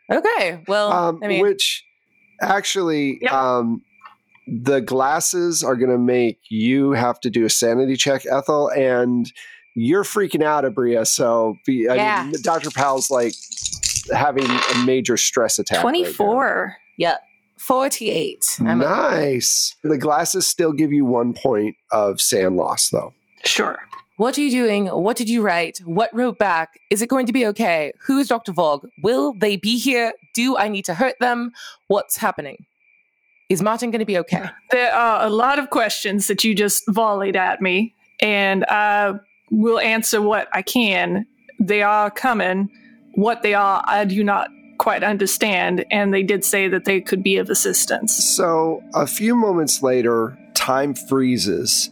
Okay. 0.10 0.64
Well, 0.70 0.92
Um, 0.94 1.20
I 1.22 1.28
mean, 1.28 1.42
which 1.42 1.84
actually, 2.44 3.20
Yep. 3.22 3.32
um, 3.34 3.82
the 4.48 4.82
glasses 4.82 5.64
are 5.64 5.76
going 5.76 5.91
to 5.91 5.98
make 5.98 6.38
you 6.50 6.91
have 6.91 7.20
to 7.22 7.30
do 7.30 7.46
a 7.46 7.50
sanity 7.50 7.96
check, 7.96 8.26
Ethel, 8.26 8.70
and 8.70 9.32
you're 9.76 10.04
freaking 10.04 10.44
out, 10.44 10.64
Abria. 10.66 11.08
So, 11.08 11.56
be, 11.66 11.88
I 11.89 11.96
Yeah. 11.96 12.24
mean, 12.26 12.36
Dr. 12.41 12.70
Powell's 12.72 13.10
like 13.10 13.34
having 14.14 14.46
a 14.46 14.78
major 14.86 15.18
stress 15.18 15.58
attack. 15.60 15.78
right 15.78 15.84
now. 15.84 15.89
24. 16.04 16.76
yeah, 16.98 17.18
forty-eight. 17.58 18.58
I'm 18.60 18.82
a- 18.82 18.86
nice. 18.86 19.76
The 19.84 19.98
glasses 19.98 20.46
still 20.46 20.74
give 20.74 20.91
you 20.91 21.06
one 21.06 21.34
point 21.34 21.76
of 21.91 22.20
SAN 22.22 22.56
loss, 22.56 22.89
though. 22.89 23.14
Sure. 23.46 23.80
What 24.18 24.38
are 24.38 24.41
you 24.41 24.51
doing? 24.51 24.88
What 24.88 25.18
did 25.18 25.28
you 25.28 25.41
write? 25.41 25.80
What 25.86 26.14
wrote 26.14 26.38
back? 26.38 26.80
Is 26.91 27.01
it 27.01 27.09
going 27.09 27.26
to 27.26 27.34
be 27.34 27.47
okay? 27.47 27.93
Who 28.05 28.20
is 28.20 28.28
Dr. 28.28 28.51
Vogue? 28.51 28.86
Will 29.01 29.34
they 29.34 29.57
be 29.57 29.80
here? 29.80 30.14
Do 30.36 30.55
I 30.55 30.68
need 30.68 30.86
to 30.86 30.93
hurt 30.93 31.16
them? 31.20 31.51
What's 31.88 32.18
happening? 32.18 32.66
Is 33.49 33.64
Martin 33.64 33.89
going 33.89 33.99
to 33.99 34.05
be 34.05 34.18
okay? 34.20 34.49
There 34.72 34.93
are 34.93 35.26
a 35.26 35.30
lot 35.30 35.57
of 35.57 35.72
questions 35.72 36.28
that 36.28 36.43
you 36.43 36.53
just 36.53 36.84
volleyed 36.88 37.36
at 37.36 37.61
me, 37.61 37.95
and 38.22 38.66
I 38.66 39.14
will 39.49 39.80
answer 39.80 40.22
what 40.22 40.47
I 40.53 40.61
can. 40.61 41.26
They 41.59 41.82
are 41.82 42.11
coming. 42.11 42.70
What 43.16 43.41
they 43.41 43.55
are, 43.55 43.84
I 43.88 44.05
do 44.05 44.24
not 44.24 44.49
quite 44.78 45.03
understand, 45.03 45.86
and 45.91 46.14
they 46.14 46.24
did 46.24 46.45
say 46.45 46.68
that 46.68 46.86
they 46.86 47.01
could 47.01 47.24
be 47.24 47.38
of 47.38 47.49
assistance. 47.49 48.16
So, 48.16 48.84
a 48.93 49.07
few 49.07 49.36
moments 49.36 49.82
later, 49.82 50.38
time 50.53 50.93
freezes 50.95 51.89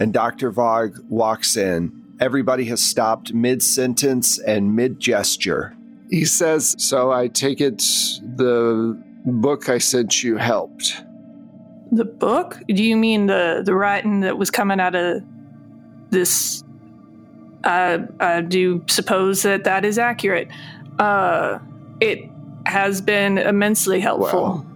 and 0.00 0.12
Dr. 0.12 0.52
Varg 0.52 1.02
walks 1.08 1.56
in. 1.56 1.92
Everybody 2.20 2.64
has 2.66 2.82
stopped 2.82 3.32
mid 3.32 3.62
sentence 3.62 4.38
and 4.38 4.74
mid 4.74 4.98
gesture. 5.00 5.76
He 6.10 6.24
says, 6.24 6.74
So 6.78 7.12
I 7.12 7.28
take 7.28 7.60
it 7.60 7.78
the 7.78 9.00
book 9.24 9.68
I 9.68 9.78
sent 9.78 10.22
you 10.22 10.36
helped. 10.36 11.02
The 11.92 12.04
book? 12.04 12.60
Do 12.68 12.82
you 12.82 12.96
mean 12.96 13.26
the 13.26 13.62
the 13.64 13.74
writing 13.74 14.20
that 14.20 14.36
was 14.36 14.50
coming 14.50 14.80
out 14.80 14.94
of 14.94 15.22
this? 16.10 16.64
I 17.64 18.00
I 18.20 18.40
do 18.40 18.84
suppose 18.88 19.42
that 19.42 19.64
that 19.64 19.84
is 19.84 19.98
accurate. 19.98 20.48
Uh, 20.98 21.58
it 22.00 22.28
has 22.66 23.00
been 23.00 23.38
immensely 23.38 24.00
helpful. 24.00 24.42
Well, 24.42 24.66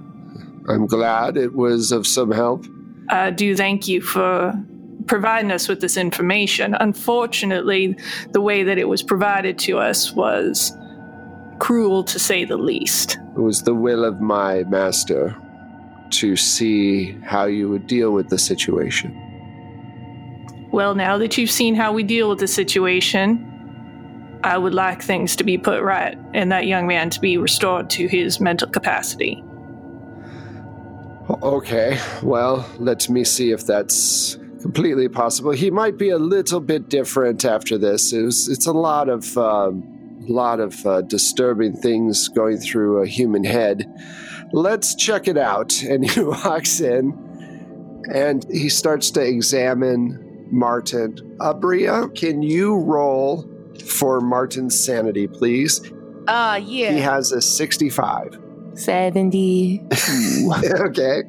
I'm 0.69 0.87
glad 0.87 1.37
it 1.37 1.55
was 1.55 1.93
of 1.93 2.07
some 2.07 2.31
help. 2.31 2.65
I 3.11 3.31
do 3.31 3.57
thank 3.57 3.89
you 3.89 4.01
for 4.01 4.55
providing 5.07 5.51
us 5.51 5.69
with 5.69 5.81
this 5.81 5.97
information. 5.97 6.75
Unfortunately, 6.75 7.97
the 8.31 8.41
way 8.41 8.63
that 8.63 8.79
it 8.79 8.89
was 8.89 9.03
provided 9.03 9.59
to 9.61 9.79
us 9.79 10.13
was 10.13 10.73
cruel 11.59 12.03
to 12.05 12.19
say 12.19 12.45
the 12.45 12.57
least. 12.57 13.19
It 13.37 13.41
was 13.41 13.63
the 13.63 13.75
will 13.75 14.05
of 14.05 14.21
my 14.21 14.65
master 14.65 15.37
to 16.11 16.37
see 16.37 17.13
how 17.23 17.47
you 17.47 17.69
would 17.69 17.87
deal 17.87 18.13
with 18.13 18.29
the 18.29 18.39
situation. 18.39 19.19
Well, 20.71 20.95
now 20.95 21.19
that 21.19 21.37
you've 21.37 21.51
seen 21.51 21.75
how 21.75 21.93
we 21.93 22.03
deal 22.03 22.29
with 22.29 22.39
the 22.39 22.49
situation, 22.49 23.49
I 24.45 24.59
would 24.59 24.75
like 24.75 25.03
things 25.03 25.37
to 25.37 25.45
be 25.45 25.57
put 25.57 25.83
right 25.83 26.19
and 26.35 26.51
that 26.51 26.67
young 26.67 26.87
man 26.87 27.11
to 27.11 27.21
be 27.21 27.37
restored 27.37 27.91
to 27.91 28.09
his 28.09 28.41
mental 28.41 28.69
capacity. 28.69 29.43
Okay, 31.43 31.99
well, 32.23 32.69
let 32.79 33.09
me 33.09 33.23
see 33.25 33.53
if 33.53 33.65
that's 33.67 34.37
completely 34.73 35.09
possible. 35.09 35.51
He 35.51 35.71
might 35.71 35.99
be 35.99 36.09
a 36.09 36.19
little 36.19 36.61
bit 36.61 36.89
different 36.89 37.45
after 37.45 37.77
this. 37.77 38.13
It 38.15 38.23
was, 38.23 38.49
it's 38.49 38.67
a 38.67 38.73
lot 38.73 39.11
of 39.11 39.37
um, 39.37 39.83
lot 40.27 40.61
of 40.61 40.87
uh, 40.87 41.03
disturbing 41.03 41.75
things 41.75 42.29
going 42.29 42.57
through 42.57 43.03
a 43.03 43.07
human 43.07 43.45
head. 43.45 43.85
Let's 44.53 44.95
check 44.95 45.29
it 45.29 45.37
out. 45.37 45.83
And 45.93 46.09
he 46.11 46.23
walks 46.23 46.81
in, 46.81 47.13
and 48.15 48.47
he 48.51 48.71
starts 48.71 49.11
to 49.13 49.21
examine 49.21 50.47
Martin. 50.51 51.17
Abria, 51.39 52.15
can 52.15 52.43
you 52.43 52.79
roll 52.79 53.47
for 53.85 54.23
Martin's 54.23 54.83
sanity, 54.83 55.27
please? 55.27 55.83
Ah, 56.29 56.57
He 56.57 56.83
yeah. 56.83 56.93
He 56.93 57.01
has 57.01 57.31
a 57.33 57.43
65. 57.43 58.39
70. 58.75 59.83
okay. 60.81 61.25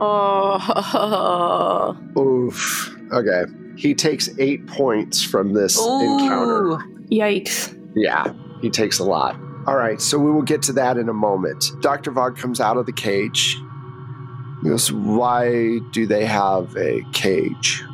Oh, 0.00 1.96
Oof. 2.16 2.96
Okay. 3.12 3.44
He 3.76 3.94
takes 3.94 4.28
eight 4.38 4.66
points 4.66 5.22
from 5.22 5.52
this 5.52 5.78
encounter. 5.78 6.84
Yikes. 7.10 7.74
Yeah, 7.94 8.32
he 8.60 8.70
takes 8.70 8.98
a 8.98 9.04
lot. 9.04 9.36
All 9.66 9.76
right, 9.76 10.00
so 10.00 10.18
we 10.18 10.30
will 10.32 10.42
get 10.42 10.62
to 10.62 10.72
that 10.74 10.96
in 10.96 11.08
a 11.08 11.12
moment. 11.12 11.64
Dr. 11.80 12.10
Vog 12.10 12.36
comes 12.36 12.60
out 12.60 12.76
of 12.76 12.86
the 12.86 12.92
cage. 12.92 13.56
He 14.62 14.68
goes, 14.68 14.90
Why 14.90 15.78
do 15.92 16.06
they 16.06 16.24
have 16.24 16.76
a 16.76 17.02
cage? 17.12 17.84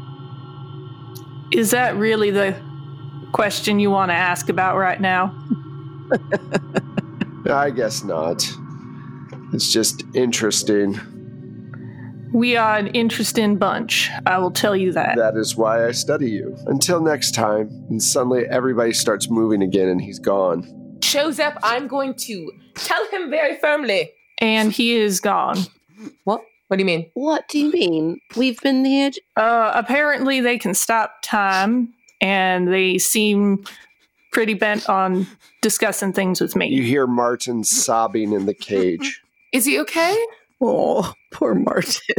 Is 1.53 1.71
that 1.73 1.97
really 1.97 2.31
the 2.31 2.57
question 3.33 3.79
you 3.79 3.91
want 3.91 4.11
to 4.11 4.15
ask 4.15 4.49
about 4.49 4.77
right 4.77 5.01
now? 5.01 5.35
I 7.51 7.71
guess 7.71 8.05
not. 8.05 8.49
It's 9.53 9.71
just 9.73 10.05
interesting. 10.15 10.99
We 12.35 12.57
are 12.57 12.77
an 12.77 12.89
interesting 12.89 13.59
bunch. 13.59 14.11
I 14.27 14.39
will 14.39 14.51
tell 14.51 14.75
you 14.75 14.91
that. 14.91 15.17
That 15.17 15.37
is 15.37 15.55
why 15.55 15.87
I 15.87 15.93
study 15.93 16.33
you. 16.33 16.57
Until 16.67 17.01
next 17.01 17.33
time. 17.33 17.69
And 17.89 18.03
suddenly 18.03 18.45
everybody 18.47 18.93
starts 18.93 19.31
moving 19.31 19.63
again 19.63 19.89
and 19.89 20.03
he's 20.03 20.19
gone. 20.19 20.99
Shows 21.01 21.39
up, 21.39 21.57
I'm 21.63 21.87
going 21.87 22.15
to 22.15 22.51
tell 22.75 23.09
him 23.11 23.31
very 23.31 23.57
firmly. 23.59 24.11
And 24.39 24.73
he 24.73 24.97
is 24.97 25.21
gone. 25.21 25.59
What? 26.25 26.45
What 26.67 26.79
do 26.79 26.81
you 26.81 26.87
mean? 26.87 27.09
what 27.15 27.47
do 27.47 27.61
you 27.61 27.71
mean? 27.71 28.21
We've 28.35 28.61
been 28.63 28.85
here. 28.85 29.13
Uh, 29.37 29.71
apparently, 29.73 30.41
they 30.41 30.59
can 30.59 30.75
stop 30.75 31.19
time, 31.23 31.95
and 32.21 32.67
they 32.67 32.99
seem 32.99 33.63
pretty 34.33 34.55
bent 34.55 34.89
on 34.89 35.29
discussing 35.63 36.13
things 36.13 36.41
with 36.41 36.57
me. 36.57 36.67
You 36.67 36.83
hear 36.83 37.07
Martin 37.07 37.63
sobbing 37.63 38.33
in 38.33 38.47
the 38.47 38.55
cage. 38.55 39.23
Is 39.53 39.67
he 39.67 39.79
okay? 39.79 40.17
Oh, 40.67 41.13
poor 41.31 41.55
Martin. 41.55 42.17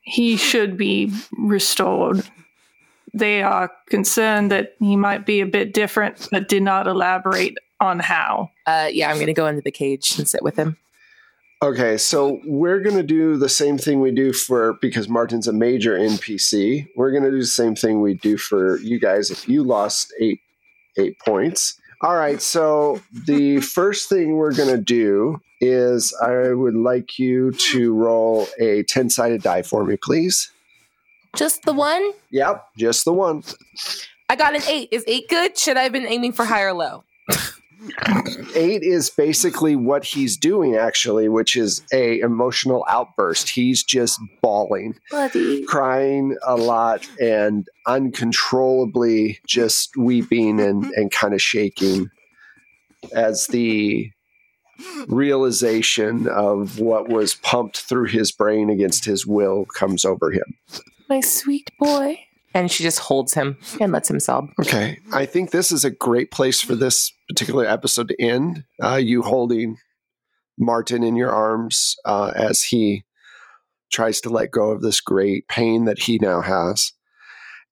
He 0.00 0.36
should 0.36 0.76
be 0.76 1.12
restored. 1.38 2.28
They 3.14 3.42
are 3.42 3.70
concerned 3.88 4.50
that 4.50 4.74
he 4.80 4.96
might 4.96 5.24
be 5.24 5.40
a 5.40 5.46
bit 5.46 5.72
different, 5.72 6.28
but 6.32 6.48
did 6.48 6.64
not 6.64 6.88
elaborate 6.88 7.56
on 7.80 8.00
how. 8.00 8.50
Uh, 8.66 8.88
yeah, 8.90 9.08
I'm 9.10 9.16
going 9.16 9.28
to 9.28 9.32
go 9.32 9.46
into 9.46 9.62
the 9.62 9.70
cage 9.70 10.18
and 10.18 10.28
sit 10.28 10.42
with 10.42 10.56
him. 10.56 10.76
Okay, 11.62 11.96
so 11.96 12.40
we're 12.44 12.80
going 12.80 12.96
to 12.96 13.04
do 13.04 13.36
the 13.36 13.48
same 13.48 13.78
thing 13.78 14.00
we 14.00 14.10
do 14.10 14.32
for 14.32 14.74
because 14.82 15.08
Martin's 15.08 15.46
a 15.46 15.52
major 15.52 15.96
NPC. 15.96 16.88
We're 16.96 17.12
going 17.12 17.22
to 17.22 17.30
do 17.30 17.38
the 17.38 17.46
same 17.46 17.76
thing 17.76 18.00
we 18.00 18.14
do 18.14 18.36
for 18.36 18.78
you 18.80 18.98
guys 18.98 19.30
if 19.30 19.48
you 19.48 19.62
lost 19.62 20.12
8 20.20 20.40
8 20.98 21.18
points. 21.20 21.80
All 22.04 22.16
right, 22.16 22.42
so 22.42 23.00
the 23.10 23.62
first 23.62 24.10
thing 24.10 24.36
we're 24.36 24.52
going 24.52 24.68
to 24.68 24.76
do 24.76 25.40
is 25.62 26.14
I 26.20 26.52
would 26.52 26.74
like 26.74 27.18
you 27.18 27.52
to 27.52 27.94
roll 27.94 28.46
a 28.60 28.84
10-sided 28.84 29.42
die 29.42 29.62
for 29.62 29.86
me, 29.86 29.96
please. 29.96 30.52
Just 31.34 31.62
the 31.62 31.72
one? 31.72 32.12
Yep, 32.28 32.62
just 32.76 33.06
the 33.06 33.14
one. 33.14 33.42
I 34.28 34.36
got 34.36 34.54
an 34.54 34.60
eight. 34.68 34.90
Is 34.92 35.02
eight 35.06 35.30
good? 35.30 35.56
Should 35.56 35.78
I 35.78 35.84
have 35.84 35.92
been 35.92 36.04
aiming 36.04 36.32
for 36.32 36.44
high 36.44 36.60
or 36.60 36.74
low? 36.74 37.04
8 38.54 38.82
is 38.82 39.10
basically 39.10 39.76
what 39.76 40.04
he's 40.04 40.36
doing 40.36 40.76
actually, 40.76 41.28
which 41.28 41.56
is 41.56 41.82
a 41.92 42.20
emotional 42.20 42.84
outburst. 42.88 43.50
He's 43.50 43.82
just 43.82 44.20
bawling. 44.42 44.96
Bloody. 45.10 45.64
crying 45.64 46.36
a 46.46 46.56
lot 46.56 47.08
and 47.20 47.66
uncontrollably 47.86 49.40
just 49.46 49.96
weeping 49.96 50.60
and, 50.60 50.84
and 50.96 51.10
kind 51.10 51.34
of 51.34 51.42
shaking 51.42 52.10
as 53.12 53.46
the 53.48 54.10
realization 55.06 56.26
of 56.28 56.80
what 56.80 57.08
was 57.08 57.34
pumped 57.34 57.80
through 57.80 58.06
his 58.06 58.32
brain 58.32 58.70
against 58.70 59.04
his 59.04 59.26
will 59.26 59.66
comes 59.66 60.04
over 60.04 60.30
him. 60.30 60.56
My 61.08 61.20
sweet 61.20 61.70
boy. 61.78 62.20
And 62.56 62.70
she 62.70 62.84
just 62.84 63.00
holds 63.00 63.34
him 63.34 63.58
and 63.80 63.90
lets 63.90 64.08
him 64.08 64.20
sob. 64.20 64.50
Okay, 64.60 65.00
I 65.12 65.26
think 65.26 65.50
this 65.50 65.72
is 65.72 65.84
a 65.84 65.90
great 65.90 66.30
place 66.30 66.60
for 66.60 66.76
this 66.76 67.12
particular 67.28 67.66
episode 67.66 68.08
to 68.08 68.22
end. 68.22 68.64
Uh, 68.82 68.96
you 68.96 69.22
holding 69.22 69.78
Martin 70.58 71.02
in 71.02 71.16
your 71.16 71.30
arms 71.30 71.96
uh, 72.04 72.32
as 72.34 72.62
he 72.62 73.04
tries 73.92 74.20
to 74.22 74.30
let 74.30 74.50
go 74.50 74.70
of 74.70 74.82
this 74.82 75.00
great 75.00 75.46
pain 75.48 75.84
that 75.84 76.00
he 76.00 76.18
now 76.18 76.40
has. 76.40 76.92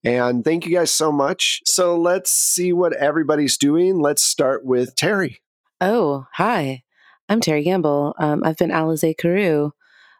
And 0.04 0.44
thank 0.44 0.66
you 0.66 0.76
guys 0.76 0.90
so 0.90 1.12
much. 1.12 1.60
So 1.64 1.96
let's 1.96 2.30
see 2.30 2.72
what 2.72 2.92
everybody's 2.94 3.56
doing. 3.56 4.00
Let's 4.00 4.22
start 4.22 4.64
with 4.64 4.96
Terry. 4.96 5.42
Oh, 5.80 6.26
hi. 6.32 6.82
I'm 7.28 7.40
Terry 7.40 7.62
Gamble. 7.62 8.14
Um, 8.18 8.42
I've 8.44 8.56
been 8.56 8.70
Alize 8.70 9.16
Carew. 9.16 9.70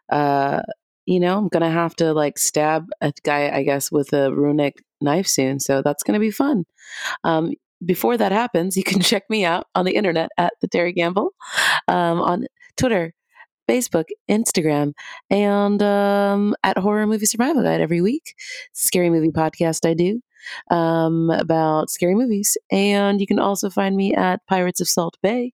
Uh, 0.09 0.61
you 1.05 1.19
know, 1.19 1.37
I'm 1.37 1.49
gonna 1.49 1.69
have 1.69 1.95
to 1.97 2.13
like 2.13 2.37
stab 2.37 2.87
a 3.01 3.11
guy, 3.23 3.49
I 3.49 3.63
guess, 3.63 3.91
with 3.91 4.13
a 4.13 4.33
runic 4.33 4.83
knife 5.01 5.27
soon. 5.27 5.59
So 5.59 5.81
that's 5.81 6.03
gonna 6.03 6.19
be 6.19 6.31
fun. 6.31 6.65
Um, 7.25 7.53
before 7.85 8.17
that 8.17 8.31
happens, 8.31 8.77
you 8.77 8.83
can 8.83 9.01
check 9.11 9.23
me 9.29 9.45
out 9.45 9.67
on 9.75 9.85
the 9.85 9.95
internet 9.95 10.29
at 10.37 10.53
the 10.61 10.67
Terry 10.67 10.93
Gamble, 10.93 11.31
um, 11.87 12.21
on 12.21 12.45
Twitter, 12.77 13.13
Facebook, 13.69 14.05
Instagram, 14.29 14.93
and 15.29 15.81
um, 15.81 16.55
at 16.63 16.77
Horror 16.77 17.07
Movie 17.07 17.25
Survival 17.25 17.63
Guide 17.63 17.81
every 17.81 18.01
week. 18.01 18.35
Scary 18.73 19.09
movie 19.09 19.31
podcast 19.31 19.87
I 19.87 19.93
do 19.93 20.21
um, 20.71 21.29
about 21.29 21.89
scary 21.89 22.15
movies. 22.15 22.57
And 22.71 23.21
you 23.21 23.27
can 23.27 23.39
also 23.39 23.69
find 23.69 23.95
me 23.95 24.13
at 24.13 24.45
Pirates 24.47 24.81
of 24.81 24.87
Salt 24.87 25.17
Bay, 25.21 25.53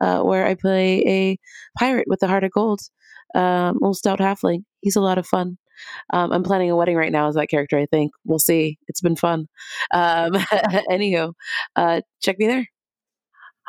uh, 0.00 0.20
where 0.22 0.46
I 0.46 0.54
play 0.54 1.02
a 1.06 1.38
pirate 1.78 2.06
with 2.08 2.22
a 2.22 2.28
heart 2.28 2.44
of 2.44 2.52
gold, 2.52 2.80
um, 3.34 3.74
little 3.80 3.94
stout 3.94 4.20
halfling. 4.20 4.64
He's 4.80 4.96
a 4.96 5.00
lot 5.00 5.18
of 5.18 5.26
fun. 5.26 5.58
Um, 6.12 6.32
I'm 6.32 6.42
planning 6.42 6.70
a 6.70 6.76
wedding 6.76 6.96
right 6.96 7.12
now 7.12 7.28
as 7.28 7.34
that 7.34 7.48
character, 7.48 7.78
I 7.78 7.86
think. 7.86 8.12
We'll 8.24 8.38
see. 8.38 8.78
It's 8.88 9.00
been 9.00 9.16
fun. 9.16 9.48
Um, 9.92 10.32
anywho, 10.90 11.32
uh, 11.76 12.00
check 12.20 12.38
me 12.38 12.46
there. 12.46 12.66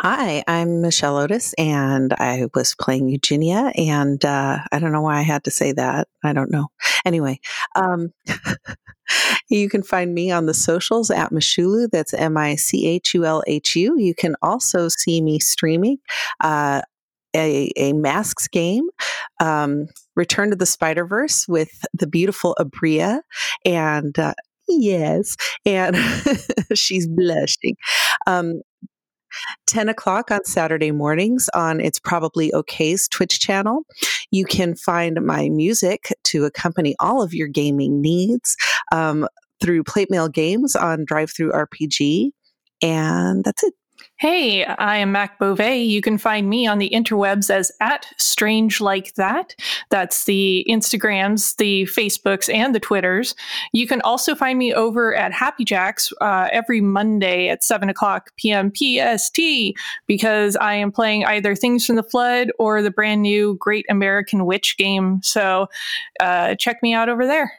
Hi, 0.03 0.43
I'm 0.47 0.82
Michelle 0.82 1.18
Otis, 1.18 1.53
and 1.59 2.12
I 2.14 2.47
was 2.55 2.74
playing 2.74 3.09
Eugenia. 3.09 3.72
And 3.78 4.26
uh, 4.26 4.57
I 4.72 4.80
don't 4.80 4.91
know 4.91 5.03
why 5.03 5.20
I 5.20 5.22
had 5.22 5.43
to 5.43 5.51
say 5.51 5.74
that. 5.74 6.07
I 6.24 6.34
don't 6.34 6.49
know. 6.49 6.70
Anyway, 7.05 7.39
um, 7.76 8.12
you 9.49 9.70
can 9.70 9.84
find 9.84 10.16
me 10.16 10.32
on 10.32 10.47
the 10.47 10.55
socials 10.55 11.12
at 11.12 11.32
Michulhu. 11.32 11.88
That's 11.91 12.16
M 12.16 12.36
I 12.36 12.55
C 12.55 12.88
H 12.88 13.14
U 13.14 13.26
L 13.26 13.43
H 13.45 13.76
U. 13.76 13.95
You 13.99 14.16
can 14.16 14.36
also 14.41 14.88
see 14.89 15.22
me 15.22 15.39
streaming 15.39 15.97
uh, 16.39 16.82
a, 17.36 17.72
a 17.76 17.94
masks 17.94 18.48
game, 18.48 18.88
um, 19.40 19.88
Return 20.16 20.50
to 20.50 20.56
the 20.56 20.66
Spider 20.66 21.06
Verse 21.06 21.48
with 21.48 21.86
the 21.94 22.08
beautiful 22.08 22.56
Abria. 22.60 23.22
And 23.66 24.18
uh, 24.18 24.34
yes, 24.68 25.38
and 25.66 25.96
she's 26.74 27.08
blushing. 27.08 27.76
Um, 28.28 28.62
10 29.68 29.90
o'clock 29.90 30.32
on 30.32 30.44
Saturday 30.44 30.92
mornings 30.92 31.50
on 31.54 31.80
It's 31.80 32.00
Probably 32.00 32.52
OK's 32.54 33.08
Twitch 33.08 33.40
channel. 33.40 33.84
You 34.32 34.46
can 34.46 34.76
find 34.76 35.20
my 35.26 35.50
music 35.50 36.14
to 36.26 36.46
accompany 36.46 36.96
all 37.00 37.22
of 37.22 37.34
your 37.34 37.48
gaming 37.48 38.02
needs 38.02 38.56
um, 38.92 39.28
through 39.62 39.84
Plate 39.84 40.12
Mail 40.12 40.28
Games 40.28 40.76
on 40.76 41.06
DriveThruRPG. 41.06 42.32
And 42.82 43.44
that's 43.44 43.64
it. 43.64 43.74
Hey, 44.18 44.64
I 44.66 44.97
am 44.97 45.12
Mac 45.12 45.39
Beauvais. 45.39 45.82
You 45.82 46.02
can 46.02 46.18
find 46.18 46.49
me 46.49 46.68
on 46.68 46.78
the 46.78 46.89
interwebs 46.91 47.49
as 47.49 47.72
at 47.82 48.06
Strange 48.18 48.80
Like 48.80 49.16
That. 49.16 49.56
That's 49.89 50.26
the 50.26 50.66
Instagrams, 50.70 51.56
the 51.58 51.84
Facebooks, 51.84 52.54
and 52.54 52.76
the 52.76 52.80
Twitters. 52.80 53.34
You 53.74 53.88
can 53.88 54.02
also 54.02 54.36
find 54.36 54.60
me 54.60 54.74
over 54.74 55.16
at 55.16 55.34
Happy 55.34 55.66
Jacks 55.66 56.14
uh, 56.22 56.49
every 56.52 56.82
Monday 56.82 57.49
at 57.49 57.64
7 57.64 57.89
o'clock 57.89 58.32
p.m. 58.38 58.72
PST 58.76 59.39
because 60.08 60.56
I 60.56 60.76
am 60.76 60.91
playing 60.91 61.26
either 61.26 61.56
Things 61.56 61.86
from 61.86 61.95
the 61.95 62.04
Flood 62.04 62.52
or 62.60 62.82
the 62.82 62.91
brand 62.91 63.22
new 63.24 63.56
Great 63.60 63.86
American 63.89 64.45
Witch 64.45 64.78
game. 64.78 65.20
So 65.24 65.68
uh, 66.20 66.56
check 66.56 66.84
me 66.84 66.93
out 66.93 67.10
over 67.10 67.26
there. 67.26 67.52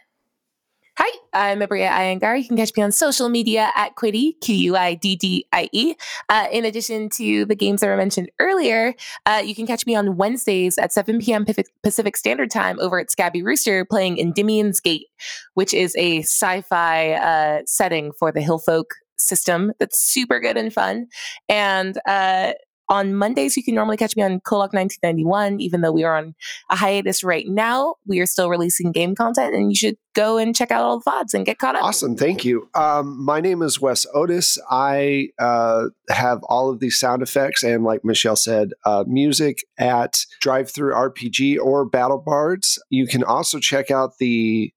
Hi, 0.99 1.11
I'm 1.33 1.61
Abria 1.61 1.89
Iyengar. 1.89 2.39
You 2.39 2.47
can 2.47 2.59
catch 2.59 2.77
me 2.77 2.83
on 2.83 2.93
social 2.93 3.31
media 3.31 3.71
at 3.75 3.97
Quiddie, 3.97 4.39
Q 4.43 4.55
U 4.55 4.77
I 4.77 4.93
D 4.93 5.17
D 5.17 5.47
I 5.51 5.71
E. 5.73 5.95
Uh, 6.29 6.49
in 6.53 6.67
addition 6.67 7.09
to 7.15 7.47
the 7.47 7.55
games 7.55 7.81
that 7.81 7.87
were 7.87 7.97
mentioned 7.97 8.31
earlier, 8.39 8.95
uh, 9.25 9.43
you 9.43 9.55
can 9.55 9.67
catch 9.67 9.87
me 9.87 9.95
on 9.95 10.19
Wednesdays 10.19 10.77
at 10.77 10.93
7 10.93 11.19
p.m. 11.21 11.47
Pacific 11.83 12.15
Standard 12.15 12.51
Time 12.51 12.79
over 12.79 12.99
at 12.99 13.11
Scabby 13.11 13.43
Rooster 13.43 13.87
playing 13.87 14.17
Endymion's 14.17 14.81
Gate, 14.81 15.07
which 15.55 15.73
is 15.73 15.97
a 15.97 16.19
sci 16.19 16.61
fi 16.61 17.13
uh, 17.13 17.63
setting 17.65 18.13
for 18.13 18.31
the 18.31 18.41
Hillfolk 18.41 18.85
system 19.17 19.73
that's 19.79 19.99
super 19.99 20.41
good 20.41 20.59
and 20.59 20.75
fun. 20.75 21.07
And 21.49 21.99
uh, 22.07 22.53
on 22.93 23.15
Mondays, 23.15 23.57
you 23.57 23.65
can 23.65 23.75
normally 23.75 23.97
catch 23.97 24.15
me 24.17 24.23
on 24.23 24.39
Kolok 24.41 24.75
1991, 24.75 25.61
even 25.61 25.81
though 25.81 25.91
we 25.91 26.05
are 26.05 26.15
on 26.15 26.35
a 26.71 26.77
hiatus 26.77 27.25
right 27.25 27.49
now. 27.49 27.95
We 28.07 28.21
are 28.21 28.27
still 28.27 28.51
releasing 28.51 28.93
game 28.93 29.15
content, 29.15 29.55
and 29.55 29.71
you 29.71 29.75
should 29.75 29.97
go 30.15 30.37
and 30.37 30.55
check 30.55 30.71
out 30.71 30.83
all 30.83 31.01
the 31.01 31.11
VODs 31.11 31.33
and 31.33 31.47
get 31.47 31.59
caught 31.59 31.75
up. 31.75 31.85
Awesome. 31.85 32.17
Thank 32.17 32.45
you. 32.45 32.69
Um, 32.75 33.25
my 33.25 33.41
name 33.41 33.63
is 33.63 33.81
Wes 33.81 34.05
Otis. 34.13 34.59
I 34.71 35.29
uh, 35.39 35.87
have 36.11 36.43
all 36.45 36.69
of 36.69 36.81
these 36.81 37.01
sound 37.01 37.23
effects 37.23 37.63
and, 37.63 37.83
like 37.83 38.05
Michelle 38.05 38.37
said, 38.37 38.73
uh, 38.85 39.05
music 39.07 39.65
at 39.79 40.27
DriveThruRPG 40.45 41.59
or 41.59 41.87
Battle 41.87 42.19
Bards. 42.19 42.79
You 42.91 43.07
can 43.07 43.25
also 43.25 43.59
check 43.59 43.91
out 43.91 44.19
the 44.19 44.71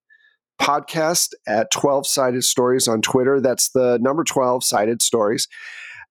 podcast 0.58 1.34
at 1.46 1.70
12 1.70 2.06
Sided 2.06 2.44
Stories 2.44 2.88
on 2.88 3.02
Twitter. 3.02 3.42
That's 3.42 3.68
the 3.68 3.98
number 4.00 4.24
12 4.24 4.64
Sided 4.64 5.02
Stories. 5.02 5.48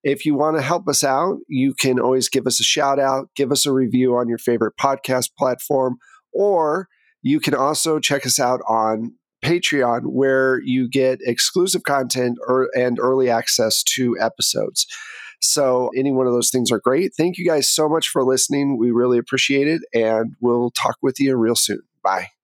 If 0.06 0.24
you 0.24 0.36
want 0.36 0.56
to 0.56 0.62
help 0.62 0.86
us 0.86 1.02
out, 1.02 1.38
you 1.48 1.74
can 1.74 1.98
always 1.98 2.28
give 2.28 2.46
us 2.46 2.60
a 2.60 2.62
shout 2.62 3.00
out, 3.00 3.28
give 3.34 3.50
us 3.50 3.66
a 3.66 3.72
review 3.72 4.14
on 4.14 4.28
your 4.28 4.38
favorite 4.38 4.74
podcast 4.80 5.30
platform, 5.36 5.96
or 6.32 6.86
you 7.22 7.40
can 7.40 7.54
also 7.54 7.98
check 7.98 8.24
us 8.24 8.38
out 8.38 8.60
on 8.68 9.14
Patreon, 9.44 10.02
where 10.04 10.60
you 10.62 10.88
get 10.88 11.18
exclusive 11.22 11.82
content 11.82 12.38
or, 12.46 12.70
and 12.76 13.00
early 13.00 13.28
access 13.28 13.82
to 13.96 14.16
episodes. 14.20 14.86
So, 15.40 15.90
any 15.96 16.12
one 16.12 16.28
of 16.28 16.32
those 16.32 16.50
things 16.50 16.70
are 16.70 16.78
great. 16.78 17.10
Thank 17.16 17.36
you 17.36 17.44
guys 17.44 17.68
so 17.68 17.88
much 17.88 18.08
for 18.08 18.22
listening. 18.22 18.78
We 18.78 18.92
really 18.92 19.18
appreciate 19.18 19.66
it, 19.66 19.82
and 19.92 20.36
we'll 20.40 20.70
talk 20.70 20.98
with 21.02 21.18
you 21.18 21.34
real 21.34 21.56
soon. 21.56 21.82
Bye. 22.04 22.35